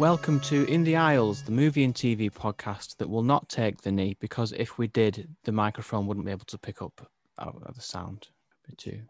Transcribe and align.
Welcome 0.00 0.40
to 0.40 0.64
In 0.64 0.82
the 0.82 0.96
Aisles, 0.96 1.42
the 1.42 1.52
movie 1.52 1.84
and 1.84 1.94
TV 1.94 2.32
podcast 2.32 2.96
that 2.96 3.10
will 3.10 3.22
not 3.22 3.50
take 3.50 3.82
the 3.82 3.92
knee 3.92 4.16
because 4.18 4.50
if 4.52 4.78
we 4.78 4.86
did, 4.86 5.28
the 5.44 5.52
microphone 5.52 6.06
wouldn't 6.06 6.24
be 6.24 6.32
able 6.32 6.46
to 6.46 6.56
pick 6.56 6.80
up 6.80 7.06
the 7.36 7.82
sound. 7.82 8.28
It'd 8.64 8.78
be 8.78 8.92
too 8.92 9.02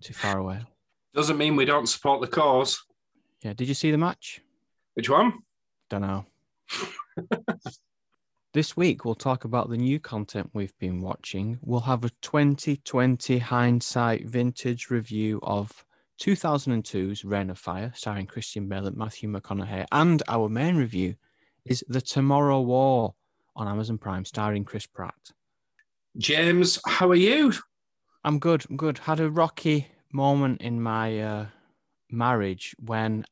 too 0.00 0.14
far 0.14 0.38
away. 0.38 0.60
Doesn't 1.12 1.38
mean 1.38 1.56
we 1.56 1.64
don't 1.64 1.88
support 1.88 2.20
the 2.20 2.28
cause. 2.28 2.84
Yeah. 3.42 3.52
Did 3.52 3.66
you 3.66 3.74
see 3.74 3.90
the 3.90 3.98
match? 3.98 4.40
Which 4.94 5.10
one? 5.10 5.32
Don't 5.90 6.02
know. 6.02 6.24
this 8.52 8.76
week 8.76 9.04
we'll 9.04 9.16
talk 9.16 9.44
about 9.44 9.70
the 9.70 9.76
new 9.76 9.98
content 9.98 10.50
we've 10.52 10.78
been 10.78 11.00
watching. 11.00 11.58
We'll 11.62 11.80
have 11.80 12.04
a 12.04 12.10
2020 12.22 13.38
hindsight 13.38 14.24
vintage 14.24 14.88
review 14.88 15.40
of 15.42 15.84
2002's 16.18 17.24
Reign 17.24 17.50
of 17.50 17.58
Fire, 17.58 17.92
starring 17.94 18.26
Christian 18.26 18.68
Bale 18.68 18.86
and 18.86 18.96
Matthew 18.96 19.30
McConaughey, 19.30 19.86
and 19.92 20.22
our 20.28 20.48
main 20.48 20.76
review 20.76 21.14
is 21.64 21.84
The 21.88 22.00
Tomorrow 22.00 22.60
War 22.60 23.14
on 23.54 23.68
Amazon 23.68 23.98
Prime, 23.98 24.24
starring 24.24 24.64
Chris 24.64 24.86
Pratt. 24.86 25.32
James, 26.16 26.80
how 26.86 27.08
are 27.08 27.14
you? 27.14 27.52
I'm 28.24 28.38
good. 28.38 28.64
I'm 28.68 28.76
good. 28.76 28.98
Had 28.98 29.20
a 29.20 29.30
rocky 29.30 29.86
moment 30.12 30.60
in 30.60 30.82
my 30.82 31.20
uh, 31.20 31.46
marriage 32.10 32.74
when 32.84 33.24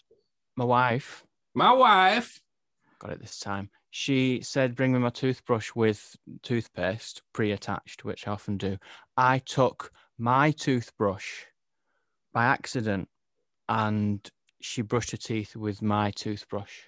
my 0.56 0.64
wife, 0.64 1.24
My 1.54 1.72
wife. 1.72 2.40
got 2.98 3.10
it 3.10 3.20
this 3.20 3.38
time, 3.38 3.70
she 3.90 4.40
said, 4.42 4.76
Bring 4.76 4.92
me 4.92 4.98
my 5.00 5.10
toothbrush 5.10 5.70
with 5.74 6.16
toothpaste 6.42 7.22
pre 7.32 7.52
attached, 7.52 8.04
which 8.04 8.28
I 8.28 8.32
often 8.32 8.56
do. 8.56 8.78
I 9.16 9.38
took 9.38 9.90
my 10.18 10.50
toothbrush 10.52 11.44
by 12.36 12.44
accident 12.44 13.08
and 13.66 14.30
she 14.60 14.82
brushed 14.82 15.10
her 15.10 15.16
teeth 15.16 15.56
with 15.56 15.80
my 15.80 16.10
toothbrush 16.10 16.80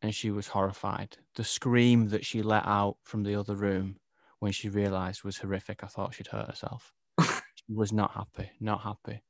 and 0.00 0.14
she 0.14 0.30
was 0.30 0.48
horrified. 0.48 1.18
The 1.34 1.44
scream 1.44 2.08
that 2.08 2.24
she 2.24 2.40
let 2.40 2.64
out 2.64 2.96
from 3.02 3.22
the 3.22 3.34
other 3.34 3.54
room 3.54 3.96
when 4.38 4.50
she 4.52 4.70
realized 4.70 5.24
was 5.24 5.36
horrific. 5.36 5.84
I 5.84 5.88
thought 5.88 6.14
she'd 6.14 6.28
hurt 6.28 6.48
herself. 6.48 6.94
she 7.20 7.74
was 7.74 7.92
not 7.92 8.12
happy, 8.12 8.50
not 8.60 8.80
happy. 8.80 9.22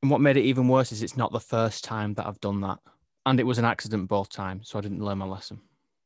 And 0.00 0.10
what 0.10 0.22
made 0.22 0.38
it 0.38 0.46
even 0.46 0.68
worse 0.68 0.90
is 0.90 1.02
it's 1.02 1.18
not 1.18 1.32
the 1.32 1.38
first 1.38 1.84
time 1.84 2.14
that 2.14 2.26
I've 2.26 2.40
done 2.40 2.62
that. 2.62 2.78
And 3.26 3.38
it 3.38 3.46
was 3.46 3.58
an 3.58 3.66
accident 3.66 4.08
both 4.08 4.30
times, 4.30 4.70
so 4.70 4.78
I 4.78 4.82
didn't 4.82 5.04
learn 5.04 5.18
my 5.18 5.26
lesson. 5.26 5.60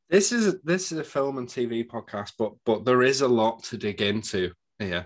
This 0.09 0.33
is 0.33 0.59
this 0.65 0.91
is 0.91 0.97
a 0.97 1.05
film 1.05 1.37
and 1.37 1.47
TV 1.47 1.87
podcast, 1.87 2.33
but 2.37 2.51
but 2.65 2.83
there 2.83 3.03
is 3.03 3.21
a 3.21 3.29
lot 3.29 3.63
to 3.65 3.77
dig 3.77 4.01
into 4.01 4.51
here. 4.77 5.05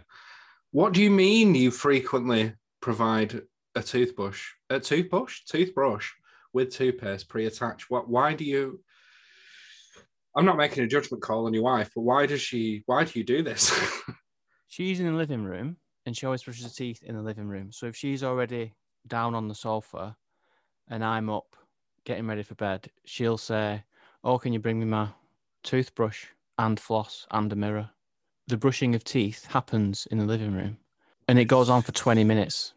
What 0.71 0.93
do 0.93 1.03
you 1.03 1.11
mean 1.11 1.53
you 1.53 1.69
frequently 1.69 2.53
provide 2.81 3.43
a 3.75 3.83
toothbrush, 3.83 4.49
a 4.69 4.79
toothbrush, 4.79 5.41
toothbrush 5.45 6.11
with 6.53 6.71
toothpaste 6.71 7.27
pre-attached? 7.29 7.89
What? 7.89 8.09
Why 8.09 8.33
do 8.33 8.43
you? 8.43 8.79
I'm 10.35 10.45
not 10.45 10.57
making 10.57 10.83
a 10.83 10.87
judgment 10.87 11.21
call 11.21 11.45
on 11.45 11.53
your 11.53 11.63
wife, 11.63 11.91
but 11.95 12.01
why 12.01 12.25
does 12.25 12.41
she? 12.41 12.83
Why 12.85 13.03
do 13.03 13.17
you 13.17 13.25
do 13.25 13.43
this? 13.43 13.71
She's 14.67 14.99
in 14.99 15.05
the 15.05 15.13
living 15.13 15.43
room 15.43 15.77
and 16.05 16.17
she 16.17 16.25
always 16.25 16.41
brushes 16.41 16.63
her 16.63 16.71
teeth 16.71 17.03
in 17.03 17.15
the 17.15 17.21
living 17.21 17.47
room. 17.47 17.71
So 17.71 17.85
if 17.85 17.95
she's 17.95 18.23
already 18.23 18.73
down 19.07 19.35
on 19.35 19.47
the 19.47 19.53
sofa 19.53 20.17
and 20.89 21.05
I'm 21.05 21.29
up 21.29 21.55
getting 22.05 22.25
ready 22.25 22.41
for 22.41 22.55
bed, 22.55 22.89
she'll 23.05 23.37
say, 23.37 23.83
Oh, 24.23 24.39
can 24.39 24.51
you 24.51 24.59
bring 24.59 24.79
me 24.79 24.85
my 24.85 25.09
toothbrush 25.61 26.25
and 26.57 26.79
floss 26.79 27.27
and 27.29 27.53
a 27.53 27.55
mirror? 27.55 27.91
The 28.47 28.57
brushing 28.57 28.95
of 28.95 29.03
teeth 29.03 29.45
happens 29.45 30.07
in 30.09 30.17
the 30.17 30.25
living 30.25 30.53
room 30.53 30.77
and 31.27 31.37
it 31.37 31.45
goes 31.45 31.69
on 31.69 31.81
for 31.81 31.91
20 31.91 32.23
minutes. 32.23 32.73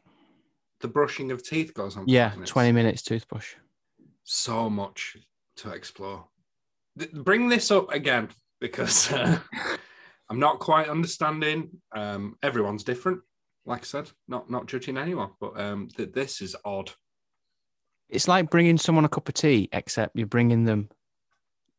The 0.81 0.89
brushing 0.89 1.31
of 1.33 1.43
teeth 1.43 1.75
goes 1.75 1.97
on. 1.97 2.05
Yeah, 2.07 2.31
minutes. 2.31 2.51
20 2.51 2.73
minutes 2.73 3.03
toothbrush. 3.03 3.55
so 4.25 4.69
much 4.69 5.17
to 5.59 5.71
explore. 5.71 6.27
Th- 6.99 7.13
bring 7.13 7.49
this 7.49 7.71
up 7.71 7.93
again 7.93 8.29
because 8.61 9.13
uh, 9.13 9.39
I'm 10.29 10.39
not 10.39 10.59
quite 10.59 10.89
understanding. 10.89 11.71
Um, 11.93 12.37
everyone's 12.43 12.85
different, 12.85 13.21
like 13.65 13.83
I 13.83 13.85
said, 13.85 14.11
not 14.29 14.51
not 14.51 14.67
judging 14.67 14.99
anyone, 14.99 15.31
but 15.41 15.59
um, 15.61 15.89
th- 15.97 16.13
this 16.13 16.41
is 16.41 16.57
odd. 16.65 16.91
It's 18.09 18.29
like 18.29 18.51
bringing 18.51 18.79
someone 18.79 19.05
a 19.05 19.09
cup 19.09 19.29
of 19.29 19.35
tea, 19.35 19.69
except 19.73 20.17
you're 20.17 20.27
bringing 20.27 20.65
them 20.65 20.89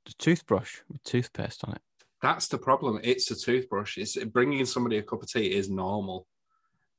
the 0.05 0.13
toothbrush 0.17 0.79
with 0.89 1.03
toothpaste 1.03 1.63
on 1.63 1.73
it. 1.73 1.81
That's 2.21 2.47
the 2.47 2.57
problem. 2.57 2.99
It's 3.03 3.29
a 3.31 3.35
toothbrush. 3.35 3.97
It's 3.97 4.17
bringing 4.25 4.65
somebody 4.65 4.97
a 4.97 5.03
cup 5.03 5.21
of 5.21 5.29
tea 5.29 5.53
is 5.53 5.69
normal. 5.69 6.27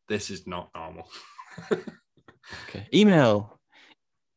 This 0.09 0.31
is 0.31 0.47
not 0.47 0.71
normal. 0.75 1.09
Okay. 2.69 2.87
Email 2.95 3.59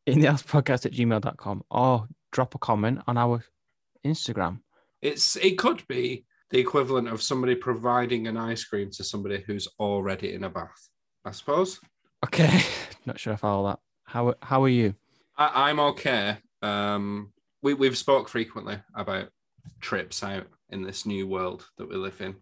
in 0.05 0.19
the 0.19 0.27
house 0.27 0.43
podcast 0.43 0.85
at 0.85 0.91
gmail.com 0.91 1.63
or 1.71 2.07
drop 2.31 2.55
a 2.55 2.57
comment 2.57 2.99
on 3.07 3.17
our 3.17 3.43
Instagram. 4.05 4.59
It's 5.01 5.35
it 5.37 5.57
could 5.57 5.87
be 5.87 6.25
the 6.49 6.59
equivalent 6.59 7.07
of 7.07 7.21
somebody 7.21 7.55
providing 7.55 8.27
an 8.27 8.37
ice 8.37 8.63
cream 8.63 8.89
to 8.91 9.03
somebody 9.03 9.43
who's 9.45 9.67
already 9.79 10.33
in 10.33 10.43
a 10.43 10.49
bath. 10.49 10.89
I 11.25 11.31
suppose. 11.31 11.79
Okay. 12.25 12.61
Not 13.05 13.19
sure 13.19 13.33
if 13.33 13.39
I 13.39 13.47
follow 13.47 13.69
that. 13.69 13.79
How 14.05 14.35
how 14.41 14.63
are 14.63 14.69
you? 14.69 14.93
I, 15.37 15.69
I'm 15.69 15.79
okay. 15.79 16.37
Um, 16.61 17.31
we 17.61 17.73
we've 17.73 17.97
spoke 17.97 18.27
frequently 18.27 18.79
about 18.95 19.29
trips 19.79 20.23
out 20.23 20.47
in 20.69 20.83
this 20.83 21.05
new 21.05 21.27
world 21.27 21.65
that 21.77 21.89
we 21.89 21.95
live 21.95 22.19
in, 22.21 22.35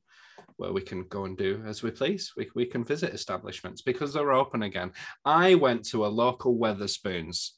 where 0.59 0.74
we 0.74 0.81
can 0.81 1.03
go 1.03 1.24
and 1.25 1.38
do 1.38 1.64
as 1.66 1.81
we 1.81 1.90
please. 1.90 2.34
We 2.36 2.50
we 2.53 2.66
can 2.66 2.84
visit 2.84 3.14
establishments 3.14 3.81
because 3.81 4.14
they're 4.14 4.34
open 4.34 4.64
again. 4.64 4.92
I 5.24 5.56
went 5.56 5.86
to 5.90 6.06
a 6.06 6.08
local 6.24 6.58
Wetherspoons. 6.58 7.52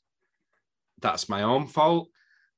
That's 1.01 1.28
my 1.28 1.41
own 1.41 1.67
fault. 1.67 2.09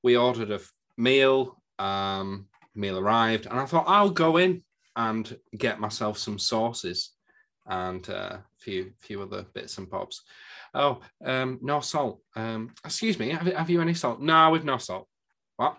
We 0.03 0.17
ordered 0.17 0.51
a 0.51 0.59
meal. 0.97 1.61
Um, 1.79 2.47
meal 2.75 2.97
arrived, 2.99 3.45
and 3.45 3.59
I 3.59 3.65
thought 3.65 3.87
I'll 3.87 4.09
go 4.09 4.37
in 4.37 4.63
and 4.95 5.37
get 5.57 5.79
myself 5.79 6.17
some 6.17 6.37
sauces 6.37 7.11
and 7.67 8.07
uh, 8.09 8.37
a 8.37 8.43
few 8.57 8.91
few 8.99 9.21
other 9.21 9.45
bits 9.53 9.77
and 9.77 9.89
bobs. 9.89 10.23
Oh, 10.73 10.99
um, 11.23 11.59
no 11.61 11.79
salt. 11.79 12.19
Um, 12.35 12.71
excuse 12.83 13.17
me, 13.17 13.29
have, 13.29 13.47
you- 13.47 13.55
have 13.55 13.69
you 13.69 13.81
any 13.81 13.93
salt? 13.93 14.19
No, 14.21 14.49
we've 14.49 14.65
no 14.65 14.77
salt. 14.77 15.07
What? 15.55 15.77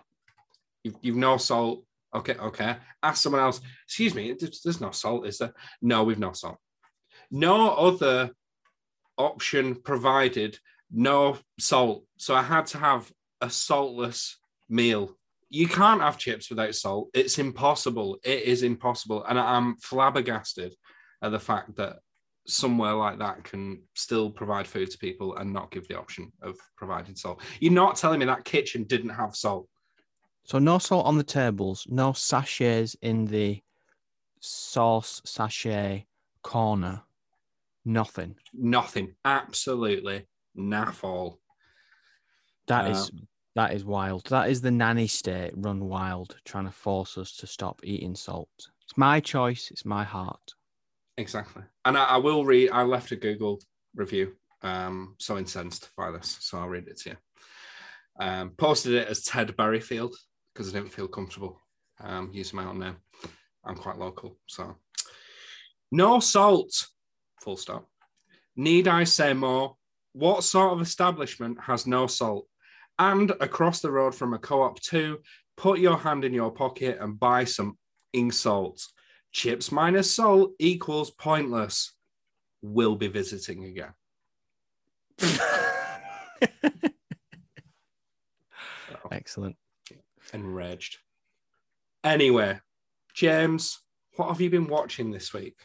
You've, 0.83 0.95
you've 1.01 1.17
no 1.17 1.37
salt. 1.37 1.83
Okay, 2.15 2.35
okay. 2.35 2.77
Ask 3.03 3.21
someone 3.21 3.41
else. 3.41 3.59
Excuse 3.85 4.15
me, 4.15 4.33
there's, 4.33 4.81
no 4.81 4.91
salt, 4.91 5.27
is 5.27 5.37
there? 5.37 5.53
No, 5.81 6.03
we've 6.03 6.19
no 6.19 6.31
salt. 6.31 6.57
No 7.29 7.71
other 7.71 8.31
option 9.17 9.75
provided. 9.75 10.57
No 10.91 11.37
salt. 11.59 12.05
So 12.17 12.33
I 12.33 12.41
had 12.41 12.67
to 12.67 12.77
have 12.77 13.11
a 13.41 13.49
saltless 13.49 14.37
meal. 14.69 15.17
You 15.49 15.67
can't 15.67 16.01
have 16.01 16.17
chips 16.17 16.49
without 16.49 16.73
salt. 16.73 17.09
It's 17.13 17.37
impossible. 17.37 18.17
It 18.23 18.43
is 18.43 18.63
impossible. 18.63 19.25
And 19.25 19.37
I'm 19.37 19.75
flabbergasted 19.77 20.73
at 21.21 21.31
the 21.31 21.39
fact 21.39 21.75
that 21.75 21.97
somewhere 22.47 22.93
like 22.93 23.19
that 23.19 23.43
can 23.43 23.81
still 23.95 24.29
provide 24.29 24.67
food 24.67 24.89
to 24.91 24.97
people 24.97 25.35
and 25.35 25.51
not 25.51 25.71
give 25.71 25.87
the 25.87 25.97
option 25.97 26.31
of 26.41 26.55
providing 26.77 27.15
salt. 27.15 27.41
You're 27.59 27.73
not 27.73 27.97
telling 27.97 28.19
me 28.19 28.25
that 28.25 28.45
kitchen 28.45 28.83
didn't 28.83 29.09
have 29.09 29.35
salt. 29.35 29.67
So 30.45 30.59
no 30.59 30.77
salt 30.77 31.07
on 31.07 31.17
the 31.17 31.23
tables, 31.23 31.87
no 31.89 32.13
sachets 32.13 32.95
in 33.01 33.25
the 33.25 33.61
sauce 34.39 35.21
sachet 35.25 36.05
corner. 36.43 37.01
Nothing. 37.83 38.35
Nothing. 38.53 39.15
Absolutely 39.25 40.27
naff 40.57 41.03
all. 41.03 41.39
That 42.67 42.89
is 42.91 43.11
that 43.55 43.73
is 43.73 43.85
wild. 43.85 44.25
That 44.27 44.49
is 44.49 44.61
the 44.61 44.71
nanny 44.71 45.07
state 45.07 45.53
run 45.55 45.85
wild, 45.85 46.35
trying 46.45 46.65
to 46.65 46.71
force 46.71 47.17
us 47.17 47.35
to 47.37 47.47
stop 47.47 47.81
eating 47.83 48.15
salt. 48.15 48.49
It's 48.83 48.97
my 48.97 49.19
choice. 49.19 49.69
It's 49.71 49.85
my 49.85 50.03
heart. 50.03 50.53
Exactly. 51.17 51.63
And 51.85 51.97
I, 51.97 52.03
I 52.03 52.17
will 52.17 52.45
read, 52.45 52.71
I 52.71 52.83
left 52.83 53.11
a 53.11 53.15
Google 53.15 53.61
review. 53.95 54.33
Um, 54.61 55.15
so 55.19 55.37
incensed 55.37 55.89
by 55.95 56.11
this. 56.11 56.37
So 56.41 56.57
I'll 56.57 56.67
read 56.67 56.87
it 56.87 56.99
to 57.01 57.11
you. 57.11 57.15
Um, 58.19 58.51
posted 58.57 58.93
it 58.93 59.07
as 59.07 59.23
Ted 59.23 59.55
Berryfield 59.55 60.13
because 60.55 60.73
I 60.73 60.79
didn't 60.79 60.93
feel 60.93 61.09
comfortable 61.09 61.61
um, 61.99 62.29
using 62.31 62.55
my 62.57 62.65
own 62.65 62.79
name. 62.79 62.95
I'm 63.65 63.75
quite 63.75 63.97
local. 63.97 64.37
So 64.47 64.77
no 65.91 66.19
salt. 66.21 66.87
Full 67.41 67.57
stop. 67.57 67.89
Need 68.55 68.87
I 68.87 69.03
say 69.03 69.33
more? 69.33 69.75
What 70.13 70.45
sort 70.45 70.71
of 70.71 70.81
establishment 70.81 71.57
has 71.61 71.85
no 71.85 72.07
salt? 72.07 72.47
And 72.97 73.31
across 73.41 73.81
the 73.81 73.91
road 73.91 74.15
from 74.15 74.33
a 74.33 74.39
co 74.39 74.61
op, 74.61 74.79
too, 74.79 75.19
put 75.57 75.79
your 75.79 75.97
hand 75.97 76.23
in 76.23 76.33
your 76.33 76.51
pocket 76.51 76.99
and 77.01 77.19
buy 77.19 77.43
some 77.43 77.77
ink 78.13 78.31
salt. 78.31 78.81
Chips 79.33 79.73
minus 79.73 80.15
salt 80.15 80.53
equals 80.59 81.11
pointless. 81.11 81.91
We'll 82.61 82.95
be 82.95 83.09
visiting 83.09 83.65
again. 83.65 83.93
Excellent. 89.11 89.57
Enraged. 90.33 90.97
Anyway, 92.03 92.59
James, 93.13 93.79
what 94.15 94.29
have 94.29 94.41
you 94.41 94.49
been 94.49 94.67
watching 94.67 95.11
this 95.11 95.33
week? 95.33 95.57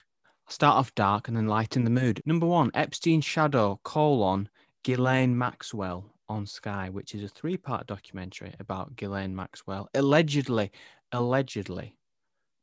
Start 0.48 0.76
off 0.76 0.94
dark 0.94 1.28
and 1.28 1.36
then 1.36 1.46
lighten 1.46 1.84
the 1.84 1.90
mood. 1.90 2.22
Number 2.26 2.46
one, 2.46 2.70
Epstein 2.74 3.20
Shadow, 3.20 3.80
colon, 3.84 4.48
Ghislaine 4.82 5.36
Maxwell 5.36 6.12
on 6.28 6.46
Sky, 6.46 6.88
which 6.90 7.14
is 7.14 7.22
a 7.22 7.28
three 7.28 7.56
part 7.56 7.86
documentary 7.86 8.54
about 8.58 8.96
Ghislaine 8.96 9.34
Maxwell, 9.34 9.88
allegedly, 9.94 10.70
allegedly, 11.12 11.96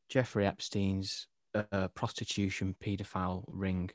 Jeffrey 0.08 0.46
Epstein's 0.46 1.26
uh, 1.54 1.88
prostitution 1.88 2.74
paedophile 2.82 3.44
ring 3.46 3.90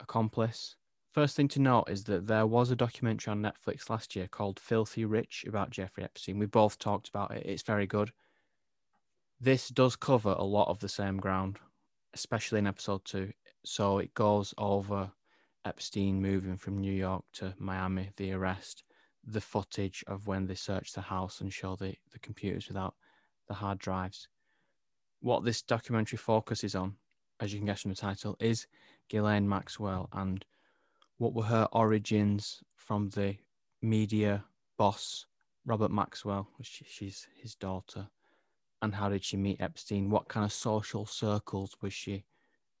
accomplice. 0.00 0.76
First 1.18 1.34
thing 1.34 1.48
to 1.48 1.60
note 1.60 1.86
is 1.88 2.04
that 2.04 2.28
there 2.28 2.46
was 2.46 2.70
a 2.70 2.76
documentary 2.76 3.32
on 3.32 3.42
Netflix 3.42 3.90
last 3.90 4.14
year 4.14 4.28
called 4.28 4.60
Filthy 4.60 5.04
Rich 5.04 5.46
about 5.48 5.70
Jeffrey 5.70 6.04
Epstein. 6.04 6.38
We 6.38 6.46
both 6.46 6.78
talked 6.78 7.08
about 7.08 7.32
it. 7.32 7.44
It's 7.44 7.64
very 7.64 7.88
good. 7.88 8.12
This 9.40 9.68
does 9.68 9.96
cover 9.96 10.36
a 10.38 10.44
lot 10.44 10.68
of 10.68 10.78
the 10.78 10.88
same 10.88 11.16
ground, 11.16 11.58
especially 12.14 12.60
in 12.60 12.68
episode 12.68 13.04
two. 13.04 13.32
So 13.64 13.98
it 13.98 14.14
goes 14.14 14.54
over 14.58 15.10
Epstein 15.64 16.22
moving 16.22 16.56
from 16.56 16.78
New 16.78 16.92
York 16.92 17.24
to 17.32 17.52
Miami, 17.58 18.10
the 18.16 18.30
arrest, 18.30 18.84
the 19.24 19.40
footage 19.40 20.04
of 20.06 20.28
when 20.28 20.46
they 20.46 20.54
searched 20.54 20.94
the 20.94 21.00
house 21.00 21.40
and 21.40 21.52
show 21.52 21.74
the, 21.74 21.96
the 22.12 22.20
computers 22.20 22.68
without 22.68 22.94
the 23.48 23.54
hard 23.54 23.80
drives. 23.80 24.28
What 25.18 25.44
this 25.44 25.62
documentary 25.62 26.18
focuses 26.18 26.76
on, 26.76 26.94
as 27.40 27.52
you 27.52 27.58
can 27.58 27.66
guess 27.66 27.82
from 27.82 27.90
the 27.90 27.96
title, 27.96 28.36
is 28.38 28.68
Ghislaine 29.08 29.48
Maxwell 29.48 30.08
and 30.12 30.44
what 31.18 31.34
were 31.34 31.44
her 31.44 31.68
origins 31.72 32.62
from 32.76 33.10
the 33.10 33.36
media 33.82 34.44
boss, 34.78 35.26
Robert 35.66 35.90
Maxwell, 35.90 36.48
she's 36.62 37.26
his 37.34 37.54
daughter, 37.54 38.08
and 38.80 38.94
how 38.94 39.08
did 39.08 39.24
she 39.24 39.36
meet 39.36 39.60
Epstein? 39.60 40.08
What 40.08 40.28
kind 40.28 40.44
of 40.44 40.52
social 40.52 41.04
circles 41.04 41.76
was 41.82 41.92
she 41.92 42.24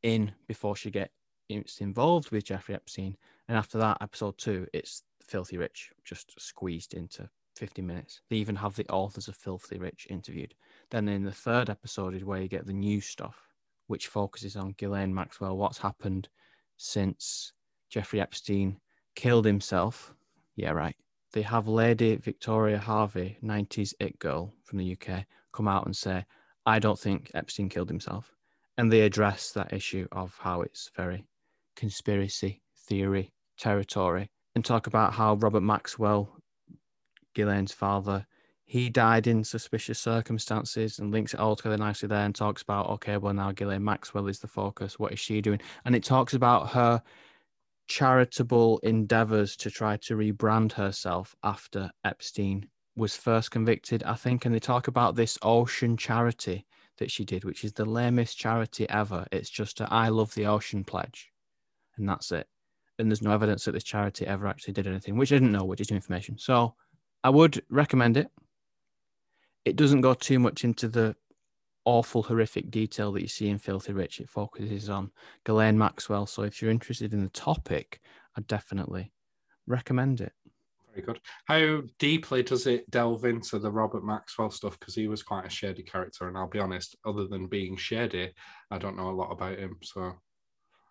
in 0.02 0.32
before 0.46 0.76
she 0.76 0.90
get 0.90 1.10
involved 1.48 2.30
with 2.30 2.44
Jeffrey 2.44 2.74
Epstein? 2.74 3.16
And 3.48 3.58
after 3.58 3.78
that, 3.78 3.98
episode 4.00 4.38
two, 4.38 4.66
it's 4.72 5.02
Filthy 5.20 5.58
Rich, 5.58 5.90
just 6.04 6.32
squeezed 6.40 6.94
into 6.94 7.28
50 7.56 7.82
minutes. 7.82 8.20
They 8.30 8.36
even 8.36 8.54
have 8.56 8.76
the 8.76 8.88
authors 8.88 9.26
of 9.26 9.34
Filthy 9.34 9.78
Rich 9.78 10.06
interviewed. 10.08 10.54
Then 10.90 11.08
in 11.08 11.24
the 11.24 11.32
third 11.32 11.68
episode 11.68 12.14
is 12.14 12.24
where 12.24 12.40
you 12.40 12.48
get 12.48 12.66
the 12.66 12.72
new 12.72 13.00
stuff, 13.00 13.36
which 13.88 14.06
focuses 14.06 14.54
on 14.54 14.74
Ghislaine 14.78 15.12
Maxwell, 15.12 15.56
what's 15.56 15.78
happened 15.78 16.28
since 16.76 17.52
Jeffrey 17.88 18.20
Epstein 18.20 18.78
killed 19.14 19.44
himself. 19.44 20.14
Yeah, 20.56 20.70
right. 20.70 20.96
They 21.32 21.42
have 21.42 21.68
Lady 21.68 22.16
Victoria 22.16 22.78
Hervey, 22.78 23.38
90s 23.42 23.94
it 24.00 24.18
girl 24.18 24.52
from 24.64 24.78
the 24.78 24.96
UK, 24.96 25.24
come 25.52 25.68
out 25.68 25.86
and 25.86 25.96
say, 25.96 26.24
I 26.66 26.78
don't 26.78 26.98
think 26.98 27.30
Epstein 27.34 27.68
killed 27.68 27.88
himself. 27.88 28.34
And 28.76 28.92
they 28.92 29.00
address 29.00 29.52
that 29.52 29.72
issue 29.72 30.06
of 30.12 30.36
how 30.40 30.62
it's 30.62 30.90
very 30.96 31.26
conspiracy 31.76 32.62
theory 32.86 33.32
territory 33.58 34.30
and 34.54 34.64
talk 34.64 34.86
about 34.86 35.12
how 35.12 35.34
Robert 35.34 35.62
Maxwell, 35.62 36.40
Ghislaine's 37.34 37.72
father, 37.72 38.26
he 38.64 38.90
died 38.90 39.26
in 39.26 39.42
suspicious 39.44 39.98
circumstances 39.98 40.98
and 40.98 41.10
links 41.10 41.32
it 41.32 41.40
all 41.40 41.56
together 41.56 41.78
nicely 41.78 42.06
there 42.06 42.24
and 42.24 42.34
talks 42.34 42.60
about, 42.60 42.88
okay, 42.90 43.16
well, 43.16 43.32
now 43.32 43.50
Ghislaine 43.50 43.82
Maxwell 43.82 44.28
is 44.28 44.40
the 44.40 44.46
focus. 44.46 44.98
What 44.98 45.12
is 45.12 45.18
she 45.18 45.40
doing? 45.40 45.60
And 45.84 45.96
it 45.96 46.04
talks 46.04 46.34
about 46.34 46.70
her 46.70 47.02
charitable 47.88 48.78
endeavors 48.82 49.56
to 49.56 49.70
try 49.70 49.96
to 49.96 50.16
rebrand 50.16 50.72
herself 50.72 51.34
after 51.42 51.90
Epstein 52.04 52.68
was 52.94 53.16
first 53.16 53.50
convicted, 53.50 54.02
I 54.02 54.14
think. 54.14 54.44
And 54.44 54.54
they 54.54 54.60
talk 54.60 54.88
about 54.88 55.16
this 55.16 55.38
ocean 55.42 55.96
charity 55.96 56.66
that 56.98 57.10
she 57.10 57.24
did, 57.24 57.44
which 57.44 57.64
is 57.64 57.72
the 57.72 57.84
lamest 57.84 58.36
charity 58.36 58.88
ever. 58.88 59.26
It's 59.32 59.50
just 59.50 59.80
a 59.80 59.88
I 59.90 60.08
love 60.08 60.34
the 60.34 60.46
ocean 60.46 60.84
pledge. 60.84 61.32
And 61.96 62.08
that's 62.08 62.30
it. 62.30 62.46
And 62.98 63.10
there's 63.10 63.22
no 63.22 63.32
evidence 63.32 63.64
that 63.64 63.72
this 63.72 63.84
charity 63.84 64.26
ever 64.26 64.46
actually 64.46 64.74
did 64.74 64.86
anything, 64.86 65.16
which 65.16 65.32
I 65.32 65.36
didn't 65.36 65.52
know, 65.52 65.64
which 65.64 65.80
is 65.80 65.90
new 65.90 65.96
information. 65.96 66.36
So 66.38 66.74
I 67.24 67.30
would 67.30 67.62
recommend 67.70 68.16
it. 68.16 68.28
It 69.64 69.76
doesn't 69.76 70.00
go 70.00 70.14
too 70.14 70.38
much 70.38 70.64
into 70.64 70.88
the 70.88 71.14
awful, 71.88 72.22
horrific 72.22 72.70
detail 72.70 73.10
that 73.12 73.22
you 73.22 73.28
see 73.28 73.48
in 73.48 73.56
Filthy 73.56 73.94
Rich. 73.94 74.20
It 74.20 74.28
focuses 74.28 74.90
on 74.90 75.10
Ghislaine 75.44 75.78
Maxwell. 75.78 76.26
So 76.26 76.42
if 76.42 76.60
you're 76.60 76.70
interested 76.70 77.14
in 77.14 77.24
the 77.24 77.30
topic, 77.30 78.00
I 78.36 78.42
definitely 78.42 79.10
recommend 79.66 80.20
it. 80.20 80.32
Very 80.92 81.06
good. 81.06 81.18
How 81.46 81.80
deeply 81.98 82.42
does 82.42 82.66
it 82.66 82.90
delve 82.90 83.24
into 83.24 83.58
the 83.58 83.70
Robert 83.70 84.04
Maxwell 84.04 84.50
stuff? 84.50 84.78
Because 84.78 84.94
he 84.94 85.08
was 85.08 85.22
quite 85.22 85.46
a 85.46 85.50
shady 85.50 85.82
character, 85.82 86.28
and 86.28 86.36
I'll 86.36 86.46
be 86.46 86.58
honest, 86.58 86.94
other 87.06 87.26
than 87.26 87.46
being 87.46 87.74
shady, 87.74 88.34
I 88.70 88.76
don't 88.76 88.96
know 88.96 89.08
a 89.08 89.18
lot 89.18 89.32
about 89.32 89.58
him. 89.58 89.78
So 89.82 90.12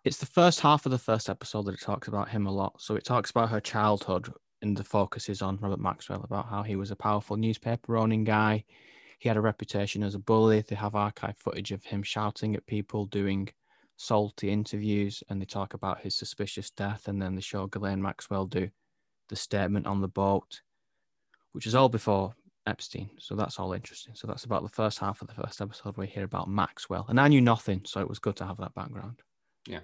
it's 0.04 0.18
the 0.18 0.26
first 0.26 0.62
half 0.62 0.88
of 0.88 0.92
the 0.92 0.98
first 0.98 1.30
episode 1.30 1.66
that 1.66 1.76
it 1.76 1.82
talks 1.82 2.08
about 2.08 2.30
him 2.30 2.48
a 2.48 2.52
lot. 2.52 2.82
So 2.82 2.96
it 2.96 3.06
talks 3.06 3.30
about 3.30 3.50
her 3.50 3.60
childhood, 3.60 4.34
and 4.64 4.76
the 4.76 4.84
focus 4.84 5.30
is 5.30 5.44
on 5.44 5.60
Robert 5.62 5.80
Maxwell 5.80 6.24
about 6.24 6.50
how 6.50 6.64
he 6.64 6.76
was 6.76 6.90
a 6.90 6.96
powerful 6.96 7.38
newspaper 7.38 7.98
owning 7.98 8.24
guy 8.24 8.64
he 9.18 9.30
had 9.30 9.38
a 9.38 9.42
reputation 9.42 10.04
as 10.04 10.16
a 10.16 10.19
bully. 10.19 10.62
They 10.62 10.75
have 10.75 10.96
archive 10.96 11.38
footage 11.38 11.72
of 11.72 11.84
him 11.84 12.04
shouting 12.04 12.56
at 12.56 12.68
people, 12.68 13.06
doing 13.06 13.50
salty 13.96 14.50
interviews, 14.52 15.24
and 15.30 15.42
they 15.42 15.46
talk 15.46 15.74
about 15.74 16.02
his 16.02 16.16
suspicious 16.16 16.69
death. 16.69 17.08
And 17.08 17.22
then 17.22 17.36
they 17.36 17.42
show 17.42 17.68
Ghislaine 17.68 18.02
Maxwell 18.02 18.46
do 18.46 18.69
the 19.30 19.36
statement 19.36 19.88
on 19.88 20.02
the 20.02 20.08
boat, 20.08 20.62
which 21.54 21.66
is 21.66 21.75
all 21.75 21.90
before 21.90 22.36
Epstein. 22.68 23.10
So 23.18 23.36
that's 23.36 23.60
all 23.60 23.74
interesting. 23.74 24.14
So 24.16 24.28
that's 24.28 24.44
about 24.44 24.64
the 24.64 24.69
first 24.69 25.00
half 25.00 25.22
of 25.22 25.28
the 25.28 25.34
first 25.34 25.62
episode 25.62 25.98
we 25.98 26.08
hear 26.08 26.24
about 26.24 26.50
Maxwell. 26.50 27.06
And 27.10 27.19
I 27.19 27.28
knew 27.28 27.42
nothing, 27.42 27.81
so 27.86 28.02
it 28.02 28.10
was 28.10 28.19
good 28.19 28.36
to 28.38 28.46
have 28.46 28.58
that 28.58 28.75
background. 28.75 29.22
Yeah. 29.68 29.80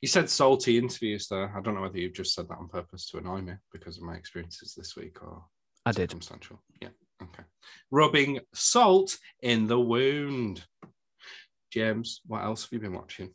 You 0.00 0.08
said 0.08 0.28
salty 0.28 0.78
interviews 0.78 1.26
there. 1.28 1.52
I 1.56 1.60
don't 1.60 1.74
know 1.74 1.80
whether 1.80 1.98
you've 1.98 2.12
just 2.12 2.34
said 2.34 2.48
that 2.48 2.58
on 2.58 2.68
purpose 2.68 3.08
to 3.10 3.18
annoy 3.18 3.40
me 3.40 3.54
because 3.72 3.96
of 3.96 4.04
my 4.04 4.14
experiences 4.14 4.74
this 4.76 4.94
week 4.94 5.22
or 5.22 5.44
I 5.84 5.92
did. 5.92 6.10
Circumstantial. 6.10 6.60
Yeah. 6.80 6.90
Okay. 7.22 7.42
Rubbing 7.90 8.40
salt 8.54 9.16
in 9.42 9.66
the 9.66 9.80
wound. 9.80 10.64
James, 11.70 12.20
what 12.26 12.44
else 12.44 12.64
have 12.64 12.72
you 12.72 12.80
been 12.80 12.94
watching? 12.94 13.34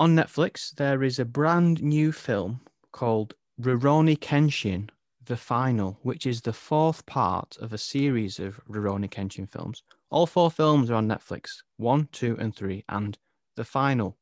On 0.00 0.16
Netflix, 0.16 0.74
there 0.74 1.02
is 1.02 1.18
a 1.18 1.24
brand 1.24 1.82
new 1.82 2.12
film 2.12 2.60
called 2.92 3.34
Rurouni 3.60 4.18
Kenshin, 4.18 4.88
The 5.24 5.36
Final, 5.36 5.98
which 6.02 6.26
is 6.26 6.40
the 6.40 6.52
fourth 6.52 7.06
part 7.06 7.56
of 7.60 7.72
a 7.72 7.78
series 7.78 8.38
of 8.38 8.60
Rurouni 8.68 9.08
Kenshin 9.08 9.48
films. 9.48 9.82
All 10.10 10.26
four 10.26 10.50
films 10.50 10.90
are 10.90 10.96
on 10.96 11.08
Netflix 11.08 11.50
one, 11.76 12.08
two, 12.12 12.36
and 12.40 12.54
three, 12.54 12.84
and 12.88 13.16
The 13.56 13.64
Final. 13.64 14.18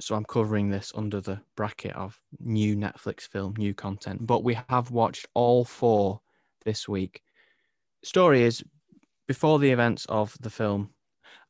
So 0.00 0.14
I'm 0.14 0.24
covering 0.24 0.70
this 0.70 0.92
under 0.94 1.20
the 1.20 1.40
bracket 1.56 1.96
of 1.96 2.20
new 2.38 2.76
Netflix 2.76 3.22
film, 3.22 3.54
new 3.58 3.74
content. 3.74 4.24
But 4.26 4.44
we 4.44 4.56
have 4.68 4.92
watched 4.92 5.26
all 5.34 5.64
four 5.64 6.20
this 6.64 6.88
week 6.88 7.22
story 8.08 8.42
is 8.42 8.64
before 9.26 9.58
the 9.58 9.70
events 9.70 10.06
of 10.08 10.34
the 10.40 10.50
film, 10.50 10.90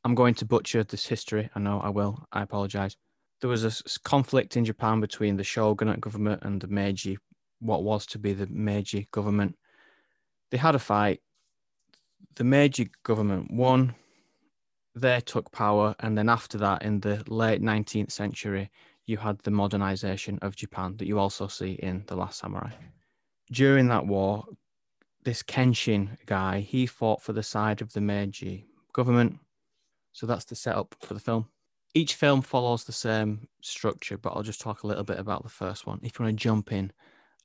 I'm 0.03 0.13
going 0.13 0.33
to 0.35 0.45
butcher 0.45 0.83
this 0.83 1.05
history. 1.05 1.49
I 1.55 1.59
know 1.59 1.79
I 1.79 1.89
will. 1.89 2.27
I 2.33 2.41
apologize. 2.41 2.97
There 3.39 3.49
was 3.49 3.63
a 3.63 3.99
conflict 4.03 4.57
in 4.57 4.65
Japan 4.65 4.99
between 4.99 5.37
the 5.37 5.43
shogunate 5.43 6.01
government 6.01 6.43
and 6.43 6.59
the 6.59 6.67
Meiji, 6.67 7.17
what 7.59 7.83
was 7.83 8.05
to 8.07 8.19
be 8.19 8.33
the 8.33 8.47
Meiji 8.47 9.07
government. 9.11 9.57
They 10.51 10.57
had 10.57 10.75
a 10.75 10.79
fight. 10.79 11.21
The 12.35 12.43
Meiji 12.43 12.91
government 13.03 13.51
won. 13.51 13.95
They 14.95 15.21
took 15.21 15.51
power. 15.53 15.95
And 16.01 16.17
then 16.17 16.27
after 16.27 16.57
that, 16.57 16.83
in 16.83 16.99
the 16.99 17.23
late 17.29 17.61
19th 17.61 18.11
century, 18.11 18.69
you 19.05 19.15
had 19.15 19.39
the 19.39 19.51
modernization 19.51 20.39
of 20.41 20.57
Japan 20.57 20.97
that 20.97 21.07
you 21.07 21.19
also 21.19 21.47
see 21.47 21.73
in 21.73 22.03
The 22.07 22.17
Last 22.17 22.39
Samurai. 22.39 22.71
During 23.51 23.87
that 23.87 24.05
war, 24.05 24.45
this 25.29 25.43
Kenshin 25.43 26.17
guy, 26.25 26.61
he 26.61 26.87
fought 26.87 27.21
for 27.21 27.33
the 27.33 27.43
side 27.43 27.81
of 27.81 27.93
the 27.93 28.01
Meiji 28.01 28.65
government. 28.93 29.37
So 30.11 30.25
that's 30.25 30.45
the 30.45 30.55
setup 30.55 30.95
for 31.01 31.13
the 31.13 31.19
film. 31.19 31.49
Each 31.93 32.15
film 32.15 32.41
follows 32.41 32.83
the 32.83 32.91
same 32.91 33.47
structure, 33.61 34.17
but 34.17 34.31
I'll 34.31 34.41
just 34.41 34.59
talk 34.59 34.81
a 34.81 34.87
little 34.87 35.03
bit 35.03 35.19
about 35.19 35.43
the 35.43 35.49
first 35.49 35.85
one. 35.85 35.99
If 36.01 36.17
you 36.17 36.25
want 36.25 36.35
to 36.35 36.43
jump 36.43 36.71
in 36.71 36.91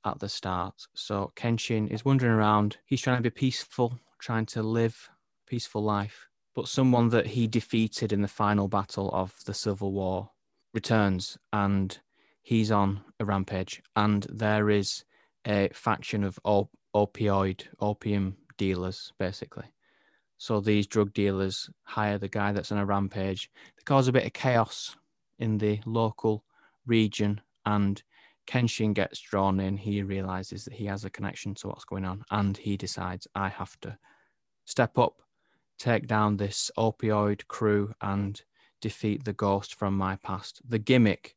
at 0.03 0.19
the 0.19 0.27
start. 0.27 0.73
So 0.95 1.31
Kenshin 1.35 1.91
is 1.91 2.03
wandering 2.03 2.31
around. 2.31 2.77
He's 2.85 3.01
trying 3.01 3.17
to 3.17 3.29
be 3.29 3.29
peaceful, 3.29 3.99
trying 4.17 4.47
to 4.47 4.63
live 4.63 5.11
a 5.45 5.49
peaceful 5.51 5.83
life. 5.83 6.27
But 6.55 6.67
someone 6.67 7.09
that 7.09 7.27
he 7.27 7.45
defeated 7.45 8.11
in 8.11 8.23
the 8.23 8.27
final 8.27 8.67
battle 8.67 9.11
of 9.13 9.35
the 9.45 9.53
Civil 9.53 9.91
War 9.91 10.31
returns 10.73 11.37
and 11.53 11.99
he's 12.41 12.71
on 12.71 13.01
a 13.19 13.25
rampage. 13.25 13.83
And 13.95 14.25
there 14.27 14.71
is 14.71 15.05
a 15.45 15.69
faction 15.71 16.23
of 16.23 16.39
all 16.43 16.71
opioid 16.95 17.63
opium 17.79 18.37
dealers, 18.57 19.13
basically. 19.19 19.65
So 20.37 20.59
these 20.59 20.87
drug 20.87 21.13
dealers 21.13 21.69
hire 21.83 22.17
the 22.17 22.27
guy 22.27 22.51
that's 22.51 22.71
on 22.71 22.77
a 22.77 22.85
rampage. 22.85 23.51
They 23.75 23.83
cause 23.83 24.07
a 24.07 24.13
bit 24.13 24.25
of 24.25 24.33
chaos 24.33 24.95
in 25.37 25.57
the 25.57 25.79
local 25.85 26.43
region, 26.87 27.41
and 27.65 28.01
Kenshin 28.47 28.93
gets 28.93 29.19
drawn 29.19 29.59
in. 29.59 29.77
He 29.77 30.01
realizes 30.03 30.65
that 30.65 30.73
he 30.73 30.85
has 30.85 31.05
a 31.05 31.09
connection 31.09 31.53
to 31.55 31.67
what's 31.67 31.85
going 31.85 32.05
on, 32.05 32.23
and 32.31 32.55
he 32.57 32.77
decides, 32.77 33.27
I 33.35 33.49
have 33.49 33.79
to 33.81 33.97
step 34.65 34.97
up, 34.97 35.21
take 35.77 36.07
down 36.07 36.37
this 36.37 36.71
opioid 36.77 37.47
crew, 37.47 37.93
and 38.01 38.41
defeat 38.81 39.23
the 39.25 39.33
ghost 39.33 39.75
from 39.75 39.97
my 39.97 40.15
past. 40.17 40.61
The 40.67 40.79
gimmick 40.79 41.35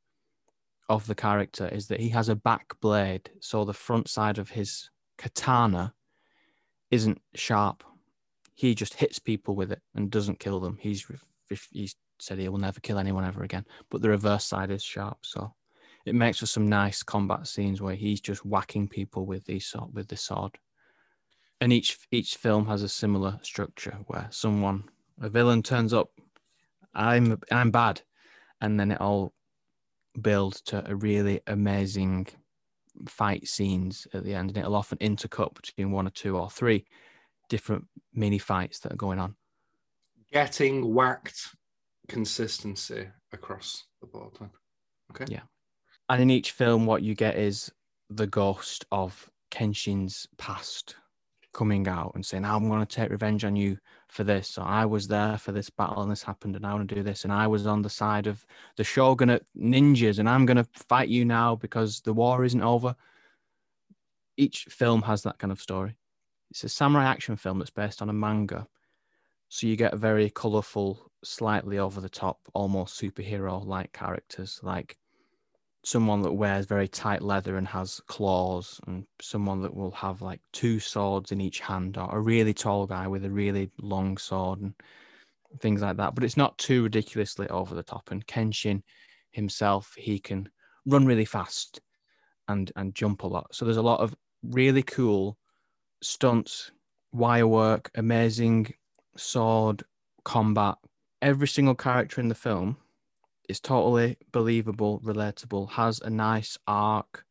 of 0.89 1.07
the 1.07 1.15
character 1.15 1.69
is 1.69 1.87
that 1.89 2.01
he 2.01 2.11
has 2.11 2.29
a 2.29 2.35
back 2.35 2.75
blade, 2.81 3.31
so 3.41 3.65
the 3.65 3.73
front 3.73 4.09
side 4.09 4.39
of 4.39 4.51
his 4.51 4.91
katana 5.19 5.93
isn't 6.91 7.21
sharp. 7.35 7.85
He 8.55 8.75
just 8.75 8.95
hits 8.95 9.19
people 9.19 9.55
with 9.55 9.73
it 9.73 9.83
and 9.95 10.11
doesn't 10.11 10.41
kill 10.41 10.61
them. 10.61 10.79
He's 10.81 11.07
he's 11.71 11.95
said 12.21 12.39
he 12.39 12.49
will 12.49 12.59
never 12.59 12.81
kill 12.81 12.99
anyone 12.99 13.25
ever 13.25 13.43
again. 13.43 13.65
But 13.91 14.03
the 14.03 14.09
reverse 14.09 14.45
side 14.45 14.71
is 14.71 14.83
sharp, 14.83 15.19
so 15.23 15.55
it 16.05 16.15
makes 16.15 16.39
for 16.39 16.47
some 16.47 16.67
nice 16.67 17.03
combat 17.03 17.47
scenes 17.47 17.81
where 17.81 17.95
he's 17.95 18.21
just 18.21 18.45
whacking 18.45 18.89
people 18.89 19.27
with 19.27 19.45
these 19.45 19.75
with 19.93 20.09
the 20.09 20.17
sword. 20.17 20.59
And 21.61 21.73
each 21.73 21.99
each 22.11 22.37
film 22.37 22.67
has 22.67 22.83
a 22.83 22.89
similar 22.89 23.39
structure 23.43 23.99
where 24.07 24.29
someone 24.31 24.85
a 25.21 25.29
villain 25.29 25.63
turns 25.63 25.93
up, 25.93 26.09
I'm 26.95 27.39
I'm 27.51 27.71
bad, 27.71 28.03
and 28.61 28.79
then 28.79 28.93
it 28.93 29.01
all 29.01 29.35
builds 30.21 30.61
to 30.63 30.89
a 30.91 30.95
really 30.95 31.41
amazing 31.47 32.29
fight 33.07 33.47
scenes 33.47 34.07
at 34.13 34.25
the 34.25 34.35
end, 34.35 34.51
and 34.51 34.59
it'll 34.59 34.75
often 34.75 34.99
intercut 34.99 35.55
between 35.55 35.91
one 35.91 36.07
or 36.07 36.11
two 36.11 36.37
or 36.37 36.51
three 36.51 36.85
different 37.49 37.87
mini 38.15 38.39
fights 38.39 38.81
that 38.81 38.93
are 38.93 38.97
going 38.97 39.19
on. 39.19 39.35
Getting 40.33 40.95
whacked 40.95 41.49
consistency 42.09 43.09
across 43.33 43.85
the 44.01 44.07
board. 44.07 44.33
Then. 44.39 44.51
Okay. 45.13 45.33
Yeah. 45.33 45.43
And 46.09 46.23
in 46.23 46.31
each 46.31 46.53
film, 46.53 46.87
what 46.87 47.03
you 47.03 47.15
get 47.15 47.37
is 47.37 47.71
the 48.11 48.27
ghost 48.27 48.85
of 48.91 49.31
Kenshin's 49.51 50.27
past 50.39 50.97
coming 51.53 51.89
out 51.89 52.13
and 52.15 52.25
saying, 52.25 52.45
I'm 52.45 52.69
going 52.69 52.85
to 52.85 52.87
take 52.87 53.11
revenge 53.11 53.45
on 53.45 53.57
you 53.57 53.79
for 54.09 54.25
this. 54.25 54.49
So 54.49 54.63
I 54.63 54.85
was 54.85 55.09
there 55.09 55.39
for 55.39 55.53
this 55.53 55.71
battle 55.71 56.03
and 56.03 56.11
this 56.11 56.23
happened 56.23 56.57
and 56.57 56.67
I 56.67 56.75
want 56.75 56.89
to 56.89 56.95
do 56.95 57.03
this. 57.03 57.25
And 57.25 57.33
I 57.33 57.47
was 57.47 57.67
on 57.67 57.83
the 57.83 57.91
side 57.91 58.27
of 58.27 58.45
the 58.77 58.85
shogunate 58.85 59.47
ninjas 59.57 60.19
and 60.19 60.29
I'm 60.29 60.47
going 60.47 60.57
to 60.57 60.69
fight 60.89 61.09
you 61.09 61.25
now 61.25 61.57
because 61.57 62.01
the 62.01 62.13
war 62.13 62.45
isn't 62.45 62.63
over. 62.63 62.95
Each 64.37 64.65
film 64.71 65.03
has 65.03 65.23
that 65.23 65.39
kind 65.39 65.53
of 65.53 65.61
story. 65.61 65.97
It's 66.51 66.65
a 66.65 66.69
samurai 66.69 67.05
action 67.05 67.37
film 67.37 67.59
that's 67.59 67.71
based 67.71 68.01
on 68.01 68.09
a 68.09 68.15
manga. 68.15 68.67
So 69.49 69.67
you 69.67 69.77
get 69.77 69.97
very 69.97 70.31
colorful, 70.31 71.11
slightly 71.25 71.79
over 71.79 72.01
the 72.01 72.09
top, 72.09 72.39
almost 72.55 73.01
superhero 73.01 73.65
like 73.65 73.93
characters 73.93 74.61
like 74.63 74.97
someone 75.85 76.23
that 76.23 76.33
wears 76.33 76.67
very 76.67 76.89
tight 76.89 77.23
leather 77.23 77.57
and 77.57 77.67
has 77.69 78.01
claws, 78.07 78.81
and 78.87 79.07
someone 79.21 79.63
that 79.63 79.75
will 79.75 79.93
have 79.93 80.23
like 80.23 80.41
two 80.53 80.81
swords 80.81 81.33
in 81.33 81.41
each 81.41 81.61
hand, 81.61 81.97
or 81.97 82.19
a 82.19 82.21
really 82.21 82.55
tall 82.55 82.87
guy 82.87 83.07
with 83.07 83.25
a 83.25 83.31
really 83.31 83.71
long 83.81 84.17
sword, 84.17 84.61
and 84.61 84.75
things 85.61 85.83
like 85.83 85.97
that. 85.97 86.15
But 86.15 86.25
it's 86.25 86.37
not 86.37 86.59
too 86.59 86.83
ridiculously 86.83 87.49
over 87.49 87.75
the 87.75 87.83
top. 87.83 88.11
And 88.11 88.27
Kenshin 88.27 88.83
himself, 89.31 89.95
he 89.97 90.19
can 90.19 90.49
run 90.87 91.07
really 91.07 91.25
fast 91.25 91.81
and 92.49 92.73
and 92.77 92.95
jump 92.95 93.23
a 93.23 93.27
lot. 93.27 93.55
So 93.55 93.65
there's 93.65 93.77
a 93.77 93.83
lot 93.83 94.01
of 94.01 94.15
really 94.43 94.83
cool 94.83 95.39
stunts, 96.03 96.71
wire 97.13 97.47
work, 97.47 97.91
amazing 97.95 98.75
sword 99.17 99.83
combat. 100.25 100.77
Every 101.21 101.49
single 101.49 101.75
character 101.75 102.21
in 102.21 102.29
the 102.29 102.35
film 102.35 102.77
is 103.49 103.61
totally 103.61 104.17
believable, 104.33 105.01
relatable, 105.01 105.71
has 105.71 106.01
a 106.01 106.11
nice 106.11 106.59
arc 106.67 107.25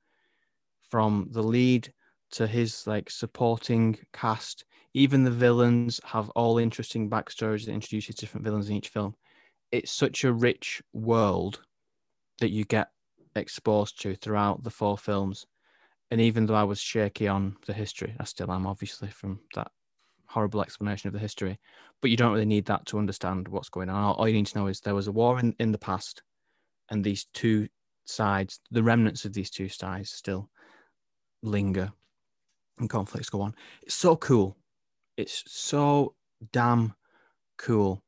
from 0.89 1.27
the 1.31 1.43
lead 1.43 1.93
to 2.31 2.47
his 2.47 2.85
like 2.87 3.09
supporting 3.09 3.97
cast. 4.13 4.65
Even 4.93 5.23
the 5.23 5.31
villains 5.31 6.01
have 6.03 6.29
all 6.31 6.57
interesting 6.57 7.09
backstories 7.09 7.65
that 7.65 7.73
introduces 7.73 8.15
different 8.15 8.43
villains 8.43 8.69
in 8.69 8.75
each 8.75 8.89
film. 8.89 9.15
It's 9.71 9.91
such 9.91 10.23
a 10.23 10.33
rich 10.33 10.81
world 10.93 11.61
that 12.39 12.49
you 12.49 12.65
get 12.65 12.89
exposed 13.35 14.01
to 14.01 14.15
throughout 14.15 14.63
the 14.63 14.69
four 14.69 14.97
films. 14.97 15.45
And 16.09 16.21
even 16.21 16.45
though 16.45 16.55
I 16.55 16.63
was 16.63 16.79
shaky 16.79 17.27
on 17.27 17.57
the 17.65 17.73
history, 17.73 18.15
I 18.19 18.23
still 18.23 18.51
am 18.51 18.65
obviously 18.65 19.09
from 19.09 19.41
that 19.55 19.71
horrible 20.27 20.61
explanation 20.61 21.07
of 21.07 21.13
the 21.13 21.19
history, 21.19 21.59
but 22.01 22.11
you 22.11 22.17
don't 22.17 22.33
really 22.33 22.45
need 22.45 22.65
that 22.65 22.85
to 22.87 22.99
understand 22.99 23.47
what's 23.47 23.69
going 23.69 23.89
on. 23.89 24.15
All, 24.15 24.27
you 24.27 24.33
need 24.33 24.47
to 24.47 24.57
know 24.57 24.67
is 24.67 24.79
there 24.81 24.95
was 24.95 25.07
a 25.07 25.11
war 25.11 25.39
in, 25.39 25.55
in 25.59 25.71
the 25.71 25.77
past, 25.77 26.21
and 26.89 27.03
these 27.03 27.27
two 27.33 27.67
sides, 28.05 28.59
the 28.71 28.83
remnants 28.83 29.25
of 29.25 29.33
these 29.33 29.49
two 29.49 29.69
sides, 29.69 30.11
still 30.11 30.49
linger 31.43 31.91
and 32.79 32.89
conflicts 32.89 33.29
go 33.29 33.41
on. 33.41 33.55
It's 33.83 33.95
so 33.95 34.15
cool. 34.15 34.57
It's 35.17 35.43
so 35.47 36.13
damn 36.51 36.93
cool. 37.57 38.03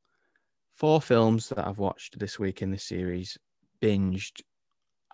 Four 0.76 1.02
films 1.02 1.50
that 1.50 1.68
I've 1.68 1.80
watched 1.80 2.20
this 2.20 2.40
week 2.40 2.62
in 2.62 2.72
this 2.72 2.84
series, 2.84 3.38
binged 3.82 4.42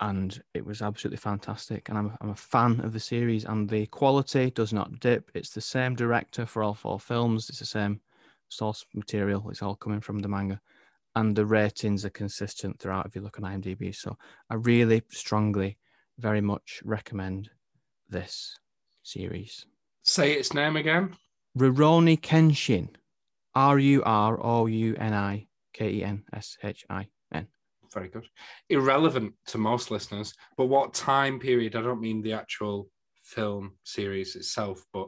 and 0.01 0.41
it 0.53 0.65
was 0.65 0.81
absolutely 0.81 1.17
fantastic. 1.17 1.89
And 1.89 1.97
I'm, 1.97 2.17
I'm 2.21 2.29
a 2.29 2.35
fan 2.35 2.81
of 2.81 2.93
the 2.93 2.99
series, 2.99 3.45
and 3.45 3.69
the 3.69 3.85
quality 3.87 4.51
does 4.51 4.73
not 4.73 4.99
dip. 4.99 5.31
It's 5.33 5.51
the 5.51 5.61
same 5.61 5.95
director 5.95 6.45
for 6.45 6.63
all 6.63 6.73
four 6.73 6.99
films. 6.99 7.49
It's 7.49 7.59
the 7.59 7.65
same 7.65 8.01
source 8.49 8.85
material. 8.93 9.49
It's 9.49 9.61
all 9.61 9.75
coming 9.75 10.01
from 10.01 10.19
the 10.19 10.27
manga, 10.27 10.59
and 11.15 11.35
the 11.35 11.45
ratings 11.45 12.05
are 12.05 12.09
consistent 12.09 12.79
throughout. 12.79 13.05
If 13.05 13.15
you 13.15 13.21
look 13.21 13.39
on 13.39 13.45
IMDb, 13.45 13.95
so 13.95 14.17
I 14.49 14.55
really 14.55 15.03
strongly, 15.09 15.77
very 16.17 16.41
much 16.41 16.81
recommend 16.83 17.49
this 18.09 18.57
series. 19.03 19.65
Say 20.03 20.33
its 20.33 20.53
name 20.53 20.75
again. 20.75 21.15
Rurouni 21.57 22.19
Kenshin. 22.19 22.89
R 23.55 23.79
U 23.79 24.03
R 24.03 24.37
O 24.45 24.65
U 24.65 24.95
N 24.99 25.13
I 25.13 25.47
K 25.73 25.89
E 25.89 26.03
N 26.03 26.23
S 26.33 26.57
H 26.61 26.85
I 26.89 27.07
very 27.95 28.09
good. 28.09 28.27
Irrelevant 28.69 29.33
to 29.47 29.57
most 29.57 29.89
listeners, 29.89 30.33
but 30.57 30.65
what 30.65 30.93
time 30.93 31.39
period? 31.39 31.75
I 31.75 31.81
don't 31.81 32.01
mean 32.01 32.21
the 32.21 32.33
actual 32.33 32.89
film 33.23 33.73
series 33.83 34.35
itself, 34.35 34.83
but 34.93 35.07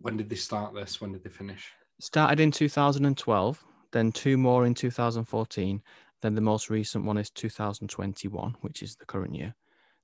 when 0.00 0.18
did 0.18 0.28
they 0.28 0.36
start 0.36 0.74
this? 0.74 1.00
When 1.00 1.12
did 1.12 1.24
they 1.24 1.30
finish? 1.30 1.70
Started 2.00 2.40
in 2.40 2.50
2012, 2.50 3.64
then 3.92 4.12
two 4.12 4.36
more 4.36 4.66
in 4.66 4.74
2014, 4.74 5.82
then 6.20 6.34
the 6.34 6.40
most 6.40 6.68
recent 6.68 7.04
one 7.04 7.16
is 7.16 7.30
2021, 7.30 8.56
which 8.60 8.82
is 8.82 8.96
the 8.96 9.06
current 9.06 9.34
year. 9.34 9.54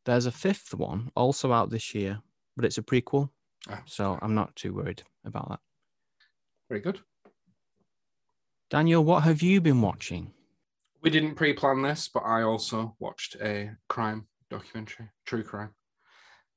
There's 0.04 0.26
a 0.26 0.32
fifth 0.32 0.74
one 0.74 1.10
also 1.16 1.52
out 1.52 1.70
this 1.70 1.94
year, 1.94 2.20
but 2.56 2.64
it's 2.64 2.78
a 2.78 2.82
prequel. 2.82 3.30
Ah. 3.68 3.82
So 3.86 4.18
I'm 4.22 4.34
not 4.34 4.54
too 4.54 4.72
worried 4.72 5.02
about 5.24 5.48
that. 5.48 5.60
Very 6.68 6.80
good. 6.80 7.00
Daniel, 8.70 9.04
what 9.04 9.24
have 9.24 9.42
you 9.42 9.60
been 9.60 9.80
watching? 9.80 10.32
We 11.04 11.10
didn't 11.10 11.34
pre-plan 11.34 11.82
this, 11.82 12.08
but 12.08 12.20
I 12.20 12.44
also 12.44 12.96
watched 12.98 13.36
a 13.42 13.72
crime 13.90 14.26
documentary, 14.48 15.10
true 15.26 15.42
crime 15.42 15.68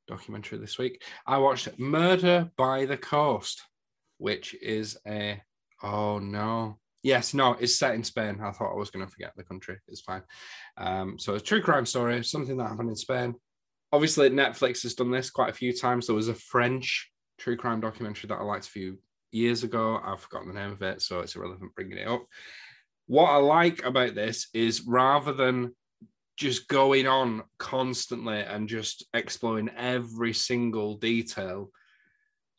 documentary 0.07 0.57
this 0.57 0.77
week. 0.77 1.03
I 1.25 1.37
watched 1.37 1.77
Murder 1.77 2.49
by 2.57 2.85
the 2.85 2.95
Coast, 2.95 3.61
which 4.19 4.55
is 4.61 4.97
a 5.05 5.41
oh 5.83 6.19
no. 6.19 6.79
Yes, 7.03 7.33
no, 7.33 7.57
it's 7.59 7.77
set 7.77 7.93
in 7.93 8.05
Spain. 8.05 8.39
I 8.41 8.51
thought 8.51 8.71
I 8.71 8.77
was 8.77 8.89
going 8.89 9.05
to 9.05 9.11
forget 9.11 9.33
the 9.35 9.43
country. 9.43 9.79
It's 9.89 9.99
fine. 9.99 10.23
Um, 10.77 11.19
so, 11.19 11.35
a 11.35 11.41
true 11.41 11.61
crime 11.61 11.85
story, 11.85 12.23
something 12.23 12.55
that 12.55 12.69
happened 12.69 12.89
in 12.89 12.95
Spain. 12.95 13.35
Obviously, 13.91 14.29
Netflix 14.29 14.81
has 14.83 14.95
done 14.95 15.11
this 15.11 15.29
quite 15.29 15.49
a 15.49 15.53
few 15.53 15.73
times. 15.73 16.07
There 16.07 16.15
was 16.15 16.29
a 16.29 16.33
French 16.33 17.11
true 17.37 17.57
crime 17.57 17.81
documentary 17.81 18.29
that 18.29 18.39
I 18.39 18.43
liked 18.43 18.67
a 18.67 18.69
few 18.69 18.97
years 19.31 19.63
ago. 19.63 19.99
I've 20.01 20.21
forgotten 20.21 20.47
the 20.47 20.59
name 20.59 20.71
of 20.71 20.81
it, 20.83 21.01
so 21.01 21.19
it's 21.19 21.35
irrelevant 21.35 21.75
bringing 21.75 21.97
it 21.97 22.07
up 22.07 22.25
what 23.07 23.29
I 23.29 23.37
like 23.37 23.83
about 23.83 24.15
this 24.15 24.47
is 24.53 24.85
rather 24.85 25.33
than 25.33 25.73
just 26.35 26.67
going 26.67 27.07
on 27.07 27.43
constantly 27.57 28.39
and 28.39 28.69
just 28.69 29.05
exploring 29.13 29.69
every 29.75 30.33
single 30.33 30.95
detail 30.95 31.71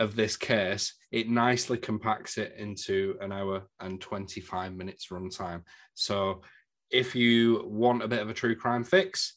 of 0.01 0.17
this 0.17 0.37
case, 0.37 0.95
it 1.13 1.29
nicely 1.29 1.79
compacts 1.79 2.39
it 2.39 2.55
into 2.57 3.17
an 3.21 3.33
hour 3.33 3.63
and 3.81 4.01
25 4.01 4.75
minutes 4.75 5.09
runtime. 5.11 5.63
So 5.95 6.43
if 6.91 7.15
you 7.15 7.65
want 7.67 8.03
a 8.03 8.09
bit 8.09 8.21
of 8.21 8.31
a 8.31 8.35
true 8.35 8.57
crime 8.57 8.85
fix, 8.85 9.35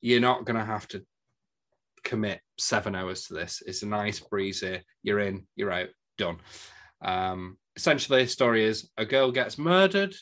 you're 0.00 0.20
not 0.20 0.44
going 0.44 0.58
to 0.58 0.64
have 0.64 0.86
to 0.88 1.04
commit 2.04 2.40
seven 2.58 2.94
hours 2.94 3.24
to 3.24 3.34
this. 3.34 3.62
It's 3.66 3.82
a 3.82 3.86
nice 3.86 4.20
breezy. 4.20 4.82
You're 5.02 5.20
in, 5.20 5.46
you're 5.56 5.72
out, 5.72 5.88
done. 6.18 6.38
Um, 7.02 7.58
essentially, 7.76 8.24
the 8.24 8.30
story 8.30 8.64
is 8.64 8.90
a 8.96 9.04
girl 9.04 9.32
gets 9.32 9.58
murdered 9.58 10.14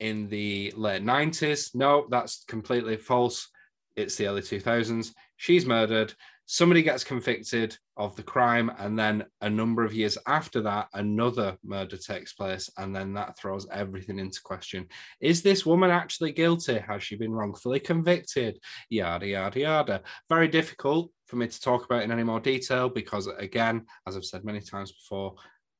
in 0.00 0.28
the 0.28 0.72
late 0.76 1.02
90s. 1.02 1.74
No, 1.74 2.06
that's 2.10 2.44
completely 2.44 2.96
false. 2.96 3.48
It's 3.96 4.16
the 4.16 4.26
early 4.26 4.42
2000s. 4.42 5.12
She's 5.36 5.66
murdered. 5.66 6.14
Somebody 6.48 6.82
gets 6.82 7.02
convicted 7.02 7.76
of 7.96 8.14
the 8.14 8.22
crime, 8.22 8.70
and 8.78 8.96
then 8.96 9.24
a 9.40 9.50
number 9.50 9.84
of 9.84 9.92
years 9.92 10.16
after 10.28 10.60
that, 10.62 10.86
another 10.94 11.56
murder 11.64 11.96
takes 11.96 12.34
place, 12.34 12.70
and 12.76 12.94
then 12.94 13.14
that 13.14 13.36
throws 13.36 13.66
everything 13.72 14.20
into 14.20 14.40
question. 14.42 14.86
Is 15.20 15.42
this 15.42 15.66
woman 15.66 15.90
actually 15.90 16.30
guilty? 16.30 16.78
Has 16.78 17.02
she 17.02 17.16
been 17.16 17.32
wrongfully 17.32 17.80
convicted? 17.80 18.60
Yada, 18.90 19.26
yada, 19.26 19.58
yada. 19.58 20.02
Very 20.28 20.46
difficult 20.46 21.10
for 21.26 21.34
me 21.34 21.48
to 21.48 21.60
talk 21.60 21.84
about 21.84 22.04
in 22.04 22.12
any 22.12 22.22
more 22.22 22.38
detail 22.38 22.88
because, 22.88 23.26
again, 23.26 23.84
as 24.06 24.16
I've 24.16 24.24
said 24.24 24.44
many 24.44 24.60
times 24.60 24.92
before, 24.92 25.34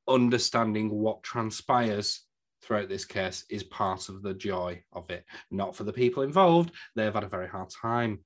understanding 0.08 0.90
what 0.90 1.23
transpires 1.23 2.25
throughout 2.66 2.88
this 2.88 3.04
case 3.04 3.44
is 3.49 3.62
part 3.62 4.08
of 4.08 4.23
the 4.23 4.35
joy 4.35 4.82
of 4.92 5.08
it, 5.11 5.25
not 5.50 5.76
for 5.76 5.85
the 5.85 5.92
people 5.92 6.23
involved. 6.25 6.73
They've 6.96 7.14
had 7.14 7.25
a 7.25 7.28
very 7.28 7.49
hard 7.49 7.70
time 7.70 8.18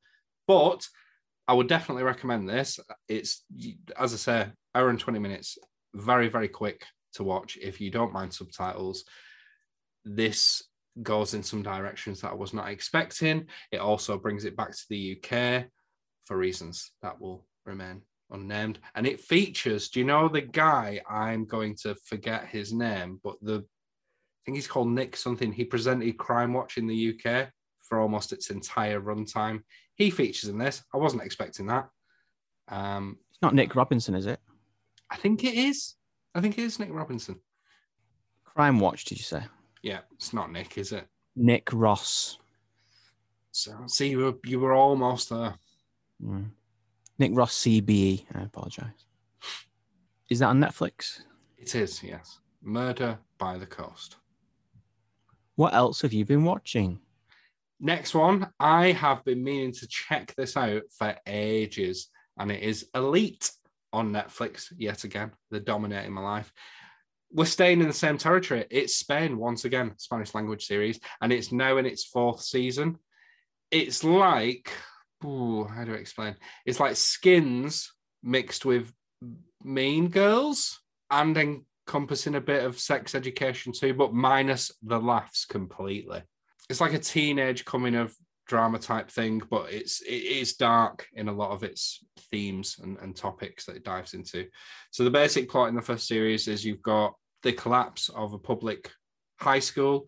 But 0.50 0.84
I 1.46 1.52
would 1.52 1.68
definitely 1.68 2.02
recommend 2.02 2.48
this. 2.48 2.80
It's 3.08 3.44
as 3.96 4.12
I 4.12 4.16
say, 4.16 4.48
hour 4.74 4.88
and 4.88 4.98
20 4.98 5.20
minutes, 5.20 5.58
very, 5.94 6.28
very 6.28 6.48
quick 6.48 6.84
to 7.14 7.22
watch 7.22 7.56
if 7.62 7.80
you 7.80 7.88
don't 7.88 8.12
mind 8.12 8.34
subtitles. 8.34 9.04
This 10.04 10.64
goes 11.04 11.34
in 11.34 11.44
some 11.44 11.62
directions 11.62 12.20
that 12.20 12.32
I 12.32 12.34
was 12.34 12.52
not 12.52 12.68
expecting. 12.68 13.46
It 13.70 13.78
also 13.78 14.18
brings 14.18 14.44
it 14.44 14.56
back 14.56 14.72
to 14.72 14.84
the 14.88 15.20
UK 15.22 15.66
for 16.24 16.36
reasons 16.36 16.90
that 17.02 17.20
will 17.20 17.46
remain 17.64 18.02
unnamed. 18.32 18.80
And 18.96 19.06
it 19.06 19.20
features, 19.20 19.88
do 19.88 20.00
you 20.00 20.04
know 20.04 20.28
the 20.28 20.40
guy? 20.40 21.00
I'm 21.08 21.44
going 21.44 21.76
to 21.82 21.94
forget 22.06 22.46
his 22.46 22.72
name, 22.72 23.20
but 23.22 23.36
the 23.40 23.64
think 24.44 24.56
he's 24.56 24.68
called 24.68 24.88
Nick 24.88 25.16
something. 25.16 25.52
He 25.52 25.64
presented 25.64 26.18
Crime 26.18 26.52
Watch 26.52 26.78
in 26.78 26.86
the 26.86 27.14
UK 27.14 27.48
for 27.82 28.00
almost 28.00 28.32
its 28.32 28.50
entire 28.50 29.00
runtime. 29.00 29.62
He 29.94 30.10
features 30.10 30.48
in 30.48 30.58
this. 30.58 30.82
I 30.94 30.96
wasn't 30.96 31.22
expecting 31.22 31.66
that. 31.66 31.88
Um, 32.68 33.18
it's 33.30 33.42
not 33.42 33.54
Nick 33.54 33.74
Robinson, 33.74 34.14
is 34.14 34.26
it? 34.26 34.40
I 35.10 35.16
think 35.16 35.44
it 35.44 35.54
is. 35.54 35.94
I 36.34 36.40
think 36.40 36.56
it 36.56 36.62
is 36.62 36.78
Nick 36.78 36.92
Robinson. 36.92 37.40
Crime 38.44 38.78
Watch, 38.78 39.04
did 39.04 39.18
you 39.18 39.24
say? 39.24 39.42
Yeah, 39.82 40.00
it's 40.14 40.32
not 40.32 40.52
Nick, 40.52 40.78
is 40.78 40.92
it? 40.92 41.06
Nick 41.36 41.68
Ross. 41.72 42.38
So 43.52 43.72
see, 43.86 44.10
you 44.10 44.18
were 44.18 44.34
you 44.44 44.60
were 44.60 44.74
almost 44.74 45.30
there. 45.30 45.54
Mm. 46.22 46.50
Nick 47.18 47.32
Ross 47.34 47.58
CBE. 47.58 48.26
I 48.34 48.42
apologize. 48.42 49.06
Is 50.28 50.38
that 50.38 50.46
on 50.46 50.60
Netflix? 50.60 51.22
It 51.58 51.74
is, 51.74 52.02
yes. 52.02 52.38
Murder 52.62 53.18
by 53.38 53.58
the 53.58 53.66
Coast. 53.66 54.16
What 55.60 55.74
else 55.74 56.00
have 56.00 56.14
you 56.14 56.24
been 56.24 56.44
watching? 56.44 57.00
Next 57.80 58.14
one, 58.14 58.48
I 58.58 58.92
have 58.92 59.22
been 59.26 59.44
meaning 59.44 59.72
to 59.72 59.86
check 59.86 60.34
this 60.34 60.56
out 60.56 60.84
for 60.96 61.14
ages, 61.26 62.08
and 62.38 62.50
it 62.50 62.62
is 62.62 62.88
Elite 62.94 63.50
on 63.92 64.10
Netflix 64.10 64.72
yet 64.78 65.04
again. 65.04 65.32
They're 65.50 65.60
dominating 65.60 66.14
my 66.14 66.22
life. 66.22 66.50
We're 67.30 67.44
staying 67.44 67.82
in 67.82 67.88
the 67.88 67.92
same 67.92 68.16
territory. 68.16 68.64
It's 68.70 68.96
Spain 68.96 69.36
once 69.36 69.66
again, 69.66 69.92
Spanish 69.98 70.34
language 70.34 70.64
series, 70.64 70.98
and 71.20 71.30
it's 71.30 71.52
now 71.52 71.76
in 71.76 71.84
its 71.84 72.04
fourth 72.04 72.40
season. 72.40 72.96
It's 73.70 74.02
like, 74.02 74.72
ooh, 75.26 75.64
how 75.64 75.84
do 75.84 75.92
I 75.92 75.96
explain? 75.96 76.36
It's 76.64 76.80
like 76.80 76.96
skins 76.96 77.92
mixed 78.22 78.64
with 78.64 78.90
mean 79.62 80.08
girls 80.08 80.80
and 81.10 81.36
encompassing 81.90 82.36
a 82.36 82.40
bit 82.40 82.64
of 82.64 82.78
sex 82.78 83.16
education 83.16 83.72
too, 83.72 83.92
but 83.92 84.14
minus 84.14 84.70
the 84.82 84.98
laughs 84.98 85.44
completely. 85.44 86.22
It's 86.68 86.80
like 86.80 86.94
a 86.94 86.98
teenage 86.98 87.64
coming 87.64 87.96
of 87.96 88.14
drama 88.46 88.78
type 88.78 89.10
thing, 89.10 89.42
but 89.50 89.72
it's 89.72 90.00
it 90.02 90.22
is 90.22 90.54
dark 90.54 91.08
in 91.14 91.28
a 91.28 91.32
lot 91.32 91.50
of 91.50 91.64
its 91.64 92.04
themes 92.30 92.78
and, 92.80 92.96
and 92.98 93.16
topics 93.16 93.64
that 93.64 93.74
it 93.74 93.84
dives 93.84 94.14
into. 94.14 94.46
So 94.92 95.02
the 95.02 95.10
basic 95.10 95.48
plot 95.48 95.68
in 95.68 95.74
the 95.74 95.82
first 95.82 96.06
series 96.06 96.46
is 96.46 96.64
you've 96.64 96.82
got 96.82 97.12
the 97.42 97.52
collapse 97.52 98.08
of 98.10 98.34
a 98.34 98.38
public 98.38 98.92
high 99.40 99.58
school, 99.58 100.06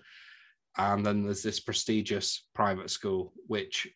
and 0.79 1.05
then 1.05 1.25
there's 1.25 1.43
this 1.43 1.59
prestigious 1.59 2.47
private 2.55 2.91
school, 2.91 3.33
which 3.49 3.89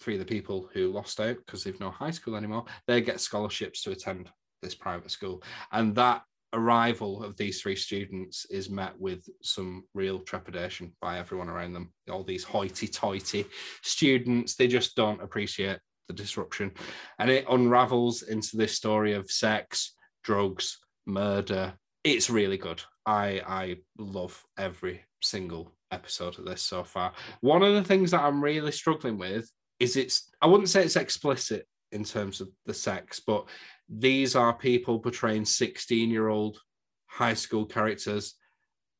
three 0.00 0.14
of 0.14 0.20
the 0.20 0.24
people 0.24 0.70
who 0.72 0.90
lost 0.90 1.20
out 1.20 1.36
because 1.44 1.62
they've 1.62 1.78
no 1.78 1.90
high 1.90 2.10
school 2.10 2.36
anymore, 2.36 2.64
they 2.86 3.02
get 3.02 3.20
scholarships 3.20 3.82
to 3.82 3.90
attend 3.90 4.30
this 4.62 4.74
private 4.74 5.10
school. 5.10 5.42
And 5.72 5.94
that 5.96 6.22
arrival 6.54 7.22
of 7.22 7.36
these 7.36 7.60
three 7.60 7.76
students 7.76 8.46
is 8.50 8.70
met 8.70 8.98
with 8.98 9.28
some 9.42 9.84
real 9.92 10.20
trepidation 10.20 10.92
by 11.02 11.18
everyone 11.18 11.48
around 11.48 11.72
them. 11.74 11.92
All 12.10 12.24
these 12.24 12.44
hoity 12.44 12.86
toity 12.88 13.44
students, 13.82 14.54
they 14.54 14.68
just 14.68 14.96
don't 14.96 15.22
appreciate 15.22 15.78
the 16.08 16.14
disruption. 16.14 16.72
And 17.18 17.30
it 17.30 17.46
unravels 17.50 18.22
into 18.22 18.56
this 18.56 18.74
story 18.74 19.14
of 19.14 19.30
sex, 19.30 19.94
drugs, 20.22 20.78
murder. 21.06 21.74
It's 22.04 22.30
really 22.30 22.56
good. 22.56 22.82
I, 23.04 23.42
I 23.46 23.76
love 23.98 24.42
every 24.58 25.02
single 25.22 25.72
episode 25.90 26.38
of 26.38 26.44
this 26.44 26.62
so 26.62 26.84
far. 26.84 27.12
One 27.40 27.62
of 27.62 27.74
the 27.74 27.84
things 27.84 28.10
that 28.12 28.22
I'm 28.22 28.42
really 28.42 28.72
struggling 28.72 29.18
with 29.18 29.50
is 29.80 29.96
it's, 29.96 30.30
I 30.40 30.46
wouldn't 30.46 30.70
say 30.70 30.84
it's 30.84 30.96
explicit 30.96 31.66
in 31.92 32.04
terms 32.04 32.40
of 32.40 32.48
the 32.66 32.74
sex, 32.74 33.20
but 33.24 33.46
these 33.88 34.34
are 34.34 34.52
people 34.52 34.98
portraying 34.98 35.44
16 35.44 36.10
year 36.10 36.28
old 36.28 36.58
high 37.06 37.34
school 37.34 37.66
characters 37.66 38.34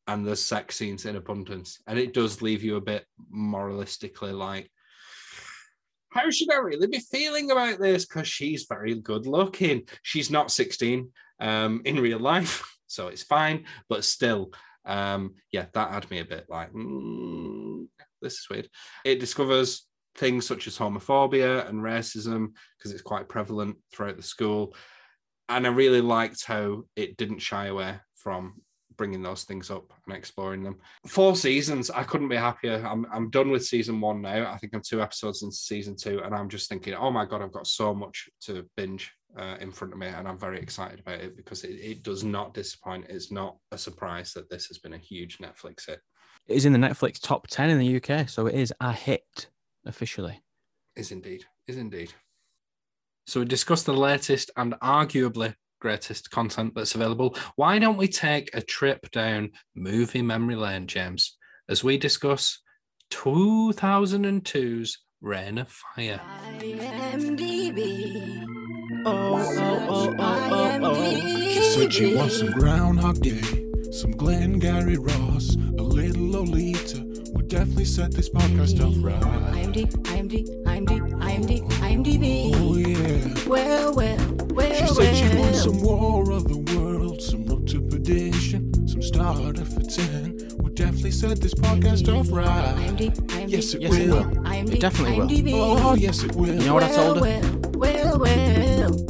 and 0.07 0.27
there's 0.27 0.45
sex 0.45 0.77
scenes 0.77 1.07
in 1.07 1.17
abundance. 1.17 1.81
And 1.87 1.99
it 1.99 2.13
does 2.13 2.43
leave 2.43 2.63
you 2.63 2.77
a 2.77 2.81
bit 2.81 3.07
moralistically 3.35 4.37
like, 4.37 4.71
how 6.11 6.31
should 6.31 6.53
I 6.53 6.59
really 6.59 6.87
be 6.87 7.01
feeling 7.01 7.51
about 7.51 7.81
this? 7.81 8.07
Because 8.07 8.29
she's 8.29 8.67
very 8.69 8.95
good 8.95 9.27
looking. 9.27 9.89
She's 10.03 10.31
not 10.31 10.51
16 10.51 11.11
um, 11.41 11.83
in 11.85 12.01
real 12.01 12.21
life, 12.21 12.77
so 12.87 13.09
it's 13.09 13.25
fine. 13.25 13.65
But 13.89 14.05
still, 14.05 14.53
um, 14.85 15.35
yeah, 15.51 15.67
that 15.73 15.91
had 15.91 16.09
me 16.11 16.21
a 16.21 16.25
bit 16.25 16.47
like, 16.49 16.73
mm, 16.73 17.87
this 18.23 18.35
is 18.35 18.47
weird. 18.49 18.69
It 19.05 19.19
discovers 19.19 19.87
things 20.17 20.47
such 20.47 20.67
as 20.67 20.79
homophobia 20.79 21.69
and 21.69 21.81
racism 21.81 22.53
because 22.79 22.93
it's 22.93 23.03
quite 23.03 23.29
prevalent 23.29 23.77
throughout 23.93 24.17
the 24.17 24.23
school. 24.23 24.75
And 25.49 25.67
I 25.67 25.71
really 25.71 26.01
liked 26.01 26.45
how 26.45 26.85
it 26.97 27.17
didn't 27.17 27.41
shy 27.41 27.67
away 27.67 27.97
from 28.17 28.55
bringing 28.97 29.23
those 29.23 29.45
things 29.45 29.71
up 29.71 29.93
and 30.07 30.17
exploring 30.17 30.63
them. 30.63 30.79
Four 31.07 31.37
seasons, 31.37 31.91
I 31.91 32.05
couldn't 32.05 32.29
be 32.29 32.37
happier. 32.37 32.85
I'm, 32.87 33.07
I'm 33.13 33.31
done 33.31 33.51
with 33.51 33.65
season 33.65 34.01
one 34.01 34.23
now. 34.23 34.51
I 34.51 34.57
think 34.59 34.75
I'm 34.75 34.83
two 34.83 35.03
episodes 35.03 35.43
into 35.43 35.57
season 35.57 35.97
two, 35.97 36.21
and 36.23 36.35
I'm 36.35 36.49
just 36.49 36.69
thinking, 36.69 36.95
oh 36.95 37.11
my 37.11 37.25
God, 37.25 37.43
I've 37.43 37.53
got 37.53 37.67
so 37.67 37.95
much 37.95 38.29
to 38.43 38.65
binge 38.77 39.13
uh, 39.37 39.57
in 39.61 39.73
front 39.73 39.93
of 39.93 39.99
me, 39.99 40.07
and 40.07 40.29
I'm 40.29 40.39
very 40.39 40.61
excited 40.61 41.01
about 41.01 41.21
it 41.21 41.37
because 41.37 41.65
it, 41.65 41.73
it 41.73 42.03
does 42.03 42.25
not 42.25 42.55
disappoint. 42.55 43.07
It's 43.09 43.33
not 43.33 43.57
a 43.73 43.79
surprise 43.79 44.33
that 44.35 44.49
this 44.49 44.67
has 44.67 44.79
been 44.79 44.95
a 44.95 44.99
huge 44.99 45.39
Netflix 45.39 45.87
hit. 45.87 46.01
It 46.47 46.57
is 46.57 46.67
in 46.67 46.73
the 46.73 46.79
Netflix 46.79 47.21
top 47.21 47.47
10 47.49 47.71
in 47.71 47.79
the 47.79 47.97
UK, 47.97 48.29
so 48.29 48.47
it 48.47 48.55
is 48.55 48.73
a 48.81 48.93
hit 48.93 49.49
officially. 49.87 50.43
Is 50.97 51.11
indeed. 51.11 51.45
Is 51.67 51.77
indeed. 51.77 52.13
So 53.27 53.41
we 53.41 53.47
discussed 53.47 53.87
the 53.87 53.95
latest 53.95 54.51
and 54.57 54.75
arguably 54.75 55.55
greatest 55.81 56.31
content 56.31 56.73
that's 56.75 56.95
available. 56.95 57.37
Why 57.57 57.79
don't 57.79 57.97
we 57.97 58.09
take 58.09 58.49
a 58.55 58.63
trip 58.63 59.11
down 59.11 59.51
movie 59.75 60.23
memory 60.23 60.57
lane, 60.57 60.87
James, 60.87 61.37
as 61.69 61.85
we 61.85 61.99
discuss 61.99 62.61
2002's 63.11 64.99
Reign 65.21 65.59
of 65.59 65.69
Fire? 65.69 66.21
Oh, 69.07 69.37
oh, 69.37 69.87
oh, 69.89 70.15
oh, 70.19 70.79
oh, 70.83 71.49
She 71.51 71.63
said 71.63 71.93
she 71.93 72.15
wants 72.15 72.39
some 72.39 72.53
Groundhog 72.53 73.21
Day, 73.21 73.43
some 73.91 74.13
Glengarry 74.13 74.97
Ross, 74.97 75.55
a 75.55 75.83
little 75.83 76.29
Lolita 76.29 77.04
definitely 77.55 77.85
set 77.85 78.11
this 78.11 78.29
podcast 78.29 78.81
off 78.85 78.97
right. 78.99 79.23
IMD, 79.55 79.89
IMD, 80.07 80.65
IMD, 80.65 81.13
IMD, 81.21 81.63
IMDb. 81.79 82.53
Oh 82.57 82.77
yeah. 82.77 83.49
Well, 83.49 83.95
well, 83.95 84.19
well, 84.51 84.75
She 84.75 84.87
said 84.89 85.15
she 85.15 85.39
wants 85.39 85.63
some 85.63 85.81
War 85.81 86.33
of 86.33 86.49
the 86.49 86.59
World, 86.75 87.23
some 87.23 87.45
Road 87.45 87.69
to 87.69 87.81
Perdition, 87.81 88.89
some 88.89 89.01
Starter 89.01 89.65
for 89.65 89.83
10. 89.83 90.57
We 90.65 90.71
definitely 90.71 91.13
set 91.13 91.41
this 91.41 91.55
podcast 91.55 92.13
off 92.13 92.27
right. 92.33 92.75
IMD, 92.77 93.15
IMD, 93.29 93.51
yes, 93.51 93.75
it 93.75 93.83
yes, 93.83 93.91
will. 93.93 94.01
It, 94.01 94.27
will. 94.27 94.43
IMD, 94.43 94.75
it 94.75 94.81
definitely 94.81 95.43
will. 95.43 95.79
Oh, 95.79 95.95
yes, 95.95 96.25
it 96.25 96.35
will. 96.35 96.55
You 96.55 96.67
know 96.67 96.75
what 96.75 96.83
I 96.83 96.91
told 96.91 97.25
her? 97.25 97.41
Well, 97.79 98.19
well, 98.19 98.19
well. 98.19 99.04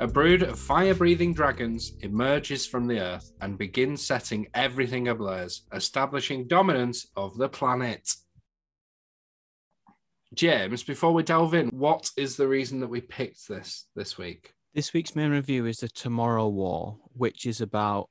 A 0.00 0.06
brood 0.06 0.44
of 0.44 0.56
fire 0.56 0.94
breathing 0.94 1.34
dragons 1.34 1.94
emerges 2.02 2.64
from 2.64 2.86
the 2.86 3.00
earth 3.00 3.32
and 3.40 3.58
begins 3.58 4.06
setting 4.06 4.46
everything 4.54 5.08
ablaze, 5.08 5.62
establishing 5.72 6.46
dominance 6.46 7.08
of 7.16 7.36
the 7.36 7.48
planet. 7.48 8.08
James, 10.34 10.84
before 10.84 11.12
we 11.12 11.24
delve 11.24 11.54
in, 11.54 11.70
what 11.70 12.12
is 12.16 12.36
the 12.36 12.46
reason 12.46 12.78
that 12.78 12.86
we 12.86 13.00
picked 13.00 13.48
this 13.48 13.86
this 13.96 14.16
week? 14.16 14.54
This 14.72 14.92
week's 14.92 15.16
main 15.16 15.32
review 15.32 15.66
is 15.66 15.78
The 15.78 15.88
Tomorrow 15.88 16.46
War, 16.46 16.96
which 17.14 17.44
is 17.44 17.60
about 17.60 18.08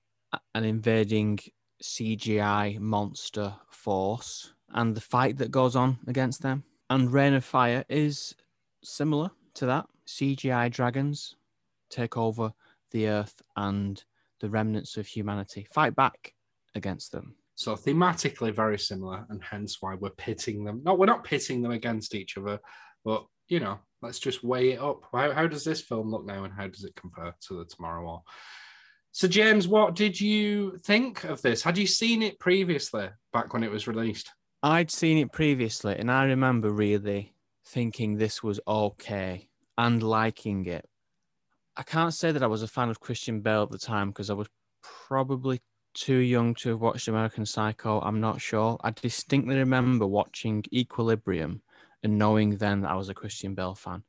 an 0.56 0.66
invading 0.66 1.40
CGI 1.82 2.80
monster 2.80 3.56
force 3.70 4.54
and 4.74 4.94
the 4.94 5.00
fight 5.00 5.38
that 5.38 5.52
goes 5.52 5.78
on 5.78 6.00
against 6.06 6.42
them. 6.42 6.66
And 6.90 7.14
Reign 7.14 7.34
of 7.34 7.46
Fire 7.46 7.86
is 7.88 8.36
similar 8.84 9.32
to 9.54 9.66
that 9.68 9.86
CGI 10.06 10.70
dragons 10.70 11.38
take 11.90 12.18
over 12.18 12.52
the 12.92 13.08
earth 13.08 13.42
and 13.56 14.04
the 14.40 14.50
remnants 14.50 14.98
of 14.98 15.08
humanity, 15.08 15.68
fight 15.74 15.96
back 15.96 16.34
against 16.76 17.12
them. 17.12 17.36
So 17.56 17.76
thematically 17.76 18.54
very 18.54 18.78
similar, 18.78 19.26
and 19.30 19.44
hence 19.44 19.78
why 19.80 19.96
we're 19.96 20.12
pitting 20.12 20.64
them. 20.64 20.82
No, 20.84 20.94
we're 20.94 21.08
not 21.08 21.24
pitting 21.24 21.62
them 21.62 21.72
against 21.72 22.14
each 22.14 22.38
other, 22.38 22.60
but 23.04 23.26
you 23.48 23.60
know, 23.60 23.80
let's 24.02 24.20
just 24.20 24.44
weigh 24.44 24.74
it 24.74 24.80
up. 24.80 25.02
How, 25.12 25.32
how 25.32 25.48
does 25.48 25.64
this 25.64 25.82
film 25.82 26.12
look 26.12 26.26
now, 26.26 26.44
and 26.44 26.54
how 26.54 26.68
does 26.68 26.84
it 26.84 26.96
compare 26.96 27.34
to 27.48 27.58
the 27.58 27.66
Tomorrow 27.66 28.04
War? 28.04 28.24
So, 29.12 29.28
James, 29.28 29.68
what 29.68 29.96
did 29.96 30.22
you 30.22 30.78
think 30.86 31.24
of 31.24 31.42
this? 31.42 31.64
Had 31.64 31.80
you 31.80 31.88
seen 31.88 32.22
it 32.22 32.40
previously 32.40 33.10
back 33.34 33.54
when 33.54 33.64
it 33.64 33.72
was 33.72 33.88
released? 33.88 34.30
I'd 34.62 34.92
seen 34.92 35.18
it 35.18 35.32
previously, 35.32 35.96
and 35.98 36.12
I 36.12 36.26
remember 36.26 36.72
really 36.72 37.34
thinking 37.66 38.18
this 38.18 38.44
was 38.44 38.60
okay 38.68 39.50
and 39.78 40.04
liking 40.04 40.66
it. 40.66 40.86
I 41.78 41.84
can't 41.84 42.14
say 42.14 42.32
that 42.32 42.42
I 42.42 42.48
was 42.48 42.64
a 42.64 42.68
fan 42.68 42.90
of 42.90 43.00
Christian 43.00 43.42
Bale 43.42 43.62
at 43.62 43.70
the 43.70 43.78
time 43.78 44.10
because 44.10 44.32
I 44.32 44.34
was 44.34 44.48
probably 44.82 45.62
too 45.94 46.18
young 46.18 46.56
to 46.56 46.70
have 46.70 46.82
watched 46.82 47.08
American 47.08 47.46
Psycho. 47.46 48.02
I'm 48.02 48.20
not 48.20 48.42
sure. 48.42 48.80
I 48.84 48.90
distinctly 48.90 49.58
remember 49.58 50.08
watching 50.08 50.64
Equilibrium 50.74 51.62
and 52.02 52.18
knowing 52.18 52.58
then 52.58 52.82
that 52.82 52.90
I 52.90 52.96
was 52.96 53.10
a 53.10 53.14
Christian 53.14 53.54
Bale 53.54 53.76
fan. 53.76 54.04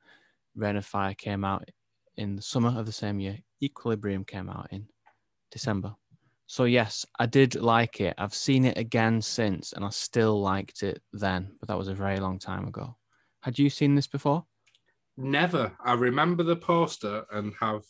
Reign 0.57 0.77
of 0.77 0.87
Fire 0.87 1.13
came 1.13 1.45
out 1.45 1.69
in 2.17 2.37
the 2.37 2.43
summer 2.43 2.71
of 2.71 2.87
the 2.87 2.93
same 2.93 3.21
year. 3.21 3.39
Equilibrium 3.63 4.25
came 4.25 4.49
out 4.49 4.69
in 4.71 4.87
December. 5.51 5.95
So 6.47 6.65
yes, 6.65 7.05
I 7.19 7.27
did 7.27 7.55
like 7.55 8.01
it. 8.01 8.15
I've 8.17 8.35
seen 8.35 8.65
it 8.65 8.79
again 8.79 9.21
since, 9.21 9.75
and 9.75 9.85
I 9.85 9.91
still 9.91 10.41
liked 10.41 10.83
it 10.83 11.03
then, 11.13 11.53
but 11.61 11.69
that 11.69 11.77
was 11.77 11.89
a 11.89 11.95
very 11.95 12.19
long 12.19 12.39
time 12.39 12.67
ago. 12.67 12.97
Had 13.43 13.59
you 13.59 13.69
seen 13.69 13.95
this 13.95 14.07
before? 14.07 14.47
Never. 15.21 15.73
I 15.85 15.95
remember 15.95 16.45
the 16.45 16.55
poster 16.55 17.25
and 17.33 17.53
have 17.59 17.83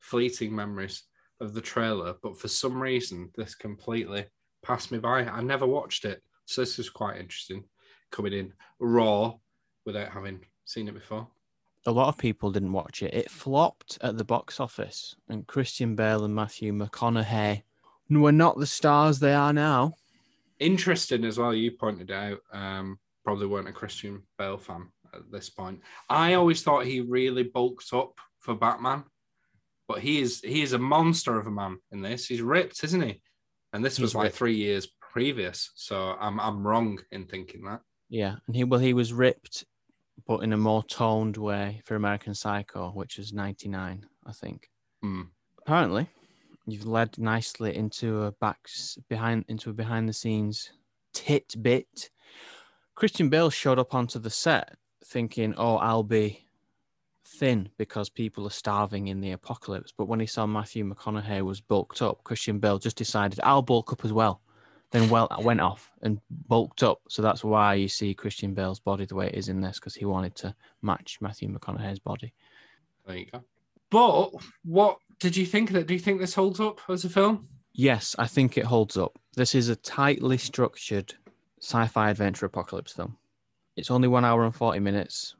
fleeting 0.00 0.56
memories 0.56 1.02
of 1.38 1.52
the 1.52 1.60
trailer, 1.60 2.14
but 2.22 2.40
for 2.40 2.48
some 2.48 2.82
reason, 2.82 3.30
this 3.36 3.54
completely 3.54 4.24
passed 4.64 4.90
me 4.90 4.96
by. 4.96 5.26
I 5.26 5.42
never 5.42 5.66
watched 5.66 6.06
it. 6.06 6.22
So 6.46 6.62
this 6.62 6.78
is 6.78 6.88
quite 6.88 7.20
interesting 7.20 7.64
coming 8.10 8.32
in 8.32 8.54
raw 8.80 9.34
without 9.84 10.12
having 10.12 10.40
seen 10.64 10.88
it 10.88 10.94
before. 10.94 11.28
A 11.84 11.90
lot 11.92 12.08
of 12.08 12.16
people 12.16 12.50
didn't 12.50 12.72
watch 12.72 13.02
it. 13.02 13.12
It 13.12 13.30
flopped 13.30 13.98
at 14.00 14.16
the 14.16 14.24
box 14.24 14.58
office, 14.58 15.14
and 15.28 15.46
Christian 15.46 15.94
Bale 15.94 16.24
and 16.24 16.34
Matthew 16.34 16.72
McConaughey 16.72 17.64
were 18.08 18.32
not 18.32 18.58
the 18.58 18.66
stars 18.66 19.18
they 19.18 19.34
are 19.34 19.52
now. 19.52 19.92
Interesting 20.58 21.26
as 21.26 21.38
well. 21.38 21.52
You 21.52 21.72
pointed 21.72 22.10
out, 22.10 22.38
um, 22.50 22.98
probably 23.24 23.46
weren't 23.46 23.68
a 23.68 23.72
Christian 23.72 24.22
Bale 24.38 24.56
fan 24.56 24.88
at 25.14 25.30
this 25.30 25.50
point. 25.50 25.80
I 26.08 26.34
always 26.34 26.62
thought 26.62 26.86
he 26.86 27.00
really 27.00 27.42
bulked 27.44 27.92
up 27.92 28.14
for 28.40 28.54
Batman, 28.54 29.04
but 29.88 29.98
he 30.00 30.20
is 30.20 30.40
he 30.40 30.62
is 30.62 30.72
a 30.72 30.78
monster 30.78 31.38
of 31.38 31.46
a 31.46 31.50
man 31.50 31.78
in 31.92 32.00
this. 32.02 32.26
He's 32.26 32.42
ripped, 32.42 32.82
isn't 32.84 33.02
he? 33.02 33.22
And 33.72 33.84
this 33.84 33.98
was 33.98 34.10
He's 34.10 34.16
like 34.16 34.24
ripped. 34.24 34.36
three 34.36 34.56
years 34.56 34.88
previous, 35.00 35.70
so 35.74 36.16
I'm 36.20 36.40
I'm 36.40 36.66
wrong 36.66 36.98
in 37.10 37.26
thinking 37.26 37.64
that. 37.64 37.80
Yeah, 38.08 38.36
and 38.46 38.56
he 38.56 38.64
well 38.64 38.80
he 38.80 38.94
was 38.94 39.12
ripped, 39.12 39.64
but 40.26 40.38
in 40.40 40.52
a 40.52 40.56
more 40.58 40.82
toned 40.84 41.36
way 41.36 41.80
for 41.84 41.94
American 41.94 42.34
Psycho, 42.34 42.90
which 42.90 43.18
was 43.18 43.32
'99, 43.32 44.06
I 44.26 44.32
think. 44.32 44.68
Hmm. 45.02 45.22
Apparently, 45.58 46.08
you've 46.66 46.86
led 46.86 47.18
nicely 47.18 47.76
into 47.76 48.24
a 48.24 48.32
back 48.32 48.58
behind 49.08 49.44
into 49.48 49.70
a 49.70 49.74
behind 49.74 50.08
the 50.08 50.12
scenes 50.12 50.72
tidbit. 51.14 52.10
Christian 52.94 53.28
Bale 53.30 53.50
showed 53.50 53.78
up 53.78 53.94
onto 53.94 54.18
the 54.18 54.30
set 54.30 54.76
thinking, 55.04 55.54
"Oh, 55.56 55.76
I'll 55.76 56.02
be 56.02 56.44
thin 57.24 57.68
because 57.78 58.08
people 58.08 58.46
are 58.46 58.50
starving 58.50 59.08
in 59.08 59.20
the 59.20 59.32
apocalypse." 59.32 59.92
But 59.96 60.06
when 60.08 60.20
he 60.20 60.26
saw 60.26 60.46
Matthew 60.46 60.84
McConaughey 60.84 61.42
was 61.42 61.60
bulked 61.60 62.02
up, 62.02 62.24
Christian 62.24 62.58
Bale 62.58 62.78
just 62.78 62.96
decided, 62.96 63.40
"I'll 63.42 63.62
bulk 63.62 63.92
up 63.92 64.04
as 64.04 64.12
well." 64.12 64.42
Then 64.92 65.08
well 65.08 65.26
I 65.30 65.40
went 65.40 65.60
off 65.60 65.90
and 66.02 66.20
bulked 66.48 66.82
up. 66.82 67.00
So 67.08 67.22
that's 67.22 67.42
why 67.42 67.74
you 67.74 67.88
see 67.88 68.14
Christian 68.14 68.52
Bale's 68.52 68.80
body 68.80 69.06
the 69.06 69.14
way 69.14 69.28
it 69.28 69.34
is 69.34 69.48
in 69.48 69.60
this 69.60 69.80
because 69.80 69.94
he 69.94 70.04
wanted 70.04 70.34
to 70.36 70.54
match 70.82 71.18
Matthew 71.20 71.48
McConaughey's 71.48 71.98
body. 71.98 72.34
There 73.06 73.16
you 73.16 73.26
go. 73.32 73.42
But 73.88 74.30
what 74.64 74.98
did 75.18 75.36
you 75.36 75.46
think 75.46 75.72
it? 75.72 75.86
Do 75.86 75.94
you 75.94 76.00
think 76.00 76.20
this 76.20 76.34
holds 76.34 76.60
up 76.60 76.80
as 76.88 77.04
a 77.04 77.08
film? 77.08 77.48
Yes, 77.72 78.14
I 78.18 78.26
think 78.26 78.58
it 78.58 78.66
holds 78.66 78.98
up. 78.98 79.18
This 79.34 79.54
is 79.54 79.70
a 79.70 79.76
tightly 79.76 80.36
structured 80.36 81.14
sci-fi 81.60 82.10
adventure 82.10 82.46
apocalypse 82.46 82.92
film. 82.92 83.16
It's 83.76 83.90
only 83.90 84.08
one 84.08 84.24
hour 84.24 84.44
and 84.44 84.54
forty 84.54 84.80
minutes, 84.80 85.34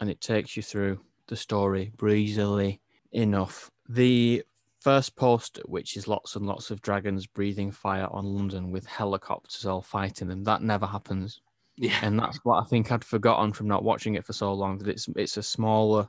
and 0.00 0.10
it 0.10 0.20
takes 0.20 0.56
you 0.56 0.62
through 0.62 1.00
the 1.28 1.36
story 1.36 1.92
breezily 1.96 2.80
enough. 3.12 3.70
The 3.88 4.42
first 4.80 5.16
post, 5.16 5.60
which 5.64 5.96
is 5.96 6.08
lots 6.08 6.36
and 6.36 6.46
lots 6.46 6.70
of 6.70 6.82
dragons 6.82 7.26
breathing 7.26 7.70
fire 7.70 8.08
on 8.10 8.24
London 8.24 8.70
with 8.70 8.86
helicopters 8.86 9.66
all 9.66 9.82
fighting 9.82 10.28
them, 10.28 10.44
that 10.44 10.62
never 10.62 10.86
happens. 10.86 11.40
Yeah. 11.78 11.98
and 12.02 12.18
that's 12.18 12.38
what 12.42 12.62
I 12.62 12.64
think 12.64 12.90
I'd 12.90 13.04
forgotten 13.04 13.52
from 13.52 13.68
not 13.68 13.84
watching 13.84 14.14
it 14.14 14.24
for 14.24 14.32
so 14.32 14.52
long. 14.54 14.78
That 14.78 14.88
it's 14.88 15.08
it's 15.14 15.36
a 15.36 15.42
smaller 15.42 16.08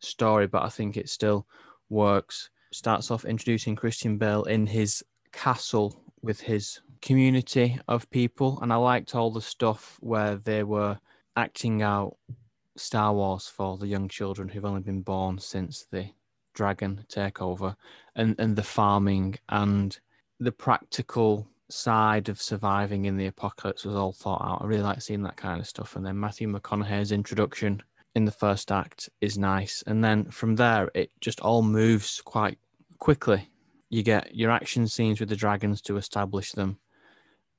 story, 0.00 0.46
but 0.46 0.62
I 0.62 0.68
think 0.68 0.96
it 0.96 1.08
still 1.08 1.46
works. 1.90 2.50
Starts 2.72 3.10
off 3.10 3.24
introducing 3.24 3.76
Christian 3.76 4.18
Bale 4.18 4.44
in 4.44 4.66
his 4.66 5.04
castle 5.32 6.00
with 6.22 6.40
his 6.40 6.80
community 7.00 7.78
of 7.88 8.10
people, 8.10 8.58
and 8.62 8.72
I 8.72 8.76
liked 8.76 9.14
all 9.14 9.30
the 9.30 9.40
stuff 9.40 9.96
where 10.00 10.36
they 10.36 10.62
were 10.62 10.98
acting 11.36 11.82
out 11.82 12.16
Star 12.76 13.12
Wars 13.12 13.48
for 13.48 13.76
the 13.76 13.86
young 13.86 14.08
children 14.08 14.48
who've 14.48 14.64
only 14.64 14.82
been 14.82 15.02
born 15.02 15.38
since 15.38 15.86
the 15.90 16.10
dragon 16.54 17.04
takeover, 17.08 17.76
and 18.16 18.34
and 18.38 18.56
the 18.56 18.62
farming 18.62 19.38
and 19.48 19.98
the 20.40 20.52
practical 20.52 21.48
side 21.70 22.28
of 22.28 22.40
surviving 22.40 23.04
in 23.04 23.16
the 23.16 23.26
apocalypse 23.26 23.84
was 23.84 23.94
all 23.94 24.12
thought 24.12 24.42
out. 24.42 24.62
I 24.62 24.66
really 24.66 24.82
like 24.82 25.02
seeing 25.02 25.22
that 25.22 25.36
kind 25.36 25.60
of 25.60 25.66
stuff. 25.66 25.96
And 25.96 26.04
then 26.04 26.18
Matthew 26.18 26.48
McConaughey's 26.48 27.12
introduction 27.12 27.82
in 28.14 28.24
the 28.24 28.32
first 28.32 28.72
act 28.72 29.08
is 29.20 29.38
nice. 29.38 29.82
And 29.86 30.02
then 30.02 30.30
from 30.30 30.56
there, 30.56 30.90
it 30.94 31.10
just 31.20 31.40
all 31.40 31.62
moves 31.62 32.20
quite 32.24 32.58
quickly. 32.98 33.50
You 33.90 34.02
get 34.02 34.34
your 34.34 34.50
action 34.50 34.86
scenes 34.86 35.20
with 35.20 35.28
the 35.28 35.36
dragons 35.36 35.80
to 35.82 35.96
establish 35.96 36.52
them, 36.52 36.78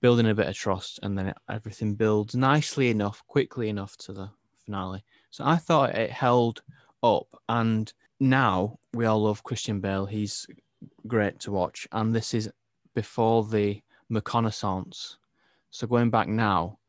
building 0.02 0.28
a 0.28 0.36
bit 0.36 0.48
of 0.48 0.56
trust, 0.56 1.00
and 1.04 1.18
then 1.18 1.34
everything 1.50 1.96
builds 1.96 2.36
nicely 2.36 2.90
enough, 2.90 3.24
quickly 3.28 3.70
enough 3.70 3.98
to 3.98 4.14
the 4.14 4.30
finale. 4.66 5.04
So 5.30 5.44
I 5.46 5.58
thought 5.58 5.96
it 5.96 6.12
held 6.12 6.62
up. 7.04 7.28
And 7.48 7.92
now 8.20 8.80
we 8.94 9.06
all 9.06 9.24
love 9.24 9.44
Christian 9.44 9.80
Bale. 9.82 10.06
He's 10.06 10.48
great 11.08 11.40
to 11.42 11.52
watch. 11.52 11.88
And 11.92 12.16
this 12.16 12.34
is 12.34 12.50
before 12.96 13.44
the 13.44 13.82
reconnaissance. 14.10 15.18
So 15.70 15.88
going 15.88 16.10
back 16.10 16.28
now 16.28 16.80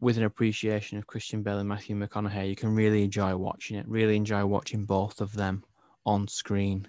with 0.00 0.16
an 0.16 0.24
appreciation 0.24 0.98
of 0.98 1.06
Christian 1.06 1.42
Bale 1.42 1.58
and 1.58 1.68
Matthew 1.68 1.96
McConaughey, 1.96 2.48
you 2.48 2.56
can 2.56 2.74
really 2.74 3.02
enjoy 3.02 3.36
watching 3.36 3.76
it. 3.76 3.88
Really 3.88 4.16
enjoy 4.16 4.44
watching 4.46 4.84
both 4.84 5.20
of 5.20 5.32
them 5.32 5.64
on 6.04 6.28
screen 6.28 6.88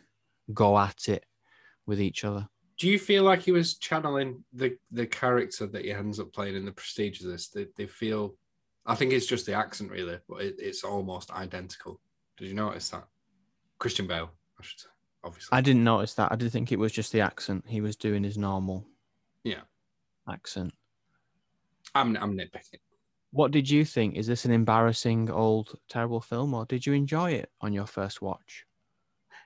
go 0.53 0.77
at 0.77 1.09
it 1.09 1.25
with 1.85 1.99
each 1.99 2.23
other. 2.23 2.47
Do 2.77 2.87
you 2.87 2.99
feel 2.99 3.23
like 3.23 3.41
he 3.41 3.51
was 3.51 3.77
channeling 3.77 4.43
the 4.53 4.77
the 4.91 5.07
character 5.07 5.65
that 5.67 5.83
he 5.85 5.91
ends 5.91 6.19
up 6.19 6.31
playing 6.31 6.55
in 6.55 6.65
the 6.65 6.71
Prestige 6.71 7.21
of 7.21 7.31
this? 7.31 7.47
They, 7.49 7.65
they 7.75 7.87
feel, 7.87 8.35
I 8.85 8.93
think 8.95 9.13
it's 9.13 9.25
just 9.25 9.45
the 9.47 9.53
accent 9.53 9.89
really, 9.91 10.19
but 10.29 10.41
it, 10.41 10.55
it's 10.59 10.83
almost 10.83 11.31
identical. 11.31 11.99
Did 12.37 12.49
you 12.49 12.53
notice 12.53 12.89
that? 12.89 13.07
Christian 13.79 14.05
Bale, 14.07 14.29
I 14.59 14.63
should 14.63 14.79
say, 14.79 14.89
obviously. 15.23 15.49
I 15.57 15.61
didn't 15.61 15.83
notice 15.83 16.13
that. 16.15 16.31
I 16.31 16.35
did 16.35 16.51
think 16.51 16.71
it 16.71 16.79
was 16.79 16.91
just 16.91 17.11
the 17.11 17.21
accent. 17.21 17.65
He 17.67 17.81
was 17.81 17.95
doing 17.95 18.23
his 18.23 18.37
normal 18.37 18.85
Yeah. 19.43 19.61
accent. 20.29 20.73
I'm 21.95 22.15
I'm 22.17 22.37
nitpicking. 22.37 22.79
What 23.31 23.51
did 23.51 23.69
you 23.69 23.85
think? 23.85 24.15
Is 24.15 24.27
this 24.27 24.45
an 24.45 24.51
embarrassing 24.51 25.29
old 25.31 25.77
terrible 25.89 26.21
film 26.21 26.53
or 26.53 26.65
did 26.65 26.85
you 26.85 26.93
enjoy 26.93 27.31
it 27.31 27.49
on 27.59 27.73
your 27.73 27.87
first 27.87 28.21
watch? 28.21 28.65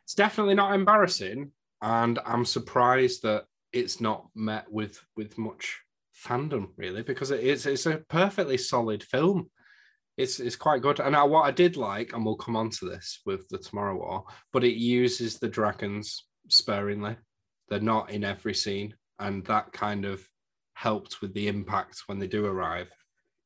It's 0.04 0.16
definitely 0.16 0.56
not 0.56 0.74
embarrassing, 0.76 1.52
and 1.82 2.20
I'm 2.26 2.46
surprised 2.46 3.24
that 3.24 3.46
it's 3.74 4.02
not 4.02 4.28
met 4.36 4.72
with 4.72 5.00
with 5.16 5.38
much 5.38 5.80
fandom 6.26 6.68
really 6.78 7.02
because 7.02 7.32
it 7.32 7.40
is 7.40 7.66
it's 7.66 7.86
a 7.86 7.98
perfectly 8.10 8.58
solid 8.58 9.04
film. 9.04 9.50
It's 10.18 10.40
it's 10.40 10.56
quite 10.56 10.82
good, 10.82 11.00
and 11.00 11.16
I, 11.16 11.24
what 11.24 11.44
I 11.44 11.52
did 11.52 11.78
like, 11.78 12.14
and 12.14 12.26
we'll 12.26 12.36
come 12.36 12.56
on 12.56 12.70
to 12.72 12.86
this 12.86 13.22
with 13.26 13.48
the 13.50 13.58
Tomorrow 13.58 13.96
War, 13.96 14.26
but 14.52 14.64
it 14.64 14.76
uses 14.76 15.40
the 15.40 15.48
dragons 15.48 16.26
sparingly. 16.50 17.16
They're 17.70 17.80
not 17.80 18.12
in 18.12 18.24
every 18.24 18.54
scene, 18.54 18.94
and 19.20 19.46
that 19.46 19.72
kind 19.72 20.06
of 20.06 20.28
helped 20.74 21.22
with 21.22 21.34
the 21.34 21.48
impact 21.48 22.04
when 22.08 22.20
they 22.20 22.28
do 22.28 22.46
arrive. 22.46 22.92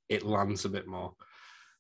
It 0.09 0.23
lands 0.23 0.65
a 0.65 0.69
bit 0.69 0.87
more. 0.87 1.13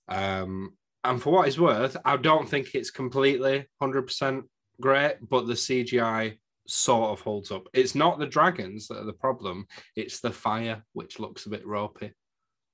Um, 0.07 0.77
and 1.03 1.21
for 1.21 1.33
what 1.33 1.47
it's 1.47 1.59
worth, 1.59 1.97
I 2.05 2.17
don't 2.17 2.47
think 2.47 2.73
it's 2.73 2.91
completely 2.91 3.65
100% 3.81 4.43
great, 4.81 5.15
but 5.21 5.47
the 5.47 5.53
CGI 5.53 6.37
sort 6.67 7.11
of 7.11 7.21
holds 7.21 7.51
up. 7.51 7.67
It's 7.73 7.95
not 7.95 8.19
the 8.19 8.25
dragons 8.25 8.87
that 8.87 8.99
are 8.99 9.05
the 9.05 9.13
problem, 9.13 9.65
it's 9.95 10.19
the 10.19 10.31
fire, 10.31 10.83
which 10.93 11.19
looks 11.19 11.45
a 11.45 11.49
bit 11.49 11.65
ropey 11.65 12.11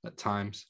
at 0.06 0.18
times. 0.18 0.68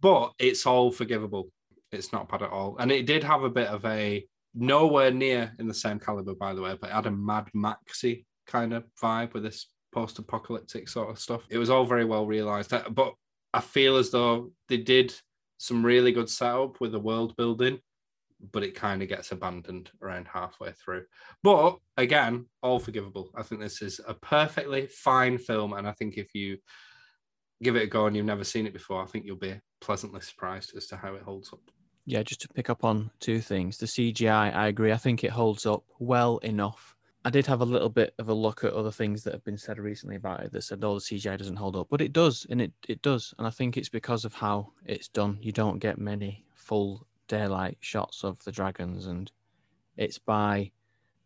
But 0.00 0.32
it's 0.38 0.66
all 0.66 0.90
forgivable. 0.90 1.50
It's 1.92 2.12
not 2.12 2.28
bad 2.28 2.42
at 2.42 2.50
all. 2.50 2.76
And 2.78 2.90
it 2.90 3.06
did 3.06 3.22
have 3.24 3.42
a 3.42 3.50
bit 3.50 3.68
of 3.68 3.84
a 3.84 4.26
nowhere 4.54 5.10
near 5.10 5.52
in 5.58 5.66
the 5.66 5.74
same 5.74 5.98
caliber, 5.98 6.34
by 6.34 6.54
the 6.54 6.62
way, 6.62 6.76
but 6.80 6.90
it 6.90 6.94
had 6.94 7.06
a 7.06 7.10
Mad 7.10 7.48
Maxi 7.54 8.24
kind 8.46 8.72
of 8.72 8.84
vibe 9.02 9.32
with 9.32 9.42
this 9.42 9.68
post 9.92 10.18
apocalyptic 10.18 10.88
sort 10.88 11.10
of 11.10 11.18
stuff. 11.18 11.42
It 11.50 11.58
was 11.58 11.70
all 11.70 11.86
very 11.86 12.04
well 12.04 12.26
realized. 12.26 12.72
Uh, 12.72 12.88
But 12.90 13.14
I 13.52 13.60
feel 13.60 13.96
as 13.96 14.10
though 14.10 14.52
they 14.68 14.78
did 14.78 15.14
some 15.58 15.84
really 15.84 16.12
good 16.12 16.28
setup 16.28 16.80
with 16.80 16.92
the 16.92 17.00
world 17.00 17.36
building, 17.36 17.78
but 18.52 18.62
it 18.62 18.74
kind 18.74 19.02
of 19.02 19.08
gets 19.08 19.32
abandoned 19.32 19.90
around 20.02 20.26
halfway 20.32 20.72
through. 20.72 21.04
But 21.42 21.78
again, 21.96 22.46
all 22.62 22.78
forgivable. 22.78 23.30
I 23.34 23.42
think 23.42 23.60
this 23.60 23.82
is 23.82 24.00
a 24.06 24.14
perfectly 24.14 24.86
fine 24.86 25.38
film. 25.38 25.72
And 25.72 25.86
I 25.86 25.92
think 25.92 26.16
if 26.16 26.34
you 26.34 26.58
give 27.62 27.76
it 27.76 27.82
a 27.82 27.86
go 27.86 28.06
and 28.06 28.16
you've 28.16 28.26
never 28.26 28.44
seen 28.44 28.66
it 28.66 28.72
before, 28.72 29.02
I 29.02 29.06
think 29.06 29.24
you'll 29.24 29.36
be 29.36 29.60
pleasantly 29.80 30.20
surprised 30.20 30.76
as 30.76 30.86
to 30.88 30.96
how 30.96 31.14
it 31.14 31.22
holds 31.22 31.52
up. 31.52 31.60
Yeah, 32.06 32.22
just 32.22 32.42
to 32.42 32.48
pick 32.48 32.68
up 32.68 32.84
on 32.84 33.10
two 33.20 33.40
things. 33.40 33.78
The 33.78 33.86
CGI, 33.86 34.54
I 34.54 34.66
agree. 34.66 34.92
I 34.92 34.96
think 34.96 35.24
it 35.24 35.30
holds 35.30 35.64
up 35.64 35.84
well 35.98 36.38
enough. 36.38 36.94
I 37.26 37.30
did 37.30 37.46
have 37.46 37.62
a 37.62 37.66
little 37.66 37.88
bit 37.88 38.12
of 38.18 38.28
a 38.28 38.34
look 38.34 38.64
at 38.64 38.74
other 38.74 38.90
things 38.90 39.24
that 39.24 39.32
have 39.32 39.44
been 39.44 39.56
said 39.56 39.78
recently 39.78 40.16
about 40.16 40.40
it 40.40 40.52
that 40.52 40.62
said, 40.62 40.84
oh, 40.84 40.94
the 40.94 41.00
CGI 41.00 41.38
doesn't 41.38 41.56
hold 41.56 41.74
up. 41.74 41.86
But 41.90 42.02
it 42.02 42.12
does, 42.12 42.46
and 42.50 42.60
it, 42.60 42.72
it 42.86 43.00
does. 43.00 43.32
And 43.38 43.46
I 43.46 43.50
think 43.50 43.78
it's 43.78 43.88
because 43.88 44.26
of 44.26 44.34
how 44.34 44.72
it's 44.84 45.08
done. 45.08 45.38
You 45.40 45.50
don't 45.50 45.78
get 45.78 45.96
many 45.96 46.44
full 46.54 47.06
daylight 47.28 47.78
shots 47.80 48.24
of 48.24 48.42
the 48.44 48.52
dragons, 48.52 49.06
and 49.06 49.30
it's 49.96 50.18
by 50.18 50.70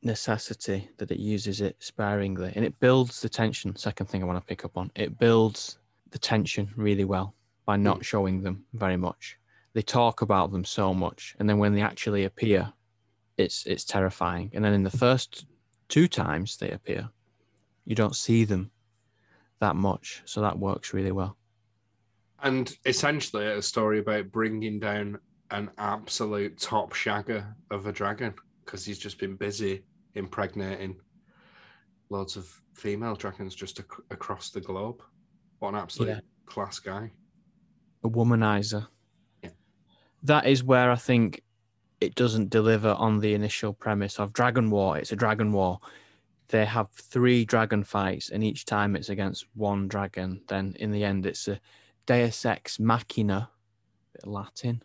necessity 0.03 0.89
that 0.99 1.11
it 1.11 1.19
uses 1.19 1.61
it 1.61 1.77
sparingly. 1.81 2.53
And 2.55 2.65
it 2.65 2.79
builds 2.81 3.21
the 3.21 3.29
tension. 3.29 3.75
Second 3.77 4.07
thing 4.07 4.23
I 4.23 4.27
want 4.27 4.39
to 4.39 4.47
pick 4.47 4.65
up 4.65 4.77
on 4.77 4.91
it 4.95 5.19
builds 5.19 5.79
the 6.11 6.19
tension 6.19 6.73
really 6.77 7.05
well 7.05 7.35
by 7.67 7.77
not 7.77 7.99
hmm. 7.99 8.03
showing 8.03 8.43
them 8.43 8.65
very 8.73 8.97
much. 8.97 9.39
They 9.75 9.83
talk 9.83 10.23
about 10.23 10.51
them 10.51 10.65
so 10.65 10.95
much, 10.95 11.37
and 11.39 11.49
then 11.49 11.59
when 11.59 11.75
they 11.75 11.83
actually 11.83 12.25
appear, 12.25 12.73
it's 13.37 13.67
it's 13.67 13.85
terrifying. 13.85 14.51
And 14.55 14.65
then 14.65 14.73
in 14.73 14.83
the 14.83 14.91
first 14.91 15.47
two 15.89 16.09
times 16.09 16.57
they 16.57 16.71
appear, 16.71 17.11
you 17.85 17.95
don't 17.95 18.17
see 18.17 18.45
them 18.45 18.71
that 19.61 19.77
much, 19.77 20.23
so 20.25 20.41
that 20.41 20.59
works 20.59 20.95
really 20.95 21.13
well. 21.13 21.37
And 22.43 22.75
essentially, 22.87 23.47
a 23.47 23.63
story 23.63 23.99
about 23.99 24.33
bringing 24.33 24.81
down 24.81 25.19
an 25.51 25.71
absolute 25.79 26.59
top 26.59 26.93
shagger 26.93 27.45
of 27.71 27.87
a 27.87 27.93
dragon 27.93 28.35
because 28.65 28.85
he's 28.85 28.99
just 28.99 29.19
been 29.19 29.37
busy 29.37 29.83
impregnating 30.15 30.97
loads 32.11 32.37
of 32.37 32.47
female 32.75 33.15
dragons 33.15 33.55
just 33.55 33.79
ac- 33.81 33.87
across 34.11 34.51
the 34.51 34.61
globe. 34.61 35.03
What 35.59 35.71
an 35.71 35.75
absolute 35.77 36.09
Yeah. 36.11 36.21
class 36.47 36.79
guy. 36.79 37.13
A 38.05 38.09
womanizer. 38.09 38.87
Yeah. 39.43 39.51
That 40.23 40.47
is 40.47 40.63
where 40.63 40.91
I 40.91 40.97
think 40.97 41.43
it 42.01 42.15
doesn't 42.15 42.51
deliver 42.51 42.91
on 42.91 43.19
the 43.21 43.35
initial 43.35 43.73
premise 43.73 44.19
of 44.21 44.33
Dragon 44.33 44.71
War. 44.71 44.99
It's 44.99 45.13
a 45.13 45.17
Dragon 45.17 45.53
War. 45.53 45.81
They 46.49 46.65
have 46.65 46.91
three 46.93 47.45
dragon 47.45 47.85
fights, 47.85 48.31
and 48.31 48.43
each 48.43 48.65
time 48.65 48.97
it's 48.97 49.09
against 49.11 49.47
one 49.55 49.89
dragon. 49.89 50.43
Then 50.49 50.75
in 50.79 50.93
the 50.93 51.05
end, 51.05 51.27
it's 51.27 51.47
a 51.49 51.61
Deus 52.07 52.45
Ex 52.47 52.79
Machina, 52.79 53.51
Latin. 54.25 54.83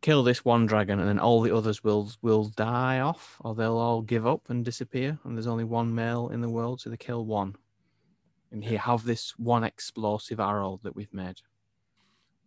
Kill 0.00 0.22
this 0.22 0.44
one 0.44 0.66
dragon, 0.66 1.00
and 1.00 1.08
then 1.08 1.18
all 1.18 1.40
the 1.40 1.54
others 1.54 1.82
will 1.82 2.10
will 2.22 2.44
die 2.44 3.00
off, 3.00 3.36
or 3.40 3.54
they'll 3.54 3.76
all 3.76 4.00
give 4.00 4.26
up 4.26 4.48
and 4.48 4.64
disappear. 4.64 5.18
And 5.24 5.36
there's 5.36 5.46
only 5.48 5.64
one 5.64 5.94
male 5.94 6.28
in 6.28 6.40
the 6.40 6.48
world, 6.48 6.80
so 6.80 6.90
they 6.90 6.96
kill 6.96 7.24
one. 7.26 7.56
And 8.52 8.64
here 8.64 8.78
have 8.78 9.04
this 9.04 9.34
one 9.38 9.64
explosive 9.64 10.40
arrow 10.40 10.80
that 10.82 10.94
we've 10.94 11.12
made. 11.12 11.40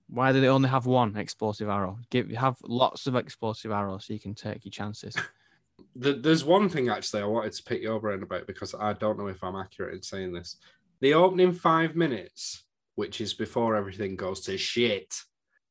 Why 0.07 0.31
do 0.31 0.41
they 0.41 0.47
only 0.47 0.69
have 0.69 0.85
one 0.85 1.15
explosive 1.15 1.69
arrow? 1.69 1.99
Give 2.09 2.29
have 2.31 2.57
lots 2.63 3.07
of 3.07 3.15
explosive 3.15 3.71
arrows 3.71 4.05
so 4.05 4.13
you 4.13 4.19
can 4.19 4.35
take 4.35 4.65
your 4.65 4.71
chances. 4.71 5.15
There's 5.95 6.43
one 6.43 6.69
thing 6.69 6.89
actually 6.89 7.21
I 7.21 7.25
wanted 7.25 7.53
to 7.53 7.63
pick 7.63 7.81
your 7.81 7.99
brain 7.99 8.23
about 8.23 8.47
because 8.47 8.75
I 8.75 8.93
don't 8.93 9.17
know 9.17 9.27
if 9.27 9.43
I'm 9.43 9.55
accurate 9.55 9.95
in 9.95 10.01
saying 10.01 10.33
this. 10.33 10.57
The 10.99 11.13
opening 11.13 11.53
five 11.53 11.95
minutes, 11.95 12.63
which 12.95 13.21
is 13.21 13.33
before 13.33 13.75
everything 13.75 14.15
goes 14.15 14.41
to 14.41 14.57
shit, 14.57 15.15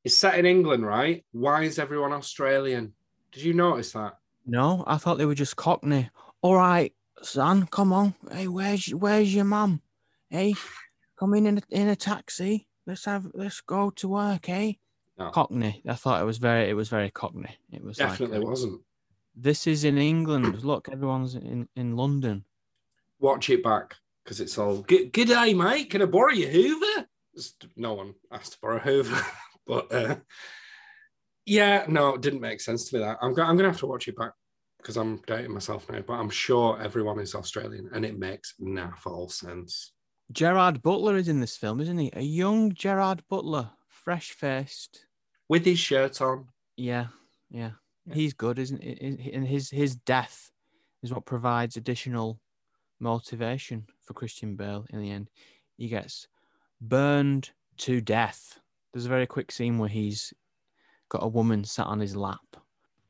is 0.04 0.16
set 0.16 0.38
in 0.38 0.46
England, 0.46 0.86
right? 0.86 1.24
Why 1.32 1.62
is 1.64 1.78
everyone 1.78 2.12
Australian? 2.12 2.94
Did 3.32 3.42
you 3.44 3.54
notice 3.54 3.92
that? 3.92 4.18
No, 4.46 4.84
I 4.86 4.96
thought 4.96 5.18
they 5.18 5.26
were 5.26 5.34
just 5.34 5.56
Cockney. 5.56 6.10
All 6.42 6.56
right, 6.56 6.92
son, 7.22 7.66
come 7.66 7.92
on. 7.92 8.14
Hey, 8.32 8.48
where's 8.48 8.86
where's 8.88 9.34
your 9.34 9.44
mum? 9.44 9.82
Hey, 10.30 10.54
come 11.18 11.34
in 11.34 11.46
in 11.46 11.58
a, 11.58 11.62
in 11.70 11.88
a 11.88 11.96
taxi. 11.96 12.66
Let's 12.86 13.04
have 13.04 13.26
let's 13.34 13.60
go 13.60 13.90
to 13.90 14.08
work. 14.08 14.46
Hey, 14.46 14.78
No. 15.18 15.30
Cockney. 15.30 15.82
I 15.86 15.94
thought 15.94 16.20
it 16.20 16.24
was 16.24 16.38
very 16.38 16.68
it 16.68 16.74
was 16.74 16.88
very 16.88 17.10
Cockney. 17.10 17.56
It 17.72 17.84
was 17.84 17.98
Definitely 17.98 18.38
uh, 18.38 18.42
wasn't. 18.42 18.80
This 19.36 19.66
is 19.66 19.84
in 19.84 19.98
England. 19.98 20.64
Look, 20.64 20.88
everyone's 20.90 21.34
in 21.34 21.68
in 21.76 21.96
London. 21.96 22.44
Watch 23.20 23.50
it 23.50 23.62
back 23.62 23.96
because 24.24 24.40
it's 24.40 24.56
all 24.58 24.78
good. 24.78 25.12
Good 25.12 25.28
day, 25.28 25.52
mate. 25.54 25.90
Can 25.90 26.02
I 26.02 26.06
borrow 26.06 26.32
your 26.32 26.50
Hoover? 26.50 27.06
No 27.76 27.94
one 27.94 28.14
asked 28.32 28.54
to 28.54 28.58
borrow 28.60 28.76
a 28.76 28.80
Hoover, 28.80 29.20
but 29.70 29.92
uh, 29.94 30.16
yeah, 31.46 31.84
no, 31.88 32.14
it 32.14 32.20
didn't 32.20 32.40
make 32.40 32.60
sense 32.60 32.88
to 32.90 32.96
me. 32.96 33.00
That 33.02 33.18
I'm, 33.22 33.34
go- 33.34 33.42
I'm 33.42 33.56
gonna 33.56 33.70
have 33.70 33.78
to 33.80 33.86
watch 33.86 34.08
it 34.08 34.16
back 34.16 34.32
because 34.78 34.96
I'm 34.96 35.20
dating 35.26 35.52
myself 35.52 35.88
now. 35.90 36.00
But 36.00 36.14
I'm 36.14 36.30
sure 36.30 36.80
everyone 36.80 37.18
is 37.20 37.34
Australian, 37.34 37.88
and 37.92 38.04
it 38.04 38.18
makes 38.18 38.54
naff 38.60 39.06
all 39.06 39.28
sense. 39.28 39.92
Gerard 40.32 40.82
Butler 40.82 41.16
is 41.16 41.28
in 41.28 41.40
this 41.40 41.56
film, 41.56 41.80
isn't 41.80 41.98
he? 41.98 42.10
A 42.14 42.20
young 42.22 42.72
Gerard 42.72 43.22
Butler, 43.28 43.70
fresh 43.88 44.30
faced. 44.32 45.06
With 45.48 45.64
his 45.64 45.78
shirt 45.80 46.20
on, 46.20 46.46
Yeah, 46.76 47.06
yeah, 47.50 47.72
Yeah. 48.06 48.14
he's 48.14 48.32
good, 48.34 48.58
isn't 48.58 48.82
he? 48.82 49.30
And 49.34 49.46
his 49.46 49.70
his 49.70 49.96
death 49.96 50.50
is 51.02 51.12
what 51.12 51.26
provides 51.26 51.76
additional 51.76 52.40
motivation 53.00 53.86
for 54.04 54.14
Christian 54.14 54.56
Bale. 54.56 54.84
In 54.90 55.00
the 55.00 55.10
end, 55.10 55.30
he 55.76 55.88
gets 55.88 56.28
burned 56.80 57.50
to 57.78 58.00
death. 58.00 58.58
There's 58.92 59.06
a 59.06 59.10
very 59.10 59.26
quick 59.26 59.52
scene 59.52 59.78
where 59.78 59.88
he's 59.88 60.32
got 61.08 61.22
a 61.22 61.28
woman 61.28 61.64
sat 61.64 61.86
on 61.86 62.00
his 62.00 62.16
lap 62.16 62.56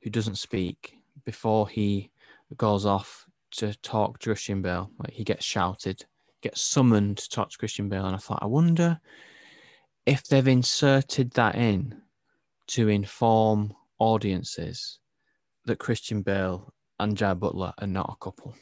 who 0.03 0.11
doesn't 0.11 0.37
speak 0.37 0.99
before 1.25 1.69
he 1.69 2.11
goes 2.57 2.87
off 2.87 3.27
to 3.53 3.75
talk 3.81 4.19
to 4.19 4.31
Christian 4.31 4.62
Bale. 4.62 4.90
Like 4.99 5.12
he 5.12 5.25
gets 5.25 5.45
shouted, 5.45 6.05
gets 6.43 6.61
summoned 6.61 7.19
to 7.19 7.29
talk 7.29 7.51
to 7.51 7.59
Christian 7.59 7.88
Bale, 7.88 8.07
and 8.07 8.14
I 8.14 8.19
thought, 8.19 8.43
I 8.43 8.47
wonder 8.47 9.01
if 10.07 10.25
they've 10.25 10.49
inserted 10.49 11.31
that 11.33 11.55
in 11.55 12.01
to 12.69 12.88
inform 12.88 13.75
audiences 13.99 14.99
that 15.66 15.79
Christian 15.79 16.23
Bale 16.23 16.73
and 16.99 17.16
Gerard 17.16 17.40
Butler 17.40 17.73
are 17.79 17.87
not 17.87 18.14
a 18.14 18.25
couple. 18.25 18.55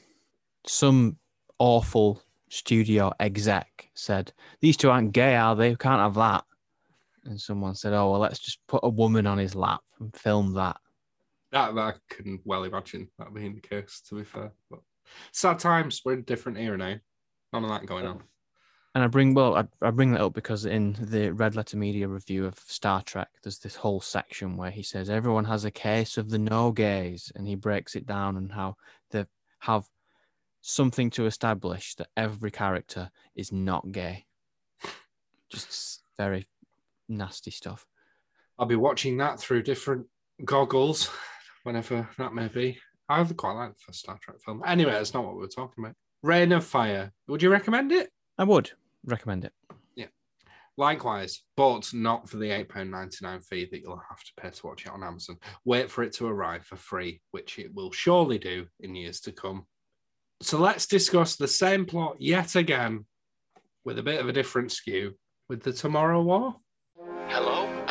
Some 0.66 1.16
awful 1.58 2.22
studio 2.48 3.12
exec 3.20 3.90
said, 3.94 4.32
These 4.60 4.76
two 4.76 4.90
aren't 4.90 5.12
gay, 5.12 5.36
are 5.36 5.56
they? 5.56 5.70
We 5.70 5.76
can't 5.76 6.00
have 6.00 6.14
that. 6.14 6.44
And 7.28 7.40
someone 7.40 7.74
said, 7.74 7.92
Oh, 7.92 8.10
well, 8.10 8.20
let's 8.20 8.38
just 8.38 8.58
put 8.66 8.80
a 8.82 8.88
woman 8.88 9.26
on 9.26 9.38
his 9.38 9.54
lap 9.54 9.80
and 10.00 10.14
film 10.16 10.54
that. 10.54 10.76
that, 11.52 11.74
that 11.74 11.80
I 11.80 11.94
can 12.08 12.40
well 12.44 12.64
imagine 12.64 13.08
that 13.18 13.34
being 13.34 13.54
the 13.54 13.60
case. 13.60 14.02
To 14.08 14.16
be 14.16 14.24
fair, 14.24 14.52
but 14.70 14.80
sad 15.32 15.58
times. 15.58 16.02
We're 16.04 16.14
in 16.14 16.20
a 16.20 16.22
different 16.22 16.58
era 16.58 16.76
now. 16.76 16.94
None 17.52 17.64
of 17.64 17.70
that 17.70 17.86
going 17.86 18.06
on. 18.06 18.22
And 18.94 19.04
I 19.04 19.06
bring 19.06 19.34
well, 19.34 19.54
I, 19.54 19.64
I 19.86 19.90
bring 19.90 20.12
that 20.12 20.22
up 20.22 20.34
because 20.34 20.64
in 20.64 20.96
the 20.98 21.30
Red 21.30 21.54
Letter 21.54 21.76
Media 21.76 22.08
review 22.08 22.46
of 22.46 22.58
Star 22.58 23.02
Trek, 23.02 23.28
there's 23.42 23.58
this 23.58 23.76
whole 23.76 24.00
section 24.00 24.56
where 24.56 24.70
he 24.70 24.82
says 24.82 25.10
everyone 25.10 25.44
has 25.44 25.64
a 25.64 25.70
case 25.70 26.16
of 26.16 26.30
the 26.30 26.38
no 26.38 26.72
gays, 26.72 27.30
and 27.36 27.46
he 27.46 27.54
breaks 27.54 27.94
it 27.94 28.06
down 28.06 28.36
and 28.36 28.50
how 28.50 28.76
they 29.10 29.26
have 29.60 29.86
something 30.62 31.10
to 31.10 31.26
establish 31.26 31.94
that 31.96 32.08
every 32.16 32.50
character 32.50 33.10
is 33.36 33.52
not 33.52 33.92
gay. 33.92 34.26
Just 35.50 36.02
very 36.18 36.46
nasty 37.08 37.50
stuff. 37.50 37.86
I'll 38.58 38.66
be 38.66 38.76
watching 38.76 39.16
that 39.18 39.38
through 39.38 39.62
different 39.62 40.06
goggles 40.44 41.10
whenever 41.62 42.08
that 42.18 42.34
may 42.34 42.48
be. 42.48 42.78
I 43.08 43.18
have 43.18 43.36
quite 43.36 43.52
like 43.52 43.72
the 43.72 43.82
first 43.86 44.00
Star 44.00 44.18
Trek 44.20 44.36
film. 44.44 44.62
Anyway, 44.66 44.92
that's 44.92 45.14
not 45.14 45.24
what 45.24 45.34
we 45.34 45.40
were 45.40 45.48
talking 45.48 45.84
about. 45.84 45.96
Reign 46.22 46.52
of 46.52 46.64
Fire. 46.64 47.12
Would 47.28 47.42
you 47.42 47.50
recommend 47.50 47.92
it? 47.92 48.10
I 48.36 48.44
would 48.44 48.70
recommend 49.04 49.44
it. 49.44 49.52
Yeah. 49.94 50.06
Likewise, 50.76 51.42
but 51.56 51.88
not 51.94 52.28
for 52.28 52.36
the 52.36 52.50
£8.99 52.50 53.44
fee 53.44 53.68
that 53.70 53.80
you'll 53.80 54.02
have 54.08 54.22
to 54.22 54.32
pay 54.36 54.50
to 54.50 54.66
watch 54.66 54.84
it 54.84 54.92
on 54.92 55.02
Amazon. 55.02 55.38
Wait 55.64 55.90
for 55.90 56.02
it 56.02 56.12
to 56.14 56.26
arrive 56.26 56.66
for 56.66 56.76
free, 56.76 57.20
which 57.30 57.58
it 57.58 57.72
will 57.74 57.92
surely 57.92 58.38
do 58.38 58.66
in 58.80 58.94
years 58.94 59.20
to 59.20 59.32
come. 59.32 59.66
So 60.42 60.58
let's 60.58 60.86
discuss 60.86 61.36
the 61.36 61.48
same 61.48 61.86
plot 61.86 62.16
yet 62.20 62.56
again 62.56 63.06
with 63.84 63.98
a 63.98 64.02
bit 64.02 64.20
of 64.20 64.28
a 64.28 64.32
different 64.32 64.70
skew 64.70 65.14
with 65.48 65.62
the 65.62 65.72
Tomorrow 65.72 66.22
War. 66.22 66.56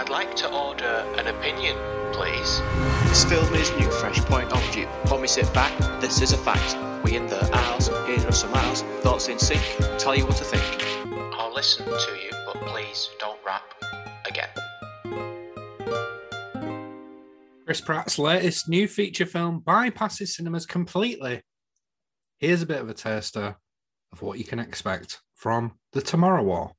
Hello, 0.07 0.19
I'd 0.19 0.27
like 0.27 0.35
to 0.37 0.49
order 0.49 1.05
an 1.17 1.27
opinion, 1.27 1.75
please. 2.13 2.61
This 3.09 3.25
film 3.25 3.53
is 3.55 3.69
new, 3.77 3.91
fresh 3.91 4.17
point 4.19 4.49
of 4.53 4.73
view. 4.73 4.85
When 5.09 5.19
we 5.19 5.27
sit 5.27 5.53
back, 5.53 5.77
this 5.99 6.21
is 6.21 6.31
a 6.31 6.37
fact. 6.37 6.77
We 7.03 7.17
in 7.17 7.27
the 7.27 7.43
aisles, 7.53 7.87
here 7.87 8.25
are 8.25 8.31
some 8.31 8.53
aisles, 8.53 8.83
thoughts 9.01 9.27
in 9.27 9.37
sync, 9.37 9.61
tell 9.97 10.15
you 10.15 10.25
what 10.25 10.37
to 10.37 10.45
think. 10.45 10.63
I'll 11.33 11.53
listen 11.53 11.85
to 11.85 12.11
you, 12.23 12.31
but 12.45 12.55
please 12.67 13.09
don't 13.19 13.37
rap 13.45 13.63
again. 14.25 14.47
Chris 17.65 17.81
Pratt's 17.81 18.17
latest 18.17 18.69
new 18.69 18.87
feature 18.87 19.25
film 19.25 19.61
bypasses 19.61 20.29
cinemas 20.29 20.65
completely. 20.65 21.41
Here's 22.39 22.61
a 22.61 22.65
bit 22.65 22.79
of 22.79 22.89
a 22.89 22.93
taster 22.93 23.57
of 24.13 24.21
what 24.21 24.37
you 24.37 24.45
can 24.45 24.59
expect 24.59 25.19
from 25.33 25.73
the 25.91 26.01
Tomorrow 26.01 26.43
War. 26.43 26.71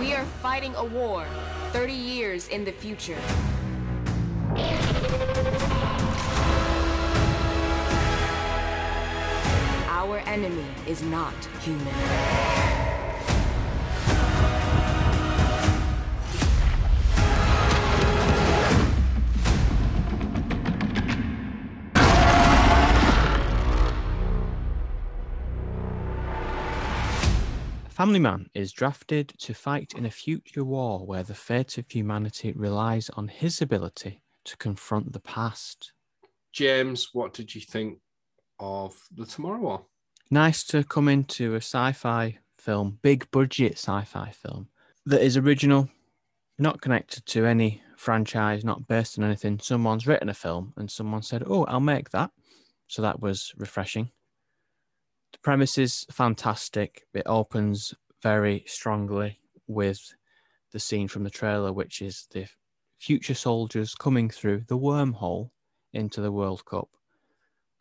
We 0.00 0.12
are 0.14 0.24
fighting 0.42 0.74
a 0.74 0.84
war 0.84 1.24
30 1.72 1.92
years 1.94 2.48
in 2.48 2.66
the 2.66 2.70
future. 2.70 3.16
Our 9.88 10.18
enemy 10.26 10.66
is 10.86 11.02
not 11.02 11.32
human. 11.62 12.81
Family 27.92 28.20
Man 28.20 28.48
is 28.54 28.72
drafted 28.72 29.34
to 29.40 29.52
fight 29.52 29.92
in 29.94 30.06
a 30.06 30.10
future 30.10 30.64
war 30.64 31.04
where 31.04 31.22
the 31.22 31.34
fate 31.34 31.76
of 31.76 31.84
humanity 31.90 32.50
relies 32.52 33.10
on 33.10 33.28
his 33.28 33.60
ability 33.60 34.22
to 34.44 34.56
confront 34.56 35.12
the 35.12 35.20
past. 35.20 35.92
James, 36.54 37.10
what 37.12 37.34
did 37.34 37.54
you 37.54 37.60
think 37.60 37.98
of 38.58 38.96
the 39.14 39.26
Tomorrow 39.26 39.58
War? 39.58 39.86
Nice 40.30 40.64
to 40.64 40.84
come 40.84 41.06
into 41.06 41.52
a 41.52 41.58
sci 41.58 41.92
fi 41.92 42.38
film, 42.56 42.98
big 43.02 43.30
budget 43.30 43.72
sci 43.72 44.04
fi 44.04 44.30
film 44.30 44.68
that 45.04 45.20
is 45.20 45.36
original, 45.36 45.90
not 46.58 46.80
connected 46.80 47.26
to 47.26 47.44
any 47.44 47.82
franchise, 47.98 48.64
not 48.64 48.88
based 48.88 49.18
on 49.18 49.24
anything. 49.24 49.58
Someone's 49.58 50.06
written 50.06 50.30
a 50.30 50.34
film 50.34 50.72
and 50.78 50.90
someone 50.90 51.22
said, 51.22 51.44
Oh, 51.46 51.64
I'll 51.64 51.78
make 51.78 52.08
that. 52.10 52.30
So 52.86 53.02
that 53.02 53.20
was 53.20 53.52
refreshing. 53.58 54.10
Premise 55.42 55.78
is 55.78 56.06
fantastic. 56.10 57.04
It 57.14 57.24
opens 57.26 57.94
very 58.22 58.62
strongly 58.68 59.40
with 59.66 60.14
the 60.70 60.78
scene 60.78 61.08
from 61.08 61.24
the 61.24 61.30
trailer, 61.30 61.72
which 61.72 62.00
is 62.00 62.28
the 62.30 62.46
future 62.98 63.34
soldiers 63.34 63.96
coming 63.96 64.30
through 64.30 64.62
the 64.68 64.78
wormhole 64.78 65.50
into 65.92 66.20
the 66.20 66.30
World 66.30 66.64
Cup. 66.64 66.88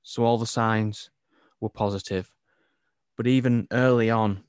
So 0.02 0.24
all 0.24 0.40
the 0.40 0.48
signs 0.48 1.12
were 1.60 1.70
positive. 1.70 2.32
But 3.16 3.28
even 3.28 3.68
early 3.72 4.10
on, 4.10 4.44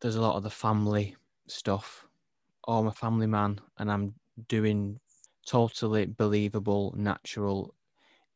there's 0.00 0.16
a 0.16 0.20
lot 0.20 0.34
of 0.34 0.42
the 0.42 0.50
family 0.50 1.16
stuff. 1.46 2.08
Oh, 2.66 2.80
I'm 2.80 2.88
a 2.88 2.92
family 2.92 3.28
man 3.28 3.60
and 3.78 3.90
I'm 3.90 4.14
doing 4.48 4.98
totally 5.46 6.06
believable, 6.06 6.92
natural 6.96 7.74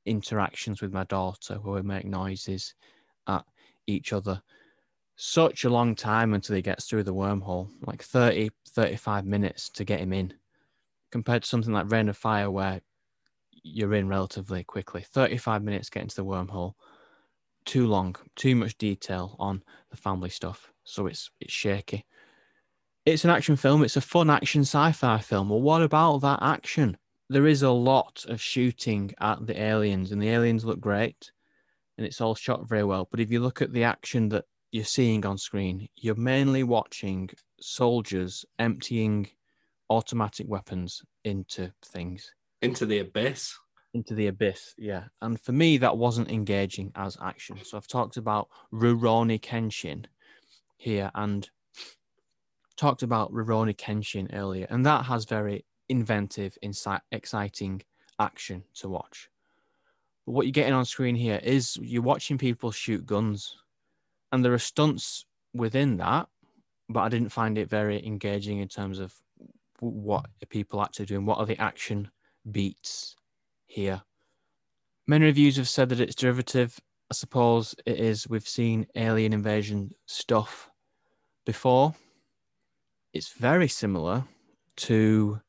interactions 0.05 0.81
with 0.81 0.93
my 0.93 1.03
daughter 1.05 1.57
where 1.57 1.75
we 1.75 1.83
make 1.83 2.05
noises 2.05 2.75
at 3.27 3.45
each 3.87 4.13
other. 4.13 4.43
Such 5.17 5.65
a 5.65 5.71
long 5.71 5.95
time 5.95 6.35
until 6.35 6.57
he 6.57 6.63
gets 6.63 6.85
through 6.85 7.05
the 7.05 7.15
wormhole, 7.15 7.71
like 7.87 8.03
30, 8.03 8.51
35 8.69 9.25
minutes 9.25 9.71
to 9.71 9.85
get 9.85 10.01
him 10.01 10.13
in, 10.13 10.35
compared 11.11 11.43
to 11.43 11.49
something 11.49 11.73
like 11.73 11.91
Reign 11.91 12.09
of 12.09 12.17
Fire, 12.17 12.51
where 12.51 12.83
you're 13.63 13.95
in 13.95 14.09
relatively 14.09 14.63
quickly. 14.63 15.03
35 15.03 15.63
minutes 15.63 15.89
getting 15.89 16.09
to 16.09 16.17
the 16.17 16.25
wormhole, 16.25 16.75
too 17.65 17.87
long, 17.87 18.15
too 18.37 18.55
much 18.55 18.79
detail 18.79 19.37
on 19.39 19.63
the 19.91 19.97
family 19.97 20.31
stuff. 20.31 20.71
So 20.85 21.07
it's 21.07 21.31
it's 21.41 21.53
shaky. 21.53 22.05
It's 23.05 23.25
an 23.25 23.31
action 23.31 23.57
film. 23.57 23.83
It's 23.85 23.97
a 23.97 24.01
fun 24.01 24.31
action 24.31 24.63
sci-fi 24.63 25.21
film. 25.21 25.49
Well, 25.49 25.61
what 25.61 25.83
about 25.83 26.19
that 26.19 26.41
action? 26.43 26.97
There 27.29 27.47
is 27.47 27.63
a 27.63 27.71
lot 27.71 28.25
of 28.29 28.41
shooting 28.41 29.13
at 29.21 29.47
the 29.47 29.61
aliens, 29.61 30.13
and 30.13 30.23
the 30.23 30.29
aliens 30.29 30.65
look 30.65 30.81
great, 30.81 31.33
and 31.97 32.07
it's 32.07 32.21
all 32.21 32.35
shot 32.35 32.69
very 32.69 32.85
well. 32.85 33.09
But 33.11 33.21
if 33.21 33.31
you 33.31 33.41
look 33.41 33.63
at 33.63 33.73
the 33.73 33.85
action 33.85 34.29
that 34.31 34.45
you're 34.73 34.85
seeing 34.85 35.25
on 35.25 35.39
screen, 35.39 35.89
you're 35.97 36.15
mainly 36.15 36.63
watching 36.63 37.31
soldiers 37.61 38.45
emptying 38.59 39.29
automatic 39.89 40.47
weapons 40.49 41.03
into 41.25 41.73
things 41.85 42.33
Into 42.63 42.85
the 42.87 42.99
Abyss. 42.99 43.57
into 43.95 44.15
the 44.15 44.27
abyss. 44.27 44.75
Yeah. 44.77 45.05
And 45.23 45.41
for 45.41 45.53
me, 45.53 45.79
that 45.79 45.97
wasn't 45.97 46.31
engaging 46.31 46.93
as 46.97 47.17
action. 47.23 47.59
So 47.65 47.79
I've 47.79 47.87
talked 47.89 48.19
about 48.19 48.49
Rurouni 48.73 49.41
Kenshin 49.41 50.05
here 50.77 51.11
and 51.15 51.49
talked 52.77 53.03
about 53.03 53.33
Rurouni 53.33 53.75
Kenshin 53.75 54.35
earlier. 54.35 54.67
And 54.69 54.85
that 54.85 55.07
has 55.07 55.25
very 55.25 55.65
inventive, 55.89 56.59
insight, 56.61 57.01
exciting 57.11 57.83
action 58.19 58.65
to 58.75 58.89
watch. 58.91 59.31
What 60.27 60.47
you're 60.47 60.53
getting 60.53 60.75
on 60.75 60.85
screen 60.85 61.17
here 61.17 61.41
is 61.43 61.77
you're 61.81 62.03
watching 62.03 62.39
people 62.39 62.71
shoot 62.71 63.07
guns. 63.07 63.57
And 64.33 64.45
there 64.45 64.53
are 64.53 64.59
stunts 64.59 65.25
within 65.55 65.97
that, 65.97 66.29
but 66.89 67.01
I 67.01 67.09
didn't 67.09 67.31
find 67.31 67.57
it 67.57 67.71
very 67.71 68.05
engaging 68.05 68.59
in 68.59 68.69
terms 68.69 68.99
of 68.99 69.15
what 69.81 70.27
are 70.43 70.47
people 70.47 70.83
actually 70.83 71.07
doing. 71.07 71.25
What 71.25 71.39
are 71.39 71.47
the 71.47 71.61
action 71.61 72.11
beats 72.51 73.17
here. 73.67 74.03
Many 75.07 75.27
reviews 75.27 75.57
have 75.57 75.69
said 75.69 75.89
that 75.91 76.01
it's 76.01 76.15
derivative. 76.15 76.79
I 77.11 77.15
suppose 77.15 77.75
it 77.85 77.99
is. 77.99 78.29
We've 78.29 78.49
seen 78.49 78.87
alien 78.97 79.33
invasion 79.33 79.93
stuff 80.07 80.71
before. 81.45 81.95
It's 83.13 83.33
very 83.33 83.69
similar 83.69 84.25
to 84.77 85.41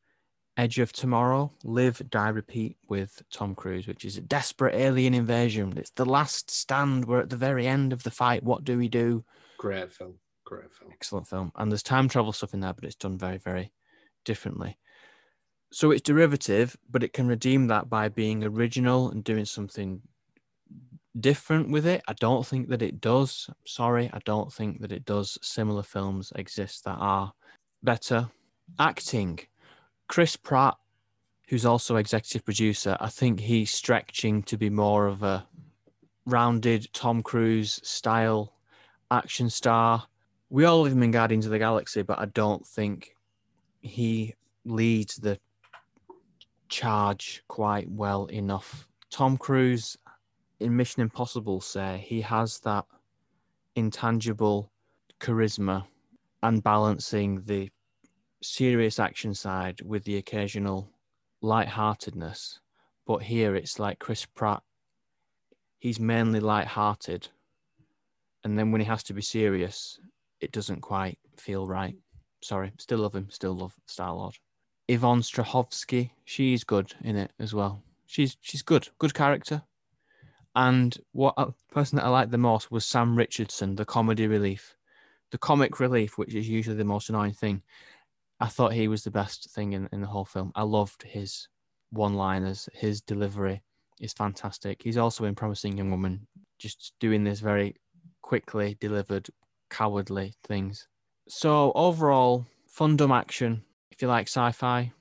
Edge 0.58 0.80
of 0.80 0.91
Tomorrow, 0.91 1.52
Live, 1.63 2.02
Die, 2.10 2.30
Repeat 2.30 2.78
with 2.89 3.22
Tom 3.32 3.54
Cruise, 3.54 3.88
which 3.88 4.04
is 4.04 4.17
a 4.17 4.22
desperate 4.22 4.74
alien 4.74 5.13
invasion. 5.13 5.74
It's 5.78 5.91
the 5.91 6.06
last 6.06 6.50
stand. 6.50 7.06
We're 7.06 7.22
at 7.22 7.30
the 7.30 7.38
very 7.38 7.67
end 7.67 7.93
of 7.93 8.02
the 8.02 8.10
fight. 8.12 8.43
What 8.43 8.63
do 8.63 8.78
we 8.78 8.88
do? 8.88 9.24
Great 9.60 9.93
film. 9.93 10.15
Great 10.46 10.74
film. 10.74 10.91
Excellent 10.91 11.28
film. 11.28 11.52
And 11.56 11.72
there's 11.72 11.84
time 11.84 12.10
travel 12.10 12.34
stuff 12.34 12.56
in 12.56 12.60
there, 12.60 12.74
but 12.74 12.86
it's 12.86 12.96
done 12.96 13.20
very, 13.20 13.38
very 13.38 13.72
differently. 14.26 14.80
So 15.72 15.91
it's 15.91 16.02
derivative, 16.02 16.76
but 16.89 17.04
it 17.04 17.13
can 17.13 17.28
redeem 17.28 17.67
that 17.67 17.89
by 17.89 18.10
being 18.10 18.43
original 18.43 19.12
and 19.12 19.24
doing 19.24 19.46
something 19.46 20.02
different 21.20 21.70
with 21.70 21.86
it. 21.86 22.02
I 22.08 22.13
don't 22.13 22.46
think 22.46 22.70
that 22.70 22.82
it 22.82 23.00
does. 23.00 23.50
Sorry, 23.65 24.10
I 24.12 24.20
don't 24.26 24.52
think 24.52 24.82
that 24.82 24.91
it 24.91 25.06
does. 25.06 25.38
Similar 25.41 25.84
films 25.84 26.32
exist 26.36 26.84
that 26.86 26.98
are 27.00 27.34
better. 27.84 28.30
Acting. 28.80 29.39
Chris 30.08 30.36
Pratt, 30.36 30.76
who's 31.50 31.65
also 31.65 31.96
executive 31.98 32.46
producer, 32.46 32.98
I 33.00 33.10
think 33.10 33.39
he's 33.39 33.72
stretching 33.72 34.43
to 34.43 34.58
be 34.58 34.70
more 34.70 35.08
of 35.08 35.24
a 35.24 35.46
rounded 36.26 36.88
Tom 36.93 37.24
Cruise 37.24 37.80
style 37.84 38.54
action 39.12 39.50
star. 39.50 40.06
We 40.50 40.65
all 40.65 40.82
live 40.82 40.93
him 40.93 41.04
in 41.04 41.12
Guardians 41.12 41.46
of 41.46 41.52
the 41.52 41.60
Galaxy, 41.60 42.02
but 42.02 42.20
I 42.20 42.26
don't 42.26 42.65
think 42.65 43.15
he 43.82 44.34
leads 44.65 45.15
the 45.15 45.39
charge 46.70 47.43
quite 47.48 47.89
well 47.89 48.26
enough. 48.26 48.88
Tom 49.10 49.38
Cruise 49.38 49.98
in 50.60 50.76
Mission 50.76 51.02
Impossible 51.02 51.62
say 51.62 52.04
he 52.06 52.22
has 52.22 52.60
that 52.62 52.86
intangible 53.76 54.72
charisma 55.20 55.86
and 56.43 56.63
balancing 56.63 57.41
the 57.46 57.70
serious 58.41 59.00
action 59.00 59.34
side 59.34 59.82
with 59.82 60.04
the 60.04 60.17
occasional 60.17 60.89
lightheartedness. 61.41 62.60
But 63.06 63.23
here 63.23 63.56
it's 63.56 63.80
like 63.80 64.00
Chris 64.00 64.26
Pratt, 64.26 64.63
he's 65.80 66.00
mainly 66.00 66.39
lighthearted. 66.39 67.30
And 68.43 68.58
then 68.58 68.71
when 68.71 68.82
he 68.82 68.88
has 68.88 69.04
to 69.04 69.13
be 69.13 69.21
serious, 69.21 70.00
it 70.39 70.52
doesn't 70.52 70.82
quite 70.82 71.17
feel 71.38 71.67
right. 71.67 71.95
Sorry, 72.41 72.71
still 72.78 73.00
love 73.00 73.15
him, 73.15 73.28
still 73.30 73.54
love 73.54 73.73
Star 73.88 74.13
Lord. 74.13 74.36
Yvonne 74.88 75.21
Strahovski, 75.21 76.12
she's 76.23 76.63
good 76.63 76.93
in 77.04 77.17
it 77.17 77.32
as 77.39 77.54
well. 77.54 77.82
She's 78.06 78.38
she's 78.41 78.62
good, 78.62 78.88
good 79.00 79.13
character. 79.13 79.63
And 80.56 80.97
what 81.12 81.34
uh, 81.38 81.52
person 81.71 81.97
that 81.97 82.06
I 82.06 82.10
liked 82.10 82.32
the 82.32 82.38
most 82.38 82.71
was 82.71 82.86
Sam 82.86 83.15
Richardson, 83.15 83.76
the 83.76 83.86
comedy 83.86 84.28
relief, 84.28 84.76
the 85.32 85.38
comic 85.38 85.80
relief, 85.80 86.17
which 86.17 86.34
is 86.34 86.50
usually 86.50 86.78
the 86.78 86.86
most 86.86 87.10
annoying 87.10 87.34
thing. 87.34 87.62
I 88.39 88.47
thought 88.47 88.73
he 88.73 88.88
was 88.88 89.04
the 89.04 89.12
best 89.12 89.50
thing 89.52 89.73
in, 89.73 89.89
in 89.91 90.02
the 90.02 90.08
whole 90.08 90.26
film. 90.26 90.52
I 90.56 90.63
loved 90.63 91.04
his 91.04 91.48
one-liners, 91.92 92.69
his 92.73 93.02
delivery 93.02 93.62
is 94.00 94.13
fantastic. 94.13 94.81
He's 94.83 94.98
also 94.98 95.25
in 95.25 95.35
Promising 95.35 95.77
Young 95.77 95.90
Woman, 95.90 96.27
just 96.60 96.94
doing 97.00 97.23
this 97.23 97.40
very 97.40 97.75
quickly 98.21 98.77
delivered, 98.79 99.27
cowardly 99.69 100.33
things. 100.44 100.88
So 101.27 101.71
overall, 101.73 102.46
fun 102.67 102.96
dumb 102.96 103.12
action. 103.12 103.63
If 103.92 104.02
you 104.02 104.08
like 104.08 104.27
sci-fi 104.27 104.92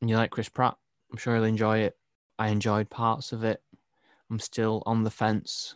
and 0.00 0.08
you 0.08 0.16
like 0.16 0.30
Chris 0.30 0.48
Pratt, 0.48 0.76
I'm 1.12 1.18
sure 1.18 1.34
you'll 1.34 1.44
enjoy 1.44 1.78
it. 1.78 1.96
I 2.38 2.48
enjoyed 2.48 2.88
parts 2.88 3.32
of 3.32 3.44
it. 3.44 3.62
I'm 4.30 4.38
still 4.38 4.82
on 4.86 5.04
the 5.04 5.10
fence 5.10 5.74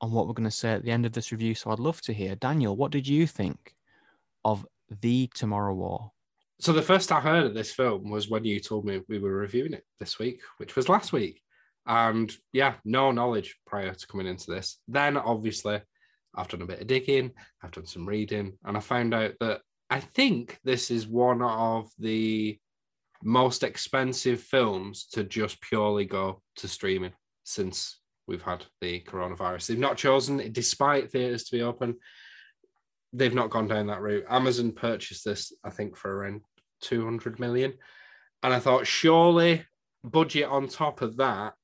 on 0.00 0.12
what 0.12 0.26
we're 0.26 0.34
going 0.34 0.48
to 0.48 0.50
say 0.50 0.70
at 0.70 0.84
the 0.84 0.90
end 0.90 1.04
of 1.04 1.12
this 1.12 1.32
review. 1.32 1.54
So 1.54 1.70
I'd 1.70 1.78
love 1.78 2.00
to 2.02 2.12
hear, 2.12 2.36
Daniel, 2.36 2.76
what 2.76 2.92
did 2.92 3.06
you 3.06 3.26
think 3.26 3.74
of 4.44 4.66
The 5.02 5.28
Tomorrow 5.34 5.74
War? 5.74 6.12
So 6.60 6.72
the 6.72 6.82
first 6.82 7.12
I 7.12 7.20
heard 7.20 7.46
of 7.46 7.54
this 7.54 7.70
film 7.70 8.10
was 8.10 8.28
when 8.28 8.44
you 8.44 8.58
told 8.58 8.84
me 8.84 9.00
we 9.08 9.20
were 9.20 9.32
reviewing 9.32 9.74
it 9.74 9.84
this 10.00 10.18
week, 10.18 10.40
which 10.56 10.74
was 10.74 10.88
last 10.88 11.12
week. 11.12 11.40
And 11.86 12.32
yeah, 12.52 12.74
no 12.84 13.12
knowledge 13.12 13.56
prior 13.64 13.94
to 13.94 14.06
coming 14.08 14.26
into 14.26 14.50
this. 14.50 14.78
Then 14.88 15.16
obviously 15.16 15.80
I've 16.34 16.48
done 16.48 16.62
a 16.62 16.66
bit 16.66 16.80
of 16.80 16.86
digging, 16.88 17.30
I've 17.62 17.70
done 17.70 17.86
some 17.86 18.06
reading, 18.06 18.58
and 18.64 18.76
I 18.76 18.80
found 18.80 19.14
out 19.14 19.34
that 19.40 19.60
I 19.88 20.00
think 20.00 20.58
this 20.64 20.90
is 20.90 21.06
one 21.06 21.42
of 21.42 21.90
the 21.98 22.58
most 23.22 23.62
expensive 23.62 24.40
films 24.40 25.06
to 25.12 25.24
just 25.24 25.60
purely 25.60 26.04
go 26.04 26.42
to 26.56 26.68
streaming 26.68 27.12
since 27.44 28.00
we've 28.26 28.42
had 28.42 28.64
the 28.80 29.00
coronavirus. 29.00 29.66
They've 29.66 29.78
not 29.78 29.96
chosen, 29.96 30.52
despite 30.52 31.10
theaters 31.10 31.44
to 31.44 31.56
be 31.56 31.62
open, 31.62 31.96
they've 33.12 33.34
not 33.34 33.50
gone 33.50 33.66
down 33.68 33.86
that 33.86 34.02
route. 34.02 34.26
Amazon 34.28 34.72
purchased 34.72 35.24
this, 35.24 35.52
I 35.64 35.70
think, 35.70 35.96
for 35.96 36.14
around 36.14 36.42
200 36.80 37.38
million. 37.38 37.74
And 38.42 38.52
I 38.54 38.60
thought, 38.60 38.86
surely, 38.86 39.64
budget 40.04 40.48
on 40.48 40.68
top 40.68 41.02
of 41.02 41.16
that, 41.16 41.54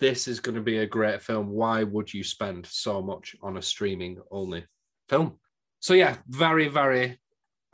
this 0.00 0.28
is 0.28 0.40
going 0.40 0.54
to 0.56 0.62
be 0.62 0.78
a 0.78 0.86
great 0.86 1.22
film. 1.22 1.50
Why 1.50 1.84
would 1.84 2.12
you 2.12 2.24
spend 2.24 2.66
so 2.66 3.02
much 3.02 3.36
on 3.42 3.56
a 3.56 3.62
streaming 3.62 4.18
only 4.30 4.64
film? 5.08 5.38
so 5.84 5.92
yeah, 5.92 6.16
very, 6.28 6.68
very 6.68 7.20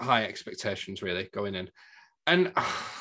high 0.00 0.24
expectations 0.24 1.00
really 1.00 1.28
going 1.32 1.54
in. 1.54 1.70
And 2.26 2.52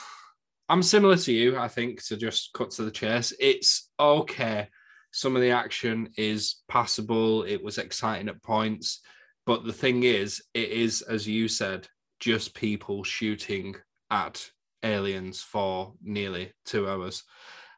I'm 0.70 0.84
similar 0.84 1.18
to 1.18 1.34
you, 1.34 1.58
I 1.58 1.68
think, 1.68 2.06
to 2.06 2.16
just 2.16 2.54
cut 2.54 2.70
to 2.72 2.84
the 2.84 2.92
chase. 2.92 3.34
It's 3.40 3.90
okay. 4.00 4.68
Some 5.12 5.36
of 5.36 5.42
the 5.42 5.50
action 5.50 6.10
is 6.16 6.58
passable. 6.68 7.42
It 7.42 7.64
was 7.64 7.80
exciting 7.80 8.30
at 8.30 8.44
points. 8.44 9.02
But 9.48 9.66
the 9.66 9.74
thing 9.74 10.04
is, 10.04 10.44
it 10.54 10.70
is, 10.70 11.02
as 11.02 11.28
you 11.28 11.48
said, 11.48 11.88
just 12.20 12.54
people 12.54 13.04
shooting 13.04 13.74
at 14.12 14.50
aliens 14.84 15.42
for 15.42 15.94
nearly 16.02 16.54
two 16.66 16.90
hours. 16.90 17.24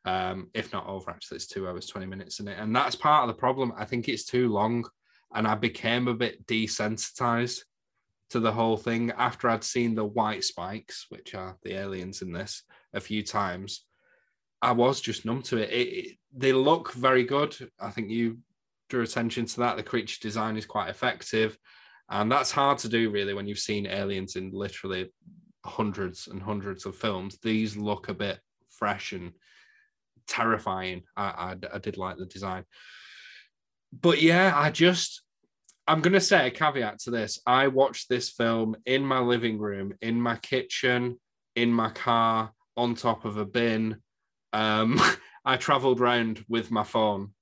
Um, 0.05 0.49
if 0.53 0.73
not 0.73 0.87
over, 0.87 1.11
actually, 1.11 1.37
it's 1.37 1.47
two 1.47 1.67
hours, 1.67 1.85
20 1.87 2.07
minutes 2.07 2.39
in 2.39 2.47
it. 2.47 2.57
And 2.59 2.75
that's 2.75 2.95
part 2.95 3.23
of 3.23 3.27
the 3.27 3.39
problem. 3.39 3.73
I 3.77 3.85
think 3.85 4.07
it's 4.07 4.25
too 4.25 4.49
long. 4.49 4.85
And 5.33 5.47
I 5.47 5.55
became 5.55 6.07
a 6.07 6.13
bit 6.13 6.45
desensitized 6.47 7.61
to 8.31 8.39
the 8.39 8.51
whole 8.51 8.77
thing 8.77 9.11
after 9.11 9.49
I'd 9.49 9.63
seen 9.63 9.93
the 9.93 10.05
white 10.05 10.43
spikes, 10.43 11.05
which 11.09 11.35
are 11.35 11.57
the 11.63 11.73
aliens 11.73 12.21
in 12.21 12.31
this, 12.31 12.63
a 12.93 12.99
few 12.99 13.23
times. 13.23 13.85
I 14.61 14.71
was 14.71 15.01
just 15.01 15.25
numb 15.25 15.41
to 15.43 15.57
it. 15.57 15.69
it, 15.69 15.87
it 15.87 16.17
they 16.33 16.53
look 16.53 16.93
very 16.93 17.23
good. 17.23 17.55
I 17.79 17.89
think 17.89 18.09
you 18.09 18.39
drew 18.89 19.03
attention 19.03 19.45
to 19.45 19.59
that. 19.61 19.77
The 19.77 19.83
creature 19.83 20.19
design 20.21 20.57
is 20.57 20.65
quite 20.65 20.89
effective. 20.89 21.57
And 22.09 22.31
that's 22.31 22.51
hard 22.51 22.77
to 22.79 22.89
do, 22.89 23.09
really, 23.09 23.33
when 23.33 23.47
you've 23.47 23.59
seen 23.59 23.87
aliens 23.87 24.35
in 24.35 24.51
literally 24.51 25.11
hundreds 25.65 26.27
and 26.27 26.41
hundreds 26.41 26.85
of 26.85 26.95
films. 26.95 27.37
These 27.41 27.77
look 27.77 28.09
a 28.09 28.13
bit 28.13 28.39
fresh 28.69 29.11
and 29.11 29.31
terrifying. 30.27 31.03
I, 31.15 31.23
I, 31.23 31.55
I 31.73 31.77
did 31.77 31.97
like 31.97 32.17
the 32.17 32.25
design. 32.25 32.65
But 33.93 34.21
yeah, 34.21 34.53
I 34.55 34.71
just, 34.71 35.21
I'm 35.87 36.01
going 36.01 36.13
to 36.13 36.21
say 36.21 36.47
a 36.47 36.51
caveat 36.51 36.99
to 36.99 37.11
this. 37.11 37.39
I 37.45 37.67
watched 37.67 38.09
this 38.09 38.29
film 38.29 38.75
in 38.85 39.05
my 39.05 39.19
living 39.19 39.59
room, 39.59 39.93
in 40.01 40.19
my 40.19 40.37
kitchen, 40.37 41.19
in 41.55 41.71
my 41.71 41.89
car, 41.89 42.51
on 42.77 42.95
top 42.95 43.25
of 43.25 43.37
a 43.37 43.45
bin. 43.45 43.97
Um, 44.53 44.99
I 45.45 45.57
traveled 45.57 45.99
around 45.99 46.45
with 46.47 46.71
my 46.71 46.83
phone 46.83 47.33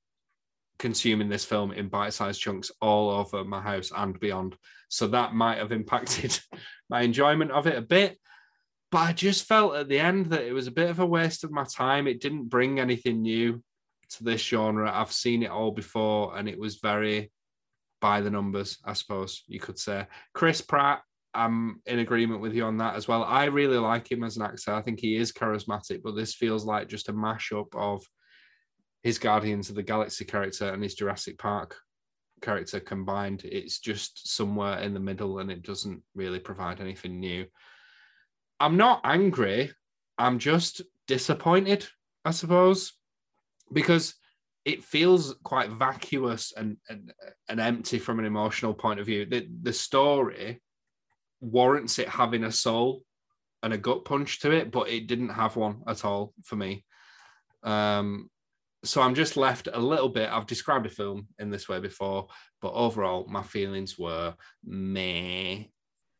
consuming 0.79 1.27
this 1.27 1.43
film 1.43 1.73
in 1.73 1.89
bite-sized 1.89 2.39
chunks 2.39 2.71
all 2.81 3.09
over 3.09 3.43
my 3.43 3.61
house 3.61 3.91
and 3.95 4.19
beyond. 4.19 4.55
So 4.87 5.07
that 5.07 5.35
might 5.35 5.57
have 5.57 5.73
impacted 5.73 6.39
my 6.89 7.01
enjoyment 7.01 7.51
of 7.51 7.67
it 7.67 7.77
a 7.77 7.81
bit. 7.81 8.17
But 8.91 8.99
I 8.99 9.13
just 9.13 9.45
felt 9.45 9.75
at 9.75 9.87
the 9.87 9.99
end 9.99 10.27
that 10.27 10.45
it 10.45 10.53
was 10.53 10.67
a 10.67 10.71
bit 10.71 10.89
of 10.89 10.99
a 10.99 11.05
waste 11.05 11.43
of 11.43 11.51
my 11.51 11.63
time. 11.63 12.07
It 12.07 12.21
didn't 12.21 12.49
bring 12.49 12.79
anything 12.79 13.21
new 13.21 13.61
to 14.11 14.23
this 14.23 14.41
genre. 14.41 14.91
I've 14.91 15.11
seen 15.11 15.43
it 15.43 15.51
all 15.51 15.71
before, 15.71 16.35
and 16.35 16.49
it 16.49 16.59
was 16.59 16.77
very 16.77 17.31
by 18.01 18.21
the 18.21 18.31
numbers, 18.31 18.77
I 18.83 18.93
suppose 18.93 19.43
you 19.47 19.59
could 19.59 19.77
say. 19.77 20.07
Chris 20.33 20.61
Pratt, 20.61 21.01
I'm 21.33 21.81
in 21.85 21.99
agreement 21.99 22.41
with 22.41 22.53
you 22.53 22.63
on 22.65 22.77
that 22.77 22.95
as 22.95 23.07
well. 23.07 23.23
I 23.23 23.45
really 23.45 23.77
like 23.77 24.11
him 24.11 24.23
as 24.23 24.37
an 24.37 24.43
actor. 24.43 24.73
I 24.73 24.81
think 24.81 24.99
he 24.99 25.15
is 25.15 25.31
charismatic, 25.31 26.01
but 26.03 26.15
this 26.15 26.33
feels 26.33 26.65
like 26.65 26.87
just 26.87 27.09
a 27.09 27.13
mashup 27.13 27.67
of 27.75 28.03
his 29.03 29.19
Guardians 29.19 29.69
of 29.69 29.75
the 29.75 29.83
Galaxy 29.83 30.25
character 30.25 30.73
and 30.73 30.81
his 30.81 30.95
Jurassic 30.95 31.37
Park 31.37 31.77
character 32.41 32.79
combined. 32.79 33.43
It's 33.45 33.79
just 33.79 34.35
somewhere 34.35 34.79
in 34.79 34.93
the 34.93 34.99
middle 34.99 35.39
and 35.39 35.51
it 35.51 35.63
doesn't 35.63 36.01
really 36.15 36.39
provide 36.39 36.81
anything 36.81 37.19
new. 37.19 37.45
I'm 38.59 38.77
not 38.77 39.01
angry. 39.03 39.71
I'm 40.17 40.39
just 40.39 40.81
disappointed, 41.07 41.87
I 42.25 42.31
suppose, 42.31 42.93
because 43.71 44.15
it 44.65 44.83
feels 44.83 45.35
quite 45.43 45.71
vacuous 45.71 46.53
and, 46.55 46.77
and, 46.89 47.13
and 47.47 47.59
empty 47.59 47.99
from 47.99 48.19
an 48.19 48.25
emotional 48.25 48.73
point 48.73 48.99
of 48.99 49.05
view. 49.05 49.25
The, 49.25 49.47
the 49.61 49.73
story 49.73 50.61
warrants 51.39 51.99
it 51.99 52.09
having 52.09 52.43
a 52.43 52.51
soul 52.51 53.03
and 53.63 53.73
a 53.73 53.77
gut 53.77 54.05
punch 54.05 54.39
to 54.41 54.51
it, 54.51 54.71
but 54.71 54.89
it 54.89 55.07
didn't 55.07 55.29
have 55.29 55.55
one 55.55 55.81
at 55.87 56.05
all 56.05 56.33
for 56.43 56.55
me. 56.55 56.85
Um, 57.63 58.29
so 58.83 59.01
I'm 59.01 59.15
just 59.15 59.37
left 59.37 59.67
a 59.71 59.79
little 59.79 60.09
bit. 60.09 60.29
I've 60.31 60.47
described 60.47 60.85
a 60.85 60.89
film 60.89 61.27
in 61.39 61.49
this 61.49 61.67
way 61.67 61.79
before, 61.79 62.27
but 62.61 62.73
overall, 62.73 63.25
my 63.27 63.43
feelings 63.43 63.99
were 63.99 64.33
meh. 64.63 65.63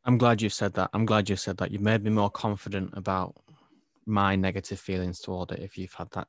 I'm 0.04 0.18
glad 0.18 0.42
you 0.42 0.48
said 0.48 0.74
that. 0.74 0.90
I'm 0.92 1.06
glad 1.06 1.28
you 1.28 1.36
said 1.36 1.56
that. 1.58 1.70
You've 1.70 1.82
made 1.82 2.02
me 2.02 2.10
more 2.10 2.30
confident 2.30 2.90
about 2.94 3.36
my 4.06 4.36
negative 4.36 4.80
feelings 4.80 5.20
toward 5.20 5.52
it 5.52 5.60
if 5.60 5.78
you've 5.78 5.94
had 5.94 6.10
that 6.12 6.28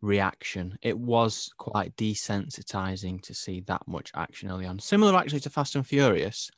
reaction. 0.00 0.78
It 0.82 0.98
was 0.98 1.50
quite 1.58 1.96
desensitizing 1.96 3.22
to 3.22 3.34
see 3.34 3.60
that 3.62 3.82
much 3.86 4.10
action 4.14 4.50
early 4.50 4.66
on. 4.66 4.78
Similar 4.78 5.16
actually 5.18 5.40
to 5.40 5.50
Fast 5.50 5.76
and 5.76 5.86
Furious, 5.86 6.50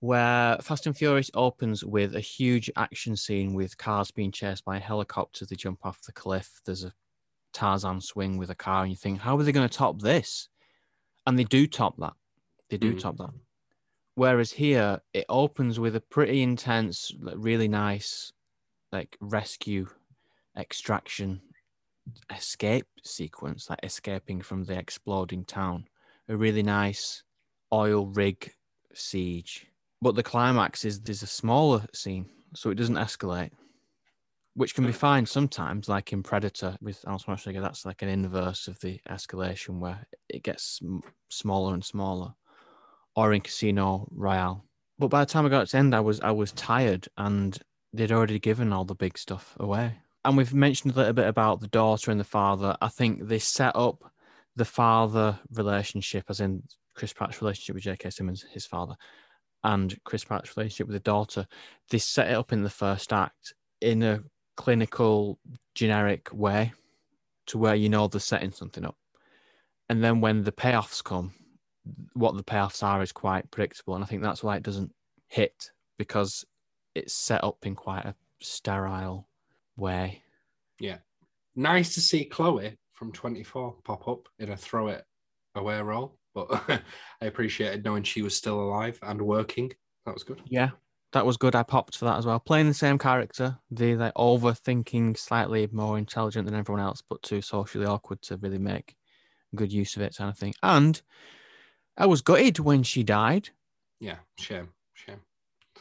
where 0.00 0.58
Fast 0.58 0.86
and 0.86 0.96
Furious 0.96 1.30
opens 1.34 1.84
with 1.84 2.14
a 2.14 2.20
huge 2.20 2.70
action 2.76 3.16
scene 3.16 3.54
with 3.54 3.78
cars 3.78 4.10
being 4.10 4.32
chased 4.32 4.64
by 4.64 4.78
helicopters. 4.78 5.48
They 5.48 5.56
jump 5.56 5.80
off 5.84 6.02
the 6.02 6.12
cliff. 6.12 6.60
There's 6.64 6.84
a 6.84 6.92
Tarzan 7.54 8.00
swing 8.00 8.36
with 8.36 8.50
a 8.50 8.54
car, 8.54 8.82
and 8.82 8.90
you 8.90 8.96
think, 8.96 9.20
how 9.20 9.38
are 9.38 9.42
they 9.42 9.52
going 9.52 9.68
to 9.68 9.74
top 9.74 10.02
this? 10.02 10.48
And 11.26 11.38
they 11.38 11.44
do 11.44 11.66
top 11.66 11.96
that. 11.98 12.12
They 12.68 12.76
do 12.76 12.94
mm. 12.94 13.00
top 13.00 13.16
that. 13.18 13.30
Whereas 14.16 14.52
here, 14.52 15.00
it 15.12 15.24
opens 15.28 15.80
with 15.80 15.96
a 15.96 16.00
pretty 16.00 16.42
intense, 16.42 17.12
really 17.18 17.68
nice, 17.68 18.32
like 18.92 19.16
rescue, 19.20 19.88
extraction, 20.56 21.40
escape 22.34 22.86
sequence, 23.02 23.70
like 23.70 23.80
escaping 23.82 24.42
from 24.42 24.64
the 24.64 24.78
exploding 24.78 25.44
town. 25.44 25.86
A 26.28 26.36
really 26.36 26.62
nice 26.62 27.22
oil 27.72 28.06
rig 28.06 28.52
siege. 28.92 29.66
But 30.00 30.14
the 30.14 30.22
climax 30.22 30.84
is 30.84 31.00
there's 31.00 31.22
a 31.22 31.26
smaller 31.26 31.84
scene, 31.92 32.26
so 32.54 32.70
it 32.70 32.76
doesn't 32.76 32.96
escalate 32.96 33.50
which 34.54 34.74
can 34.74 34.86
be 34.86 34.92
fine 34.92 35.26
sometimes, 35.26 35.88
like 35.88 36.12
in 36.12 36.22
Predator 36.22 36.76
with 36.80 37.04
Arnold 37.06 37.22
Schwarzenegger. 37.22 37.60
That's 37.60 37.84
like 37.84 38.02
an 38.02 38.08
inverse 38.08 38.68
of 38.68 38.80
the 38.80 39.00
escalation 39.08 39.80
where 39.80 40.06
it 40.28 40.42
gets 40.42 40.80
smaller 41.28 41.74
and 41.74 41.84
smaller, 41.84 42.34
or 43.16 43.32
in 43.32 43.40
Casino 43.40 44.08
Royale. 44.12 44.64
But 44.98 45.08
by 45.08 45.20
the 45.20 45.30
time 45.30 45.44
I 45.44 45.48
got 45.48 45.66
to 45.66 45.72
the 45.72 45.78
end, 45.78 45.94
I 45.94 46.00
was 46.00 46.20
I 46.20 46.30
was 46.30 46.52
tired, 46.52 47.08
and 47.16 47.58
they'd 47.92 48.12
already 48.12 48.38
given 48.38 48.72
all 48.72 48.84
the 48.84 48.94
big 48.94 49.18
stuff 49.18 49.56
away. 49.58 49.96
And 50.24 50.36
we've 50.36 50.54
mentioned 50.54 50.94
a 50.94 50.96
little 50.96 51.12
bit 51.12 51.26
about 51.26 51.60
the 51.60 51.68
daughter 51.68 52.10
and 52.10 52.18
the 52.18 52.24
father. 52.24 52.76
I 52.80 52.88
think 52.88 53.26
they 53.26 53.38
set 53.40 53.76
up 53.76 54.10
the 54.56 54.64
father 54.64 55.38
relationship, 55.52 56.24
as 56.28 56.40
in 56.40 56.62
Chris 56.94 57.12
Pratt's 57.12 57.42
relationship 57.42 57.74
with 57.74 57.84
J.K. 57.84 58.10
Simmons, 58.10 58.46
his 58.52 58.64
father, 58.64 58.94
and 59.64 59.98
Chris 60.04 60.24
Pratt's 60.24 60.56
relationship 60.56 60.86
with 60.86 60.94
the 60.94 61.00
daughter. 61.00 61.46
They 61.90 61.98
set 61.98 62.28
it 62.28 62.36
up 62.36 62.52
in 62.52 62.62
the 62.62 62.70
first 62.70 63.12
act 63.12 63.52
in 63.80 64.02
a 64.02 64.22
clinical, 64.56 65.38
generic 65.74 66.28
way 66.32 66.72
to 67.46 67.58
where 67.58 67.74
you 67.74 67.88
know 67.88 68.08
they're 68.08 68.20
setting 68.20 68.52
something 68.52 68.84
up. 68.84 68.96
And 69.88 70.02
then 70.02 70.20
when 70.20 70.42
the 70.42 70.52
payoffs 70.52 71.02
come, 71.02 71.34
what 72.14 72.36
the 72.36 72.42
payoffs 72.42 72.82
are 72.82 73.02
is 73.02 73.12
quite 73.12 73.50
predictable. 73.50 73.94
And 73.94 74.02
I 74.04 74.06
think 74.06 74.22
that's 74.22 74.42
why 74.42 74.56
it 74.56 74.62
doesn't 74.62 74.92
hit 75.28 75.70
because 75.98 76.44
it's 76.94 77.14
set 77.14 77.44
up 77.44 77.58
in 77.64 77.74
quite 77.74 78.06
a 78.06 78.14
sterile 78.40 79.28
way. 79.76 80.22
Yeah. 80.80 80.98
Nice 81.54 81.94
to 81.94 82.00
see 82.00 82.24
Chloe 82.24 82.76
from 82.92 83.12
24 83.12 83.76
pop 83.84 84.08
up 84.08 84.28
in 84.38 84.50
a 84.50 84.56
throw 84.56 84.88
it 84.88 85.04
away 85.54 85.80
role. 85.80 86.18
But 86.34 86.48
I 87.20 87.26
appreciated 87.26 87.84
knowing 87.84 88.02
she 88.02 88.22
was 88.22 88.36
still 88.36 88.60
alive 88.60 88.98
and 89.02 89.20
working. 89.20 89.70
That 90.06 90.14
was 90.14 90.24
good. 90.24 90.40
Yeah 90.46 90.70
that 91.14 91.24
was 91.24 91.36
good. 91.36 91.54
I 91.54 91.62
popped 91.62 91.96
for 91.96 92.06
that 92.06 92.18
as 92.18 92.26
well. 92.26 92.40
Playing 92.40 92.66
the 92.66 92.74
same 92.74 92.98
character, 92.98 93.56
the 93.70 93.94
like 93.94 94.14
overthinking, 94.14 95.16
slightly 95.16 95.68
more 95.70 95.96
intelligent 95.96 96.44
than 96.44 96.56
everyone 96.56 96.82
else, 96.82 97.02
but 97.08 97.22
too 97.22 97.40
socially 97.40 97.86
awkward 97.86 98.20
to 98.22 98.36
really 98.36 98.58
make 98.58 98.96
good 99.54 99.72
use 99.72 99.94
of 99.94 100.02
it, 100.02 100.16
kind 100.16 100.28
of 100.28 100.36
thing. 100.36 100.54
And 100.64 101.00
I 101.96 102.06
was 102.06 102.20
gutted 102.20 102.58
when 102.58 102.82
she 102.82 103.04
died. 103.04 103.50
Yeah, 104.00 104.16
shame, 104.40 104.70
shame. 104.92 105.20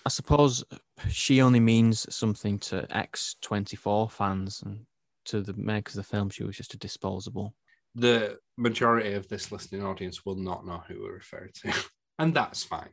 I 0.06 0.10
suppose 0.10 0.64
she 1.10 1.42
only 1.42 1.60
means 1.60 2.06
something 2.16 2.60
to 2.60 2.86
X 2.96 3.36
twenty 3.42 3.76
four 3.76 4.12
fans 4.12 4.62
and 4.64 4.86
to 5.26 5.42
the 5.42 5.54
makers 5.54 5.98
of 5.98 6.06
the 6.06 6.12
film. 6.12 6.30
She 6.30 6.44
was 6.44 6.56
just 6.56 6.76
a 6.76 6.78
disposable. 6.78 7.56
The 7.96 8.38
majority 8.56 9.14
of 9.14 9.28
this 9.30 9.52
listening 9.52 9.84
audience 9.84 10.28
will 10.28 10.36
not 10.36 10.64
know 10.64 10.84
who 10.88 11.02
we're 11.02 11.16
referring 11.16 11.54
to, 11.64 11.74
and 12.20 12.36
that's 12.36 12.64
fine 12.64 12.90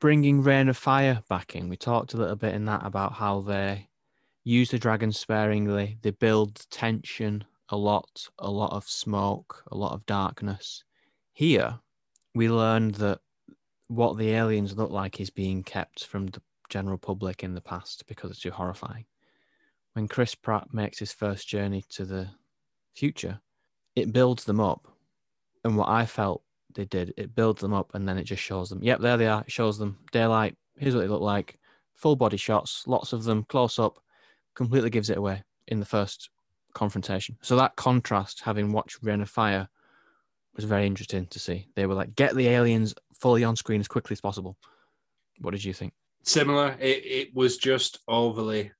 bringing 0.00 0.42
Reign 0.42 0.68
of 0.68 0.76
Fire 0.76 1.22
back 1.28 1.54
in, 1.54 1.68
we 1.68 1.76
talked 1.76 2.14
a 2.14 2.16
little 2.16 2.36
bit 2.36 2.54
in 2.54 2.64
that 2.64 2.84
about 2.84 3.12
how 3.12 3.40
they 3.42 3.88
use 4.42 4.70
the 4.70 4.78
dragons 4.78 5.18
sparingly. 5.18 5.98
They 6.02 6.10
build 6.10 6.66
tension 6.70 7.44
a 7.68 7.76
lot, 7.76 8.26
a 8.38 8.50
lot 8.50 8.72
of 8.72 8.88
smoke, 8.88 9.62
a 9.70 9.76
lot 9.76 9.92
of 9.92 10.06
darkness. 10.06 10.82
Here, 11.32 11.78
we 12.34 12.48
learned 12.48 12.96
that 12.96 13.20
what 13.88 14.16
the 14.16 14.30
aliens 14.30 14.76
look 14.76 14.90
like 14.90 15.20
is 15.20 15.30
being 15.30 15.62
kept 15.62 16.06
from 16.06 16.26
the 16.26 16.42
general 16.68 16.98
public 16.98 17.44
in 17.44 17.54
the 17.54 17.60
past 17.60 18.04
because 18.06 18.30
it's 18.30 18.40
too 18.40 18.50
horrifying. 18.50 19.04
When 19.92 20.08
Chris 20.08 20.34
Pratt 20.34 20.72
makes 20.72 20.98
his 20.98 21.12
first 21.12 21.48
journey 21.48 21.84
to 21.90 22.04
the 22.04 22.28
future, 22.94 23.40
it 23.96 24.12
builds 24.12 24.44
them 24.44 24.60
up. 24.60 24.86
And 25.64 25.76
what 25.76 25.88
I 25.88 26.06
felt 26.06 26.42
they 26.74 26.84
did. 26.84 27.14
It 27.16 27.34
builds 27.34 27.60
them 27.60 27.72
up 27.72 27.94
and 27.94 28.08
then 28.08 28.18
it 28.18 28.24
just 28.24 28.42
shows 28.42 28.68
them. 28.68 28.82
Yep, 28.82 29.00
there 29.00 29.16
they 29.16 29.26
are. 29.26 29.42
It 29.42 29.52
shows 29.52 29.78
them 29.78 29.98
daylight. 30.12 30.56
Here's 30.78 30.94
what 30.94 31.02
they 31.02 31.08
look 31.08 31.22
like. 31.22 31.58
Full 31.94 32.16
body 32.16 32.36
shots, 32.36 32.84
lots 32.86 33.12
of 33.12 33.24
them, 33.24 33.44
close 33.44 33.78
up. 33.78 34.02
Completely 34.54 34.90
gives 34.90 35.10
it 35.10 35.18
away 35.18 35.42
in 35.68 35.80
the 35.80 35.86
first 35.86 36.30
confrontation. 36.74 37.36
So 37.40 37.56
that 37.56 37.76
contrast, 37.76 38.40
having 38.42 38.72
watched 38.72 38.98
Reign 39.02 39.20
of 39.20 39.30
Fire, 39.30 39.68
was 40.56 40.64
very 40.64 40.86
interesting 40.86 41.26
to 41.26 41.38
see. 41.38 41.68
They 41.76 41.86
were 41.86 41.94
like, 41.94 42.14
get 42.14 42.34
the 42.34 42.48
aliens 42.48 42.94
fully 43.14 43.44
on 43.44 43.56
screen 43.56 43.80
as 43.80 43.88
quickly 43.88 44.14
as 44.14 44.20
possible. 44.20 44.56
What 45.40 45.52
did 45.52 45.64
you 45.64 45.72
think? 45.72 45.92
Similar. 46.22 46.76
It, 46.80 47.04
it 47.04 47.34
was 47.34 47.56
just 47.56 48.00
overly 48.08 48.72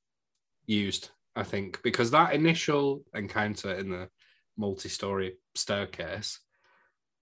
used, 0.66 1.10
I 1.36 1.42
think, 1.42 1.80
because 1.82 2.10
that 2.10 2.34
initial 2.34 3.02
encounter 3.14 3.74
in 3.74 3.90
the 3.90 4.08
multi-story 4.56 5.36
staircase, 5.54 6.40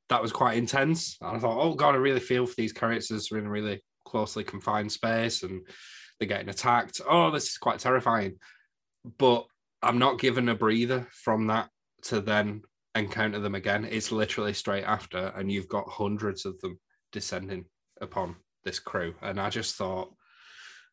that 0.09 0.23
was 0.23 0.33
quite 0.33 0.57
intense. 0.57 1.17
And 1.21 1.37
I 1.37 1.41
thought, 1.41 1.61
oh 1.61 1.75
god, 1.75 1.95
I 1.95 1.99
really 1.99 2.21
feel 2.21 2.47
for 2.47 2.55
these 2.57 2.73
characters. 2.73 3.29
They're 3.29 3.39
in 3.39 3.47
a 3.47 3.51
really 3.51 3.83
closely 4.05 4.45
confined 4.45 4.91
space 4.91 5.43
and 5.43 5.67
they're 6.19 6.29
getting 6.29 6.49
attacked. 6.49 7.01
Oh, 7.09 7.31
this 7.31 7.51
is 7.51 7.59
quite 7.59 7.79
terrifying. 7.79 8.37
But 9.19 9.47
I'm 9.83 9.99
not 9.99 10.19
given 10.19 10.49
a 10.49 10.55
breather 10.55 11.07
from 11.13 11.49
that 11.49 11.69
to 12.05 12.21
then 12.21 12.63
encounter 12.95 13.39
them 13.39 13.55
again. 13.55 13.85
It's 13.85 14.13
literally 14.13 14.53
straight 14.53 14.85
after, 14.85 15.33
and 15.37 15.51
you've 15.51 15.69
got 15.69 15.89
hundreds 15.89 16.45
of 16.45 16.59
them 16.61 16.79
descending 17.13 17.67
upon 18.01 18.37
this 18.65 18.79
crew. 18.79 19.15
And 19.23 19.41
I 19.41 19.51
just 19.51 19.77
thought, 19.77 20.13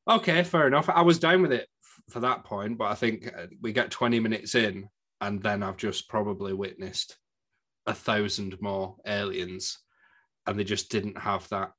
okay, 0.09 0.43
fair 0.43 0.67
enough. 0.67 0.89
I 0.89 1.01
was 1.01 1.19
down 1.19 1.41
with 1.41 1.51
it 1.51 1.67
for 2.09 2.19
that 2.19 2.43
point, 2.43 2.77
but 2.77 2.85
I 2.85 2.95
think 2.95 3.33
uh, 3.35 3.47
we 3.61 3.73
get 3.73 3.91
20 3.91 4.19
minutes 4.19 4.55
in, 4.55 4.87
and 5.21 5.41
then 5.41 5.63
I've 5.63 5.77
just 5.77 6.07
probably 6.09 6.53
witnessed 6.53 7.17
a 7.87 7.93
thousand 7.93 8.59
more 8.61 8.95
aliens, 9.05 9.79
and 10.47 10.57
they 10.57 10.63
just 10.63 10.89
didn't 10.89 11.17
have 11.17 11.47
that 11.49 11.71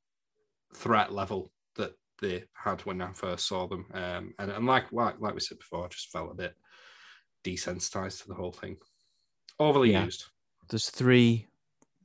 threat 0.75 1.13
level 1.13 1.53
that 1.77 1.93
they 2.21 2.45
had 2.55 2.81
when 2.83 3.01
I 3.01 3.13
first 3.13 3.47
saw 3.47 3.67
them. 3.67 3.87
Um, 3.93 4.35
and, 4.39 4.51
and 4.51 4.67
like, 4.67 4.93
like 4.93 5.21
like 5.21 5.35
we 5.35 5.41
said 5.41 5.59
before, 5.59 5.85
I 5.85 5.89
just 5.89 6.11
felt 6.11 6.31
a 6.31 6.35
bit 6.35 6.55
desensitized 7.45 8.23
to 8.23 8.29
the 8.29 8.35
whole 8.35 8.53
thing. 8.53 8.77
Overly 9.59 9.93
Yeah. 9.93 10.05
used. 10.05 10.25
There's 10.69 10.91
three 10.91 11.47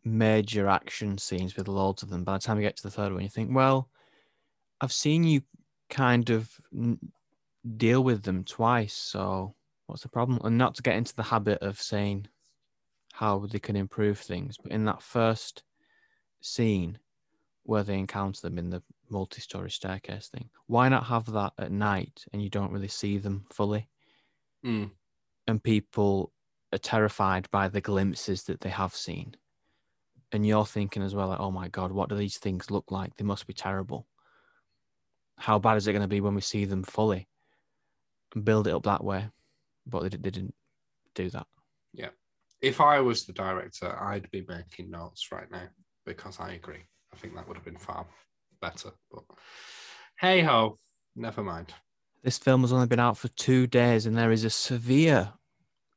major 0.04 0.68
action 0.68 1.18
scenes 1.18 1.56
with 1.56 1.68
loads 1.68 2.04
of 2.04 2.10
them. 2.10 2.24
By 2.24 2.34
the 2.34 2.39
time 2.39 2.58
you 2.58 2.64
get 2.64 2.78
to 2.78 2.84
the 2.84 2.91
third 2.91 3.14
one, 3.14 3.24
you 3.24 3.30
think, 3.30 3.54
well, 3.54 3.89
I've 4.80 4.91
seen 4.91 5.24
you 5.24 5.41
kind 5.89 6.30
of 6.30 6.49
n- 6.76 6.99
deal 7.78 8.04
with 8.04 8.24
them 8.24 8.43
twice. 8.43 8.93
So 8.93 9.56
what's 9.88 10.04
the 10.04 10.10
problem? 10.10 10.39
And 10.43 10.58
not 10.58 10.76
to 10.76 10.82
get 10.82 10.95
into 10.95 11.16
the 11.16 11.24
habit 11.24 11.60
of 11.62 11.82
saying 11.82 12.28
how 13.22 13.38
they 13.38 13.59
can 13.59 13.76
improve 13.76 14.17
things, 14.19 14.57
but 14.57 14.72
in 14.72 14.86
that 14.86 15.01
first 15.01 15.63
scene 16.41 16.97
where 17.63 17.84
they 17.84 17.97
encounter 17.97 18.41
them 18.41 18.57
in 18.57 18.72
the 18.72 18.82
multi-story 19.09 19.69
staircase 19.69 20.28
thing, 20.28 20.49
why 20.65 20.89
not 20.89 21.05
have 21.05 21.32
that 21.32 21.53
at 21.59 21.72
night 21.72 22.26
and 22.34 22.41
you 22.41 22.49
don't 22.49 22.72
really 22.72 22.88
see 22.88 23.19
them 23.19 23.45
fully? 23.51 23.88
Mm. 24.65 24.91
and 25.47 25.63
people 25.63 26.32
are 26.72 26.78
terrified 26.78 27.49
by 27.51 27.67
the 27.67 27.82
glimpses 27.82 28.43
that 28.43 28.61
they 28.61 28.69
have 28.69 28.95
seen. 28.95 29.36
And 30.32 30.45
you're 30.45 30.65
thinking 30.65 31.03
as 31.03 31.13
well, 31.13 31.28
like, 31.28 31.39
oh 31.39 31.51
my 31.51 31.67
God, 31.67 31.91
what 31.91 32.09
do 32.09 32.15
these 32.15 32.38
things 32.38 32.72
look 32.72 32.91
like? 32.91 33.17
They 33.17 33.26
must 33.26 33.47
be 33.47 33.53
terrible. 33.53 34.07
How 35.38 35.59
bad 35.59 35.78
is 35.78 35.88
it 35.88 35.93
going 35.93 36.03
to 36.03 36.07
be 36.07 36.22
when 36.22 36.36
we 36.36 36.41
see 36.41 36.65
them 36.65 36.84
fully? 36.84 37.28
And 38.34 38.45
build 38.45 38.67
it 38.67 38.74
up 38.74 38.84
that 38.84 39.03
way. 39.03 39.30
But 39.86 40.03
they, 40.03 40.09
they 40.09 40.30
didn't 40.30 40.55
do 41.15 41.30
that. 41.32 41.47
If 42.62 42.80
I 42.80 42.99
was 42.99 43.26
the 43.26 43.34
director, 43.34 43.97
I'd 43.99 44.30
be 44.32 44.45
making 44.47 44.91
notes 44.91 45.32
right 45.32 45.49
now 45.51 45.68
because 46.05 46.39
I 46.39 46.51
agree. 46.53 46.84
I 47.14 47.18
think 47.18 47.36
that 47.36 47.47
would 47.47 47.57
have 47.57 47.66
been 47.66 47.78
far 47.78 48.05
better. 48.62 48.91
But 49.12 49.24
hey 50.20 50.41
ho, 50.41 50.78
never 51.16 51.43
mind. 51.43 51.74
This 52.24 52.38
film 52.38 52.62
has 52.62 52.72
only 52.72 52.86
been 52.86 52.99
out 52.99 53.18
for 53.18 53.30
two 53.30 53.66
days, 53.66 54.05
and 54.05 54.16
there 54.16 54.32
is 54.32 54.43
a 54.43 54.49
severe 54.49 55.34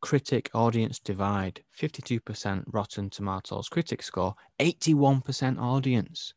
critic 0.01 0.51
audience 0.55 0.99
divide 0.99 1.63
52% 1.79 2.65
Rotten 2.67 3.11
Tomatoes 3.11 3.69
critic 3.69 4.03
score, 4.03 4.35
81% 4.61 5.59
audience. 5.59 6.35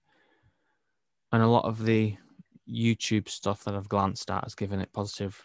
And 1.31 1.41
a 1.41 1.47
lot 1.47 1.65
of 1.65 1.85
the 1.85 2.17
YouTube 2.69 3.29
stuff 3.29 3.63
that 3.63 3.75
I've 3.75 3.89
glanced 3.89 4.29
at 4.29 4.43
has 4.43 4.55
given 4.55 4.79
it 4.81 4.91
positive 4.93 5.41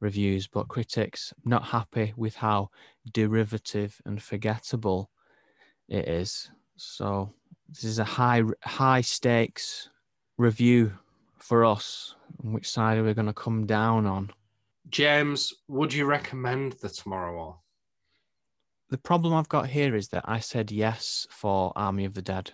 reviews, 0.00 0.46
but 0.46 0.68
critics 0.68 1.32
not 1.44 1.64
happy 1.64 2.12
with 2.16 2.36
how 2.36 2.70
derivative 3.12 4.00
and 4.04 4.22
forgettable 4.22 5.10
it 5.88 6.08
is. 6.08 6.50
So 6.76 7.32
this 7.68 7.84
is 7.84 7.98
a 7.98 8.04
high 8.04 8.42
high 8.62 9.00
stakes 9.00 9.88
review 10.36 10.92
for 11.38 11.64
us. 11.64 12.14
Which 12.42 12.68
side 12.68 12.98
are 12.98 13.04
we 13.04 13.14
going 13.14 13.26
to 13.26 13.32
come 13.32 13.66
down 13.66 14.06
on? 14.06 14.30
James, 14.90 15.52
would 15.68 15.92
you 15.92 16.04
recommend 16.04 16.72
the 16.74 16.88
Tomorrow 16.88 17.34
War? 17.34 17.58
The 18.90 18.98
problem 18.98 19.34
I've 19.34 19.48
got 19.48 19.68
here 19.68 19.96
is 19.96 20.08
that 20.08 20.24
I 20.26 20.40
said 20.40 20.70
yes 20.70 21.26
for 21.30 21.72
Army 21.74 22.04
of 22.04 22.14
the 22.14 22.22
Dead, 22.22 22.50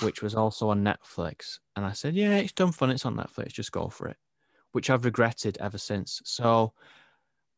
which 0.00 0.22
was 0.22 0.34
also 0.34 0.70
on 0.70 0.84
Netflix. 0.84 1.58
And 1.74 1.84
I 1.84 1.92
said, 1.92 2.14
yeah, 2.14 2.36
it's 2.36 2.52
done 2.52 2.72
fun. 2.72 2.90
It's 2.90 3.04
on 3.04 3.16
Netflix. 3.16 3.52
Just 3.52 3.72
go 3.72 3.88
for 3.88 4.08
it, 4.08 4.16
which 4.76 4.90
I've 4.90 5.06
regretted 5.06 5.56
ever 5.58 5.78
since. 5.78 6.20
So 6.26 6.74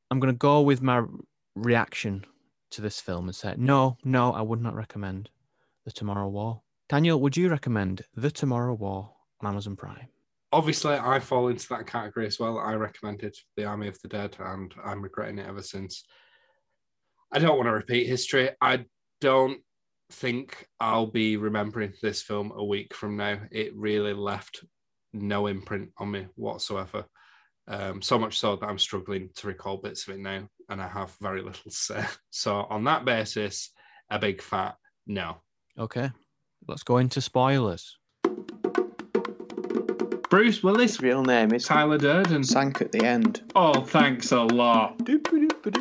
I'm 0.09 0.21
going 0.21 0.33
to 0.33 0.39
go 0.39 0.61
with 0.61 0.83
my 0.83 1.03
reaction 1.57 2.25
to 2.71 2.81
this 2.81 3.01
film 3.01 3.27
and 3.27 3.35
say, 3.35 3.57
no, 3.59 3.97
no, 4.05 4.33
I 4.33 4.41
would 4.41 4.63
not 4.63 4.77
recommend 4.77 5.29
The 5.85 5.91
Tomorrow 5.91 6.29
War. 6.29 6.63
Daniel, 6.89 7.21
would 7.21 7.37
you 7.37 7.49
recommend 7.51 8.03
The 8.15 8.31
Tomorrow 8.31 8.75
War 8.75 9.11
on 9.41 9.49
Amazon 9.49 9.75
Prime? 9.75 10.07
Obviously, 10.53 10.95
I 10.95 11.19
fall 11.19 11.49
into 11.49 11.69
that 11.71 11.89
category 11.89 12.29
as 12.29 12.39
well. 12.39 12.57
I 12.57 12.75
recommended 12.75 13.37
The 13.57 13.65
Army 13.65 13.89
of 13.89 14.01
the 14.01 14.07
Dead, 14.07 14.37
and 14.39 14.73
I'm 14.85 15.03
regretting 15.03 15.41
it 15.41 15.49
ever 15.49 15.63
since. 15.63 16.05
I 17.33 17.41
don't 17.41 17.57
want 17.57 17.67
to 17.67 17.73
repeat 17.73 18.07
history. 18.07 18.51
I 18.61 18.85
don't 19.21 19.59
think 20.13 20.69
I'll 20.79 21.11
be 21.11 21.37
remembering 21.37 21.95
this 22.01 22.23
film 22.23 22.53
a 22.55 22.65
week 22.65 22.95
from 22.95 23.17
now. 23.17 23.41
It 23.51 23.75
really 23.75 24.15
left 24.15 24.63
no 25.13 25.47
imprint 25.47 25.91
on 25.99 26.11
me 26.11 26.27
whatsoever. 26.37 27.05
Um, 27.67 28.01
so 28.01 28.19
much 28.19 28.39
so 28.39 28.57
that 28.57 28.67
I'm 28.67 28.79
struggling 28.79 29.29
to 29.37 29.47
recall 29.47 29.77
bits 29.77 30.09
of 30.09 30.15
it 30.15 30.21
now, 30.21 30.49
and 30.71 30.81
I 30.81 30.89
have 30.89 31.15
very 31.21 31.43
little 31.43 31.71
to 31.71 31.71
say. 31.71 32.05
So, 32.31 32.67
on 32.71 32.85
that 32.85 33.05
basis, 33.05 33.71
a 34.11 34.19
big 34.19 34.41
fat 34.41 34.77
no. 35.07 35.39
Okay, 35.79 36.11
let's 36.67 36.83
go 36.83 36.99
into 36.99 37.21
spoilers. 37.21 37.97
Bruce 40.31 40.63
Willis, 40.63 41.01
real 41.01 41.23
name 41.23 41.53
is 41.53 41.65
Tyler 41.65 41.97
Durden. 41.97 42.45
sank 42.45 42.83
at 42.83 42.93
the 42.93 43.03
end. 43.03 43.51
Oh, 43.57 43.81
thanks 43.81 44.31
a 44.31 44.43
lot. 44.43 45.01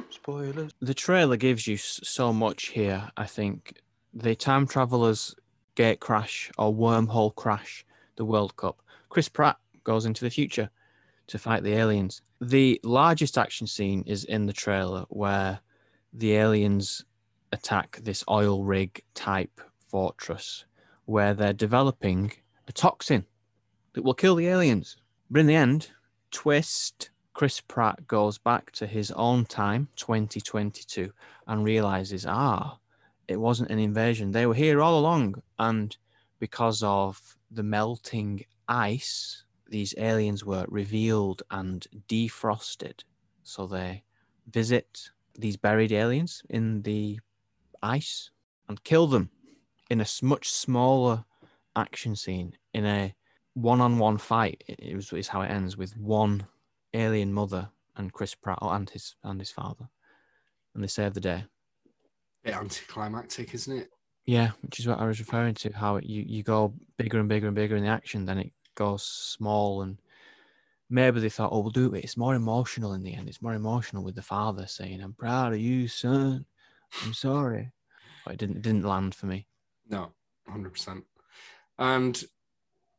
Spoilers. 0.09 0.71
The 0.80 0.93
trailer 0.93 1.36
gives 1.36 1.67
you 1.67 1.75
so 1.75 2.32
much 2.32 2.67
here. 2.67 3.11
I 3.17 3.25
think 3.25 3.82
the 4.13 4.36
time 4.36 4.65
travelers 4.65 5.36
gate 5.75 5.99
crash 5.99 6.49
or 6.57 6.73
wormhole 6.73 7.36
crash 7.36 7.86
the 8.15 8.25
World 8.25 8.55
Cup. 8.55 8.82
Chris 9.10 9.30
Pratt 9.30 9.58
goes 9.84 10.05
into 10.05 10.24
the 10.24 10.30
future 10.30 10.70
to 11.28 11.38
fight 11.38 11.64
the 11.64 11.74
aliens. 11.74 12.22
The 12.41 12.80
largest 12.84 13.38
action 13.38 13.68
scene 13.68 14.03
is 14.05 14.24
in 14.26 14.45
the 14.45 14.53
trailer 14.53 15.05
where 15.10 15.60
the 16.14 16.36
aliens 16.36 17.03
attack 17.51 17.99
this 18.03 18.24
oil 18.30 18.64
rig 18.64 19.01
type 19.14 19.62
fortress 19.88 20.66
where 21.05 21.34
they're 21.34 21.53
developing 21.53 22.32
a 22.68 22.72
toxin 22.72 23.26
that 23.93 24.03
will 24.03 24.14
kill 24.14 24.36
the 24.36 24.47
aliens. 24.47 24.97
But 25.32 25.39
in 25.39 25.47
the 25.47 25.55
end, 25.55 25.89
twist, 26.32 27.10
Chris 27.34 27.62
Pratt 27.62 28.08
goes 28.08 28.38
back 28.38 28.72
to 28.72 28.86
his 28.86 29.12
own 29.12 29.45
time, 29.45 29.88
2022, 29.95 31.12
and 31.47 31.64
realizes, 31.64 32.26
ah, 32.28 32.78
it 33.28 33.39
wasn't 33.39 33.70
an 33.70 33.80
invasion. 33.80 34.32
They 34.32 34.45
were 34.45 34.53
here 34.53 34.82
all 34.82 34.99
along. 34.99 35.41
And 35.60 35.95
because 36.39 36.84
of 36.84 37.22
the 37.51 37.64
melting 37.64 38.43
ice, 38.68 39.43
these 39.70 39.93
aliens 39.97 40.45
were 40.45 40.65
revealed 40.68 41.43
and 41.51 41.86
defrosted. 42.07 43.03
So 43.43 43.68
they 43.68 44.03
visit 44.49 45.09
these 45.38 45.57
buried 45.57 45.91
aliens 45.91 46.41
in 46.49 46.82
the 46.82 47.20
ice 47.82 48.32
and 48.68 48.84
kill 48.84 49.07
them 49.07 49.30
in 49.89 50.01
a 50.01 50.05
much 50.22 50.49
smaller 50.49 51.24
action 51.76 52.15
scene 52.15 52.53
in 52.74 52.86
a 52.86 53.13
one-on-one 53.53 54.18
fight. 54.18 54.63
It, 54.68 54.95
was 54.95 55.11
is 55.13 55.28
how 55.28 55.41
it 55.41 55.51
ends 55.51 55.78
with 55.78 55.95
one 55.97 56.45
alien 56.93 57.34
mother 57.34 57.70
and 57.95 58.13
Chris 58.13 58.36
Pratt 58.36 58.59
and 58.61 58.89
his 58.89 59.15
and 59.24 59.39
his 59.39 59.51
father, 59.51 59.89
and 60.74 60.84
they 60.84 60.88
save 60.88 61.13
the 61.13 61.20
day. 61.20 61.45
Bit 62.43 62.55
anticlimactic, 62.55 63.53
isn't 63.53 63.78
it? 63.78 63.89
Yeah, 64.26 64.51
which 64.61 64.80
is 64.80 64.88
what 64.88 64.99
I 64.99 65.07
was 65.07 65.20
referring 65.20 65.55
to. 65.55 65.72
How 65.72 65.95
it, 65.95 66.05
you 66.05 66.24
you 66.28 66.43
go 66.43 66.74
bigger 66.97 67.20
and 67.20 67.30
bigger 67.30 67.47
and 67.47 67.55
bigger 67.55 67.76
in 67.76 67.84
the 67.84 67.89
action, 67.89 68.26
then 68.26 68.39
it 68.39 68.51
goes 68.78 69.03
small, 69.03 69.82
and 69.82 69.97
maybe 70.89 71.19
they 71.19 71.30
thought, 71.30 71.49
oh, 71.51 71.59
we'll 71.59 71.71
do 71.71 71.93
it. 71.93 72.03
It's 72.03 72.15
more 72.15 72.36
emotional 72.36 72.93
in 72.93 73.03
the 73.03 73.13
end. 73.13 73.28
It's 73.28 73.41
more 73.41 73.53
emotional 73.53 74.03
with 74.03 74.15
the 74.15 74.21
father 74.21 74.67
saying, 74.67 75.01
"I'm 75.01 75.13
proud 75.13 75.53
of 75.53 75.59
you, 75.59 75.88
son. 75.89 76.45
I'm 77.03 77.13
sorry," 77.13 77.71
but 78.23 78.36
it 78.36 78.39
didn't 78.39 78.57
it 78.57 78.61
didn't 78.61 78.86
land 78.86 79.13
for 79.15 79.25
me. 79.25 79.47
No. 79.89 80.13
hundred 80.47 80.71
percent. 80.73 81.03
And 81.78 82.23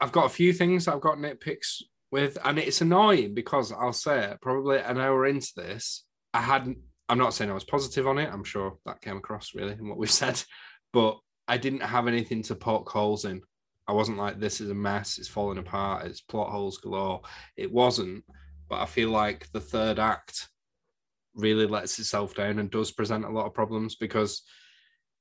I've 0.01 0.13
got 0.13 0.27
a 0.27 0.31
few 0.41 0.53
things 0.53 0.87
I've 0.87 1.01
got 1.01 1.17
nitpicks 1.19 1.83
with, 2.11 2.37
and 2.45 2.59
it's 2.59 2.81
annoying 2.81 3.35
because 3.35 3.73
I'll 3.73 3.93
say 3.93 4.25
it, 4.25 4.41
probably 4.41 4.79
an 4.79 4.99
hour 4.99 5.27
into 5.27 5.53
this, 5.57 6.05
I 6.35 6.41
hadn't. 6.41 6.79
I'm 7.09 7.19
not 7.19 7.33
saying 7.33 7.51
I 7.51 7.55
was 7.55 7.65
positive 7.65 8.07
on 8.07 8.19
it. 8.19 8.31
I'm 8.31 8.45
sure 8.45 8.79
that 8.85 9.01
came 9.01 9.17
across 9.17 9.55
really 9.55 9.73
in 9.73 9.89
what 9.89 9.99
we've 9.99 10.11
said, 10.23 10.43
but 10.93 11.19
I 11.47 11.57
didn't 11.57 11.83
have 11.83 12.07
anything 12.07 12.43
to 12.45 12.55
poke 12.55 12.91
holes 12.91 13.25
in. 13.25 13.41
I 13.89 13.93
wasn't 13.93 14.19
like 14.19 14.39
this 14.39 14.61
is 14.61 14.71
a 14.71 14.75
mess. 14.75 15.19
It's 15.19 15.29
falling 15.29 15.59
apart. 15.59 16.07
It's 16.07 16.21
plot 16.21 16.51
holes 16.51 16.77
galore. 16.77 17.23
It 17.57 17.73
wasn't, 17.73 18.23
but 18.69 18.81
I 18.81 18.87
feel 18.87 19.09
like 19.09 19.51
the 19.53 19.61
third 19.61 19.99
act 19.99 20.49
really 21.35 21.67
lets 21.67 21.99
itself 21.99 22.35
down 22.35 22.59
and 22.59 22.71
does 22.71 22.93
present 22.93 23.25
a 23.25 23.31
lot 23.31 23.47
of 23.47 23.55
problems 23.55 23.97
because 23.97 24.43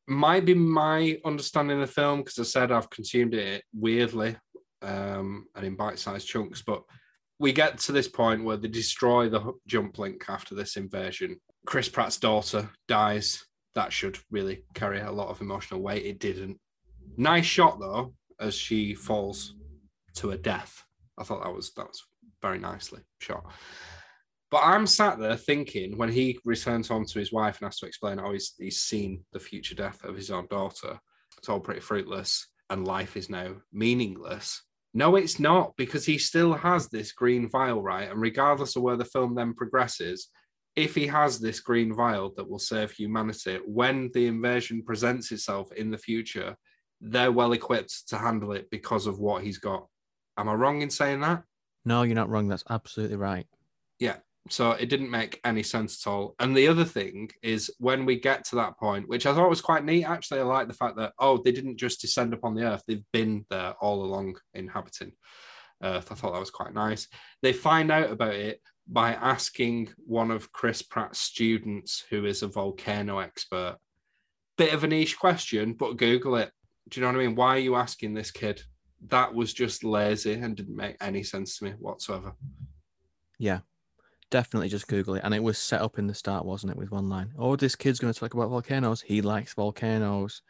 might 0.08 0.46
be 0.46 0.54
my 0.54 1.18
understanding 1.26 1.82
of 1.82 1.88
the 1.88 1.94
film 1.94 2.20
because 2.20 2.40
I 2.40 2.44
said 2.44 2.72
I've 2.72 2.90
consumed 2.90 3.34
it 3.34 3.64
weirdly 3.74 4.36
um, 4.82 5.46
and 5.56 5.66
in 5.66 5.76
bite-sized 5.76 6.28
chunks, 6.28 6.62
but 6.62 6.84
we 7.40 7.52
get 7.52 7.78
to 7.80 7.92
this 7.92 8.08
point 8.08 8.44
where 8.44 8.58
they 8.58 8.68
destroy 8.68 9.30
the 9.30 9.54
jump 9.68 10.00
link 10.00 10.26
after 10.28 10.56
this 10.56 10.76
invasion. 10.76 11.40
Chris 11.66 11.90
Pratt's 11.90 12.18
daughter 12.18 12.70
dies. 12.88 13.46
That 13.76 13.94
should 13.94 14.18
really 14.32 14.64
carry 14.74 15.00
a 15.00 15.12
lot 15.12 15.28
of 15.30 15.42
emotional 15.42 15.82
weight. 15.82 16.06
It 16.06 16.20
didn't. 16.20 16.58
Nice 17.18 17.46
shot 17.46 17.80
though, 17.80 18.14
as 18.40 18.56
she 18.56 18.94
falls 18.94 19.56
to 20.16 20.30
her 20.30 20.38
death. 20.38 20.84
I 21.18 21.24
thought 21.24 21.44
that 21.44 21.54
was 21.54 21.74
that 21.76 21.88
was 21.88 22.04
very 22.42 22.60
nicely 22.60 23.02
shot. 23.20 23.52
But 24.50 24.62
I'm 24.64 24.88
sat 24.88 25.20
there 25.20 25.36
thinking 25.36 25.98
when 25.98 26.10
he 26.10 26.40
returns 26.46 26.88
home 26.88 27.06
to 27.06 27.20
his 27.20 27.34
wife 27.34 27.60
and 27.60 27.68
has 27.68 27.80
to 27.80 27.86
explain 27.86 28.18
how 28.18 28.32
he's, 28.32 28.54
he's 28.58 28.80
seen 28.80 29.26
the 29.34 29.40
future 29.40 29.76
death 29.76 30.04
of 30.06 30.16
his 30.16 30.32
own 30.32 30.48
daughter. 30.48 31.00
It's 31.38 31.50
all 31.50 31.60
pretty 31.60 31.82
fruitless 31.82 32.48
and 32.70 32.88
life 32.88 33.18
is 33.18 33.30
now 33.30 33.56
meaningless. 33.74 34.64
No, 34.94 35.16
it's 35.16 35.40
not 35.40 35.74
because 35.78 36.06
he 36.06 36.18
still 36.18 36.54
has 36.54 36.88
this 36.88 37.12
green 37.12 37.50
vial, 37.50 37.82
right? 37.82 38.10
And 38.10 38.22
regardless 38.22 38.76
of 38.76 38.84
where 38.84 38.96
the 38.96 39.06
film 39.06 39.36
then 39.36 39.54
progresses, 39.54 40.30
if 40.76 40.96
he 40.96 41.08
has 41.08 41.40
this 41.40 41.60
green 41.60 41.94
vial 41.94 42.34
that 42.38 42.50
will 42.50 42.60
save 42.60 42.92
humanity, 42.92 43.60
when 43.66 44.10
the 44.14 44.28
invasion 44.28 44.82
presents 44.84 45.32
itself 45.32 45.72
in 45.74 45.92
the 45.92 45.98
future, 45.98 46.56
they're 47.02 47.32
well 47.32 47.54
equipped 47.54 48.08
to 48.10 48.18
handle 48.18 48.52
it 48.54 48.70
because 48.70 49.08
of 49.08 49.20
what 49.20 49.44
he's 49.44 49.58
got. 49.58 49.88
Am 50.38 50.50
I 50.50 50.54
wrong 50.54 50.82
in 50.82 50.90
saying 50.90 51.22
that? 51.22 51.44
No, 51.86 52.04
you're 52.04 52.16
not 52.16 52.30
wrong. 52.30 52.48
That's 52.48 52.64
absolutely 52.70 53.18
right. 53.18 53.48
Yeah. 54.00 54.18
So 54.50 54.72
it 54.72 54.90
didn't 54.90 55.12
make 55.12 55.42
any 55.44 55.64
sense 55.64 56.06
at 56.06 56.10
all. 56.10 56.36
And 56.40 56.56
the 56.56 56.68
other 56.68 56.86
thing 56.86 57.30
is 57.44 57.70
when 57.80 58.06
we 58.06 58.20
get 58.20 58.46
to 58.46 58.56
that 58.58 58.78
point, 58.78 59.10
which 59.10 59.26
I 59.26 59.34
thought 59.34 59.50
was 59.50 59.62
quite 59.62 59.84
neat, 59.84 60.06
actually, 60.06 60.40
I 60.40 60.44
like 60.44 60.68
the 60.68 60.74
fact 60.74 60.96
that, 60.98 61.14
oh, 61.20 61.42
they 61.44 61.52
didn't 61.52 61.78
just 61.78 62.02
descend 62.02 62.34
upon 62.34 62.56
the 62.56 62.64
earth, 62.64 62.84
they've 62.88 63.04
been 63.12 63.46
there 63.50 63.74
all 63.82 64.06
along 64.06 64.38
inhabiting 64.54 65.12
earth. 65.84 66.12
I 66.12 66.16
thought 66.16 66.34
that 66.34 66.40
was 66.40 66.50
quite 66.50 66.74
nice. 66.74 67.08
They 67.42 67.52
find 67.52 67.92
out 67.92 68.10
about 68.10 68.36
it 68.36 68.62
by 68.88 69.14
asking 69.14 69.90
one 69.98 70.32
of 70.32 70.52
Chris 70.54 70.82
Pratt's 70.82 71.20
students, 71.20 72.04
who 72.10 72.26
is 72.26 72.42
a 72.42 72.48
volcano 72.48 73.20
expert. 73.20 73.76
Bit 74.58 74.74
of 74.74 74.86
a 74.86 74.88
niche 74.88 75.20
question, 75.20 75.74
but 75.74 75.98
Google 75.98 76.38
it. 76.38 76.52
Do 76.90 77.00
you 77.00 77.06
know 77.06 77.12
what 77.12 77.22
I 77.22 77.26
mean? 77.26 77.36
Why 77.36 77.56
are 77.56 77.60
you 77.60 77.76
asking 77.76 78.14
this 78.14 78.32
kid? 78.32 78.62
That 79.08 79.34
was 79.34 79.54
just 79.54 79.84
lazy 79.84 80.34
and 80.34 80.56
didn't 80.56 80.76
make 80.76 80.98
any 81.02 81.24
sense 81.24 81.58
to 81.58 81.66
me 81.66 81.72
whatsoever. 81.80 82.34
Yeah, 83.38 83.60
definitely 84.32 84.70
just 84.70 84.88
Google 84.88 85.16
it. 85.16 85.22
And 85.24 85.34
it 85.34 85.44
was 85.44 85.58
set 85.58 85.82
up 85.82 86.00
in 86.00 86.08
the 86.08 86.14
start, 86.14 86.46
wasn't 86.46 86.72
it, 86.72 86.78
with 86.78 86.92
one 86.92 87.10
line? 87.10 87.34
Oh, 87.38 87.56
this 87.56 87.76
kid's 87.76 88.00
going 88.00 88.14
to 88.14 88.20
talk 88.20 88.34
about 88.34 88.50
volcanoes. 88.50 89.02
He 89.02 89.22
likes 89.22 89.54
volcanoes. 89.54 90.42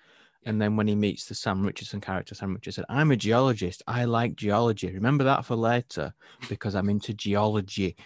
And 0.45 0.61
then 0.61 0.77
when 0.77 0.87
he 0.87 0.95
meets 0.95 1.25
the 1.25 1.35
Sam 1.35 1.65
Richardson 1.65 1.99
character, 1.99 2.33
Sam 2.33 2.53
Richardson, 2.53 2.83
said, 2.83 2.95
I'm 2.95 3.11
a 3.11 3.17
geologist. 3.17 3.83
I 3.85 4.05
like 4.05 4.35
geology. 4.35 4.93
Remember 4.93 5.25
that 5.25 5.43
for 5.43 5.55
later 5.55 6.13
because 6.47 6.73
I'm 6.75 6.89
into 6.89 7.13
geology. 7.13 7.97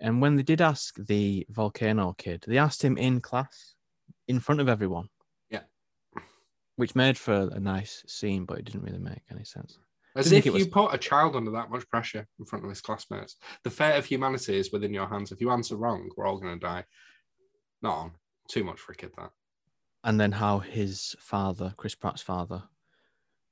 And 0.00 0.20
when 0.20 0.34
they 0.34 0.42
did 0.42 0.60
ask 0.60 0.96
the 0.96 1.46
volcano 1.50 2.14
kid, 2.18 2.44
they 2.48 2.58
asked 2.58 2.82
him 2.82 2.96
in 2.96 3.20
class 3.20 3.74
in 4.26 4.40
front 4.40 4.60
of 4.60 4.68
everyone. 4.68 5.10
Which 6.80 6.94
made 6.94 7.18
for 7.18 7.50
a 7.52 7.60
nice 7.60 8.02
scene, 8.06 8.46
but 8.46 8.58
it 8.58 8.64
didn't 8.64 8.84
really 8.84 8.98
make 8.98 9.20
any 9.30 9.44
sense. 9.44 9.78
As 10.16 10.32
if 10.32 10.46
it 10.46 10.54
you 10.54 10.64
put 10.64 10.94
a 10.94 10.96
child 10.96 11.36
under 11.36 11.50
that 11.50 11.70
much 11.70 11.86
pressure 11.90 12.26
in 12.38 12.46
front 12.46 12.64
of 12.64 12.70
his 12.70 12.80
classmates. 12.80 13.36
The 13.64 13.70
fate 13.70 13.98
of 13.98 14.06
humanity 14.06 14.56
is 14.56 14.72
within 14.72 14.94
your 14.94 15.06
hands. 15.06 15.30
If 15.30 15.42
you 15.42 15.50
answer 15.50 15.76
wrong, 15.76 16.08
we're 16.16 16.24
all 16.24 16.38
going 16.38 16.58
to 16.58 16.66
die. 16.66 16.86
Not 17.82 17.98
on. 17.98 18.12
Too 18.48 18.64
much 18.64 18.80
for 18.80 18.92
a 18.92 18.94
kid, 18.94 19.10
that. 19.18 19.28
And 20.04 20.18
then 20.18 20.32
how 20.32 20.60
his 20.60 21.14
father, 21.18 21.74
Chris 21.76 21.94
Pratt's 21.94 22.22
father, 22.22 22.62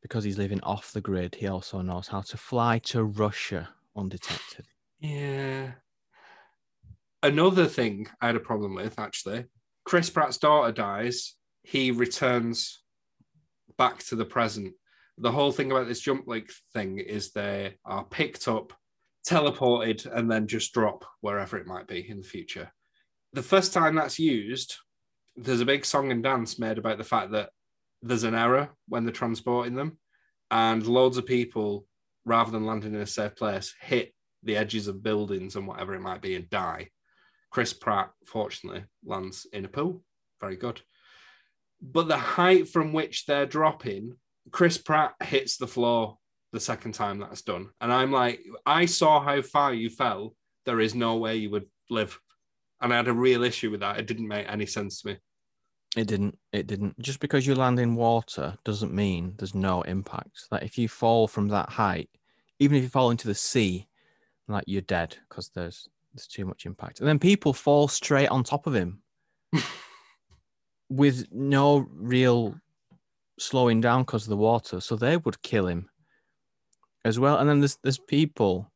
because 0.00 0.24
he's 0.24 0.38
living 0.38 0.62
off 0.62 0.92
the 0.92 1.02
grid, 1.02 1.34
he 1.34 1.48
also 1.48 1.82
knows 1.82 2.08
how 2.08 2.22
to 2.22 2.38
fly 2.38 2.78
to 2.78 3.04
Russia 3.04 3.68
undetected. 3.94 4.64
Yeah. 5.00 5.72
Another 7.22 7.66
thing 7.66 8.08
I 8.22 8.26
had 8.28 8.36
a 8.36 8.40
problem 8.40 8.74
with, 8.74 8.98
actually, 8.98 9.44
Chris 9.84 10.08
Pratt's 10.08 10.38
daughter 10.38 10.72
dies. 10.72 11.34
He 11.62 11.90
returns 11.90 12.80
back 13.78 14.04
to 14.04 14.16
the 14.16 14.24
present. 14.24 14.74
The 15.16 15.32
whole 15.32 15.52
thing 15.52 15.70
about 15.70 15.88
this 15.88 16.00
jump 16.00 16.26
link 16.26 16.50
thing 16.74 16.98
is 16.98 17.32
they 17.32 17.76
are 17.84 18.04
picked 18.04 18.46
up, 18.46 18.72
teleported, 19.26 20.06
and 20.12 20.30
then 20.30 20.46
just 20.46 20.74
drop 20.74 21.04
wherever 21.20 21.56
it 21.56 21.66
might 21.66 21.86
be 21.86 22.08
in 22.08 22.18
the 22.18 22.28
future. 22.28 22.70
The 23.32 23.42
first 23.42 23.72
time 23.72 23.94
that's 23.94 24.18
used, 24.18 24.76
there's 25.36 25.60
a 25.60 25.66
big 25.66 25.84
song 25.84 26.10
and 26.10 26.22
dance 26.22 26.58
made 26.58 26.78
about 26.78 26.98
the 26.98 27.04
fact 27.04 27.32
that 27.32 27.50
there's 28.02 28.24
an 28.24 28.34
error 28.34 28.70
when 28.88 29.04
they're 29.04 29.12
transporting 29.12 29.74
them, 29.74 29.98
and 30.50 30.86
loads 30.86 31.16
of 31.16 31.26
people, 31.26 31.86
rather 32.24 32.50
than 32.50 32.66
landing 32.66 32.94
in 32.94 33.00
a 33.00 33.06
safe 33.06 33.34
place, 33.36 33.74
hit 33.80 34.14
the 34.44 34.56
edges 34.56 34.88
of 34.88 35.02
buildings 35.02 35.56
and 35.56 35.66
whatever 35.66 35.94
it 35.94 36.00
might 36.00 36.22
be 36.22 36.36
and 36.36 36.48
die. 36.48 36.88
Chris 37.50 37.72
Pratt, 37.72 38.10
fortunately, 38.26 38.84
lands 39.04 39.46
in 39.52 39.64
a 39.64 39.68
pool. 39.68 40.02
Very 40.40 40.56
good. 40.56 40.80
But 41.80 42.08
the 42.08 42.18
height 42.18 42.68
from 42.68 42.92
which 42.92 43.26
they're 43.26 43.46
dropping, 43.46 44.16
Chris 44.50 44.78
Pratt 44.78 45.14
hits 45.22 45.56
the 45.56 45.66
floor 45.66 46.18
the 46.52 46.60
second 46.60 46.92
time 46.92 47.18
that's 47.18 47.42
done. 47.42 47.68
And 47.80 47.92
I'm 47.92 48.10
like, 48.10 48.40
I 48.66 48.86
saw 48.86 49.20
how 49.20 49.42
far 49.42 49.74
you 49.74 49.90
fell. 49.90 50.34
There 50.64 50.80
is 50.80 50.94
no 50.94 51.16
way 51.16 51.36
you 51.36 51.50
would 51.50 51.66
live. 51.90 52.18
And 52.80 52.92
I 52.92 52.96
had 52.96 53.08
a 53.08 53.12
real 53.12 53.44
issue 53.44 53.70
with 53.70 53.80
that. 53.80 53.98
It 53.98 54.06
didn't 54.06 54.28
make 54.28 54.48
any 54.48 54.66
sense 54.66 55.02
to 55.02 55.08
me. 55.08 55.16
It 55.96 56.06
didn't. 56.06 56.38
It 56.52 56.66
didn't. 56.66 56.98
Just 57.00 57.20
because 57.20 57.46
you 57.46 57.54
land 57.54 57.80
in 57.80 57.94
water 57.94 58.56
doesn't 58.64 58.92
mean 58.92 59.34
there's 59.38 59.54
no 59.54 59.82
impact. 59.82 60.46
Like 60.50 60.62
if 60.62 60.78
you 60.78 60.88
fall 60.88 61.26
from 61.26 61.48
that 61.48 61.70
height, 61.70 62.10
even 62.58 62.76
if 62.76 62.82
you 62.82 62.88
fall 62.88 63.10
into 63.10 63.28
the 63.28 63.34
sea, 63.34 63.88
like 64.48 64.64
you're 64.66 64.82
dead 64.82 65.16
because 65.28 65.50
there's 65.50 65.88
there's 66.14 66.26
too 66.26 66.44
much 66.44 66.66
impact. 66.66 67.00
And 67.00 67.08
then 67.08 67.18
people 67.18 67.52
fall 67.52 67.88
straight 67.88 68.28
on 68.28 68.44
top 68.44 68.66
of 68.66 68.74
him 68.74 69.02
with 70.88 71.26
no 71.32 71.86
real 71.92 72.54
slowing 73.38 73.80
down 73.80 74.02
because 74.02 74.24
of 74.24 74.30
the 74.30 74.36
water. 74.36 74.80
So 74.80 74.96
they 74.96 75.16
would 75.16 75.42
kill 75.42 75.66
him 75.66 75.88
as 77.04 77.18
well. 77.18 77.38
And 77.38 77.48
then 77.48 77.60
there's 77.60 77.78
there's 77.82 77.98
people 77.98 78.70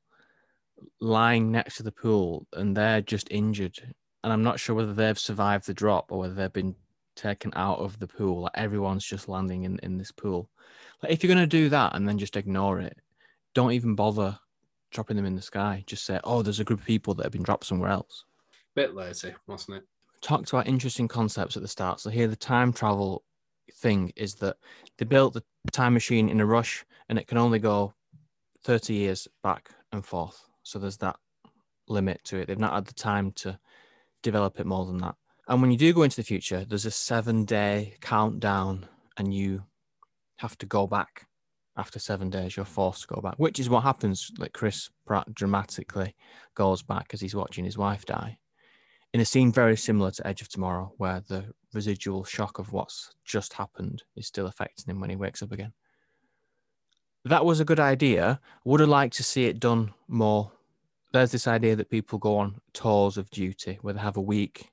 lying 1.00 1.50
next 1.50 1.76
to 1.76 1.82
the 1.82 1.92
pool 1.92 2.46
and 2.52 2.76
they're 2.76 3.00
just 3.00 3.30
injured. 3.30 3.78
And 4.24 4.32
I'm 4.32 4.42
not 4.42 4.60
sure 4.60 4.76
whether 4.76 4.94
they've 4.94 5.18
survived 5.18 5.66
the 5.66 5.74
drop 5.74 6.12
or 6.12 6.20
whether 6.20 6.34
they've 6.34 6.52
been 6.52 6.76
taken 7.16 7.52
out 7.54 7.78
of 7.78 7.98
the 7.98 8.06
pool. 8.06 8.42
Like 8.42 8.52
everyone's 8.54 9.04
just 9.04 9.28
landing 9.28 9.64
in, 9.64 9.78
in 9.82 9.98
this 9.98 10.12
pool. 10.12 10.48
Like 11.02 11.12
if 11.12 11.22
you're 11.22 11.34
gonna 11.34 11.46
do 11.46 11.68
that 11.70 11.94
and 11.94 12.08
then 12.08 12.18
just 12.18 12.36
ignore 12.36 12.80
it, 12.80 12.96
don't 13.54 13.72
even 13.72 13.94
bother 13.94 14.38
dropping 14.90 15.16
them 15.16 15.26
in 15.26 15.34
the 15.34 15.42
sky. 15.42 15.82
Just 15.86 16.04
say, 16.04 16.20
oh, 16.24 16.42
there's 16.42 16.60
a 16.60 16.64
group 16.64 16.80
of 16.80 16.86
people 16.86 17.14
that 17.14 17.24
have 17.24 17.32
been 17.32 17.42
dropped 17.42 17.66
somewhere 17.66 17.90
else. 17.90 18.24
Bit 18.74 18.94
lazy, 18.94 19.34
wasn't 19.46 19.78
it? 19.78 19.84
Talked 20.22 20.50
about 20.50 20.68
interesting 20.68 21.08
concepts 21.08 21.56
at 21.56 21.62
the 21.62 21.68
start. 21.68 22.00
So 22.00 22.08
here 22.08 22.28
the 22.28 22.36
time 22.36 22.72
travel 22.72 23.24
thing 23.74 24.12
is 24.16 24.36
that 24.36 24.56
they 24.96 25.04
built 25.04 25.34
the 25.34 25.42
time 25.72 25.94
machine 25.94 26.28
in 26.28 26.40
a 26.40 26.46
rush 26.46 26.84
and 27.08 27.18
it 27.18 27.26
can 27.26 27.38
only 27.38 27.58
go 27.58 27.92
30 28.64 28.94
years 28.94 29.26
back 29.42 29.70
and 29.92 30.06
forth. 30.06 30.40
So 30.62 30.78
there's 30.78 30.98
that 30.98 31.16
limit 31.88 32.20
to 32.24 32.38
it. 32.38 32.46
They've 32.46 32.58
not 32.58 32.72
had 32.72 32.86
the 32.86 32.94
time 32.94 33.32
to 33.32 33.58
develop 34.22 34.60
it 34.60 34.66
more 34.66 34.86
than 34.86 34.98
that. 34.98 35.16
And 35.48 35.60
when 35.60 35.72
you 35.72 35.76
do 35.76 35.92
go 35.92 36.02
into 36.02 36.16
the 36.16 36.22
future, 36.22 36.64
there's 36.64 36.86
a 36.86 36.90
seven 36.92 37.44
day 37.44 37.94
countdown 38.00 38.86
and 39.16 39.34
you 39.34 39.64
have 40.36 40.56
to 40.58 40.66
go 40.66 40.86
back 40.86 41.26
after 41.76 41.98
seven 41.98 42.30
days. 42.30 42.56
You're 42.56 42.64
forced 42.64 43.02
to 43.02 43.14
go 43.14 43.20
back, 43.20 43.34
which 43.38 43.58
is 43.58 43.68
what 43.68 43.82
happens. 43.82 44.30
Like 44.38 44.52
Chris 44.52 44.88
Pratt 45.04 45.34
dramatically 45.34 46.14
goes 46.54 46.82
back 46.82 47.10
as 47.12 47.20
he's 47.20 47.34
watching 47.34 47.64
his 47.64 47.76
wife 47.76 48.06
die 48.06 48.38
in 49.12 49.20
a 49.20 49.24
scene 49.24 49.52
very 49.52 49.76
similar 49.76 50.10
to 50.10 50.26
Edge 50.26 50.40
of 50.40 50.48
Tomorrow, 50.48 50.92
where 50.96 51.22
the 51.28 51.44
residual 51.74 52.24
shock 52.24 52.58
of 52.58 52.72
what's 52.72 53.14
just 53.24 53.52
happened 53.52 54.02
is 54.16 54.26
still 54.26 54.46
affecting 54.46 54.90
him 54.90 55.00
when 55.00 55.10
he 55.10 55.16
wakes 55.16 55.42
up 55.42 55.52
again. 55.52 55.72
That 57.24 57.44
was 57.44 57.60
a 57.60 57.64
good 57.64 57.80
idea. 57.80 58.40
Would 58.64 58.80
have 58.80 58.88
liked 58.88 59.16
to 59.16 59.22
see 59.22 59.44
it 59.44 59.60
done 59.60 59.92
more. 60.08 60.50
There's 61.12 61.30
this 61.30 61.46
idea 61.46 61.76
that 61.76 61.90
people 61.90 62.18
go 62.18 62.38
on 62.38 62.60
tours 62.72 63.16
of 63.16 63.30
duty 63.30 63.78
where 63.82 63.94
they 63.94 64.00
have 64.00 64.16
a 64.16 64.22
week 64.22 64.70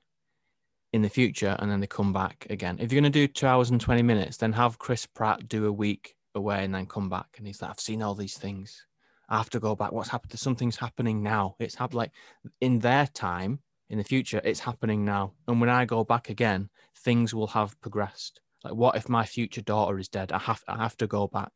in 0.92 1.02
the 1.02 1.08
future 1.08 1.56
and 1.58 1.70
then 1.70 1.80
they 1.80 1.86
come 1.86 2.12
back 2.12 2.46
again. 2.50 2.78
If 2.80 2.90
you're 2.90 3.00
going 3.00 3.12
to 3.12 3.18
do 3.18 3.28
two 3.28 3.46
hours 3.46 3.70
and 3.70 3.80
20 3.80 4.02
minutes, 4.02 4.38
then 4.38 4.52
have 4.54 4.78
Chris 4.78 5.06
Pratt 5.06 5.48
do 5.48 5.66
a 5.66 5.72
week 5.72 6.16
away 6.34 6.64
and 6.64 6.74
then 6.74 6.86
come 6.86 7.08
back. 7.08 7.28
And 7.36 7.46
he's 7.46 7.62
like, 7.62 7.70
I've 7.70 7.80
seen 7.80 8.02
all 8.02 8.14
these 8.14 8.36
things. 8.36 8.86
I 9.28 9.36
have 9.36 9.50
to 9.50 9.60
go 9.60 9.76
back. 9.76 9.92
What's 9.92 10.08
happened? 10.08 10.36
Something's 10.38 10.76
happening 10.76 11.22
now. 11.22 11.54
It's 11.60 11.76
happened 11.76 11.98
like 11.98 12.12
in 12.60 12.80
their 12.80 13.06
time, 13.06 13.60
in 13.90 13.98
the 13.98 14.04
future, 14.04 14.40
it's 14.44 14.60
happening 14.60 15.04
now. 15.04 15.32
And 15.48 15.60
when 15.60 15.68
I 15.68 15.84
go 15.84 16.04
back 16.04 16.30
again, 16.30 16.70
things 16.96 17.34
will 17.34 17.48
have 17.48 17.78
progressed. 17.80 18.40
Like, 18.64 18.74
what 18.74 18.96
if 18.96 19.08
my 19.08 19.26
future 19.26 19.60
daughter 19.60 19.98
is 19.98 20.08
dead? 20.08 20.32
I 20.32 20.38
have, 20.38 20.62
I 20.68 20.76
have 20.76 20.96
to 20.98 21.06
go 21.06 21.26
back. 21.26 21.52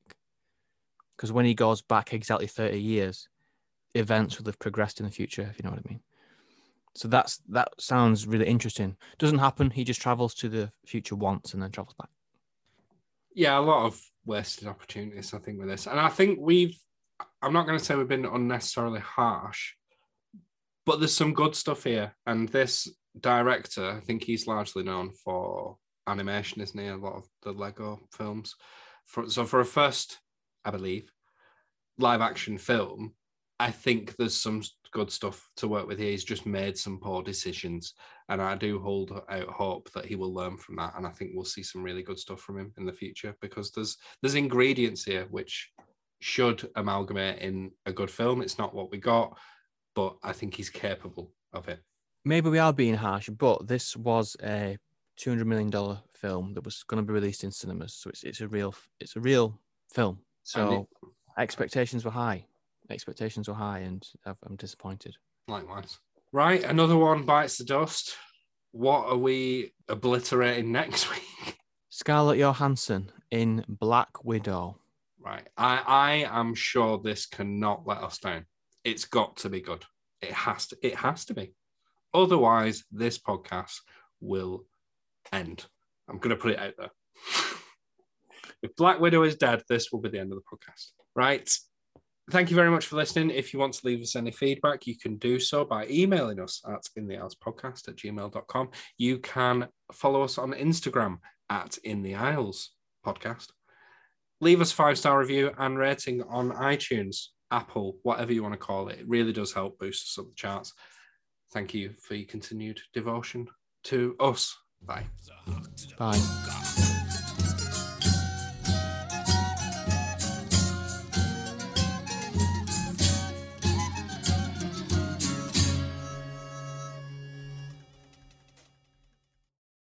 Because 1.16 1.30
when 1.30 1.44
he 1.44 1.54
goes 1.54 1.80
back 1.80 2.12
exactly 2.12 2.48
30 2.48 2.78
years, 2.80 3.28
events 3.94 4.38
will 4.38 4.46
have 4.46 4.58
progressed 4.58 4.98
in 4.98 5.06
the 5.06 5.12
future, 5.12 5.46
if 5.48 5.58
you 5.58 5.62
know 5.62 5.70
what 5.70 5.82
I 5.86 5.88
mean. 5.88 6.00
So 6.96 7.08
that's 7.08 7.38
that 7.48 7.68
sounds 7.78 8.26
really 8.26 8.46
interesting. 8.46 8.96
Doesn't 9.18 9.38
happen. 9.38 9.70
He 9.70 9.84
just 9.84 10.00
travels 10.00 10.34
to 10.36 10.48
the 10.48 10.72
future 10.86 11.16
once 11.16 11.52
and 11.52 11.62
then 11.62 11.70
travels 11.70 11.94
back. 11.98 12.08
Yeah, 13.34 13.58
a 13.58 13.60
lot 13.60 13.86
of 13.86 14.00
wasted 14.24 14.68
opportunities, 14.68 15.34
I 15.34 15.38
think, 15.38 15.58
with 15.58 15.68
this. 15.68 15.86
And 15.86 15.98
I 15.98 16.08
think 16.08 16.38
we've, 16.40 16.78
I'm 17.42 17.52
not 17.52 17.66
going 17.66 17.78
to 17.78 17.84
say 17.84 17.96
we've 17.96 18.06
been 18.06 18.24
unnecessarily 18.24 19.00
harsh, 19.00 19.74
but 20.86 20.98
there's 20.98 21.14
some 21.14 21.34
good 21.34 21.54
stuff 21.54 21.84
here. 21.84 22.14
And 22.26 22.48
this 22.48 22.88
director, 23.20 23.90
I 23.90 24.00
think 24.00 24.24
he's 24.24 24.46
largely 24.46 24.82
known 24.82 25.12
for 25.12 25.76
animation, 26.06 26.60
isn't 26.62 26.78
he? 26.78 26.88
A 26.88 26.96
lot 26.96 27.14
of 27.16 27.24
the 27.42 27.52
Lego 27.52 28.00
films. 28.12 28.54
For, 29.06 29.28
so 29.28 29.44
for 29.44 29.60
a 29.60 29.64
first, 29.64 30.18
I 30.64 30.70
believe, 30.70 31.10
live 31.98 32.20
action 32.20 32.58
film, 32.58 33.14
I 33.60 33.70
think 33.70 34.16
there's 34.16 34.36
some 34.36 34.62
good 34.92 35.10
stuff 35.10 35.48
to 35.56 35.68
work 35.68 35.86
with 35.86 35.98
here. 35.98 36.10
He's 36.10 36.24
just 36.24 36.44
made 36.44 36.76
some 36.76 36.98
poor 36.98 37.22
decisions, 37.22 37.94
and 38.28 38.42
I 38.42 38.56
do 38.56 38.80
hold 38.80 39.12
out 39.28 39.48
hope 39.48 39.92
that 39.92 40.06
he 40.06 40.16
will 40.16 40.34
learn 40.34 40.56
from 40.56 40.76
that. 40.76 40.94
And 40.96 41.06
I 41.06 41.10
think 41.10 41.30
we'll 41.34 41.44
see 41.44 41.62
some 41.62 41.82
really 41.82 42.02
good 42.02 42.18
stuff 42.18 42.40
from 42.40 42.58
him 42.58 42.72
in 42.78 42.84
the 42.84 42.92
future 42.92 43.36
because 43.40 43.70
there's 43.70 43.96
there's 44.22 44.34
ingredients 44.34 45.04
here 45.04 45.26
which 45.30 45.70
should 46.20 46.68
amalgamate 46.76 47.40
in 47.40 47.70
a 47.86 47.92
good 47.92 48.10
film. 48.10 48.42
It's 48.42 48.58
not 48.58 48.74
what 48.74 48.90
we 48.90 48.98
got, 48.98 49.38
but 49.94 50.16
I 50.22 50.32
think 50.32 50.54
he's 50.54 50.70
capable 50.70 51.32
of 51.52 51.68
it. 51.68 51.80
Maybe 52.24 52.48
we 52.48 52.58
are 52.58 52.72
being 52.72 52.94
harsh, 52.94 53.28
but 53.28 53.66
this 53.66 53.96
was 53.96 54.36
a 54.42 54.78
two 55.16 55.30
hundred 55.30 55.46
million 55.46 55.70
dollar 55.70 56.00
film 56.14 56.54
that 56.54 56.64
was 56.64 56.82
going 56.84 57.02
to 57.02 57.06
be 57.06 57.12
released 57.12 57.44
in 57.44 57.50
cinemas, 57.50 57.94
so 57.94 58.10
it's 58.10 58.24
it's 58.24 58.40
a 58.40 58.48
real 58.48 58.74
it's 59.00 59.16
a 59.16 59.20
real 59.20 59.60
film. 59.92 60.18
So 60.42 60.88
it, 61.02 61.08
expectations 61.40 62.04
were 62.04 62.10
high 62.10 62.46
expectations 62.90 63.48
were 63.48 63.54
high, 63.54 63.80
and 63.80 64.06
I'm 64.26 64.56
disappointed. 64.56 65.16
Likewise. 65.48 65.98
Right, 66.32 66.62
another 66.62 66.96
one 66.96 67.24
bites 67.24 67.58
the 67.58 67.64
dust. 67.64 68.16
What 68.72 69.06
are 69.06 69.16
we 69.16 69.72
obliterating 69.88 70.72
next 70.72 71.10
week? 71.14 71.56
Scarlett 71.90 72.38
Johansson 72.38 73.12
in 73.30 73.64
Black 73.68 74.24
Widow. 74.24 74.78
Right, 75.20 75.46
I 75.56 75.82
I 75.86 76.40
am 76.40 76.54
sure 76.54 76.98
this 76.98 77.26
cannot 77.26 77.86
let 77.86 77.98
us 77.98 78.18
down. 78.18 78.46
It's 78.84 79.04
got 79.04 79.36
to 79.38 79.48
be 79.48 79.60
good. 79.60 79.84
It 80.20 80.32
has 80.32 80.68
to. 80.68 80.76
It 80.82 80.96
has 80.96 81.24
to 81.26 81.34
be. 81.34 81.54
Otherwise, 82.12 82.84
this 82.92 83.18
podcast 83.18 83.80
will 84.20 84.64
end. 85.32 85.66
I'm 86.08 86.18
going 86.18 86.36
to 86.36 86.40
put 86.40 86.52
it 86.52 86.58
out 86.58 86.74
there. 86.78 86.90
if 88.62 88.76
Black 88.76 89.00
Widow 89.00 89.22
is 89.22 89.36
dead, 89.36 89.62
this 89.68 89.90
will 89.90 90.00
be 90.00 90.10
the 90.10 90.20
end 90.20 90.32
of 90.32 90.38
the 90.38 90.56
podcast. 90.56 90.90
Right 91.16 91.48
thank 92.30 92.50
you 92.50 92.56
very 92.56 92.70
much 92.70 92.86
for 92.86 92.96
listening. 92.96 93.30
If 93.30 93.52
you 93.52 93.58
want 93.58 93.74
to 93.74 93.86
leave 93.86 94.00
us 94.00 94.16
any 94.16 94.30
feedback, 94.30 94.86
you 94.86 94.96
can 94.96 95.16
do 95.16 95.38
so 95.38 95.64
by 95.64 95.86
emailing 95.88 96.40
us 96.40 96.62
at 96.66 96.82
in 96.96 97.06
the 97.06 97.16
Isles 97.18 97.36
podcast 97.36 97.88
at 97.88 97.96
gmail.com. 97.96 98.70
You 98.98 99.18
can 99.18 99.68
follow 99.92 100.22
us 100.22 100.38
on 100.38 100.52
Instagram 100.52 101.18
at 101.50 101.76
in 101.78 102.02
the 102.02 102.14
Isles 102.14 102.70
podcast. 103.04 103.48
Leave 104.40 104.60
us 104.60 104.72
five 104.72 104.98
star 104.98 105.18
review 105.18 105.52
and 105.58 105.78
rating 105.78 106.22
on 106.22 106.50
iTunes, 106.50 107.28
Apple, 107.54 107.98
whatever 108.02 108.32
you 108.32 108.42
want 108.42 108.54
to 108.54 108.58
call 108.58 108.88
it. 108.88 108.98
It 108.98 109.08
really 109.08 109.32
does 109.32 109.52
help 109.52 109.78
boost 109.78 110.06
us 110.06 110.18
up 110.18 110.28
the 110.28 110.34
charts. 110.34 110.74
Thank 111.52 111.72
you 111.72 111.94
for 112.00 112.14
your 112.14 112.26
continued 112.26 112.80
devotion 112.92 113.48
to 113.84 114.16
us. 114.18 114.56
Bye. 114.82 115.06
Bye. 115.96 116.73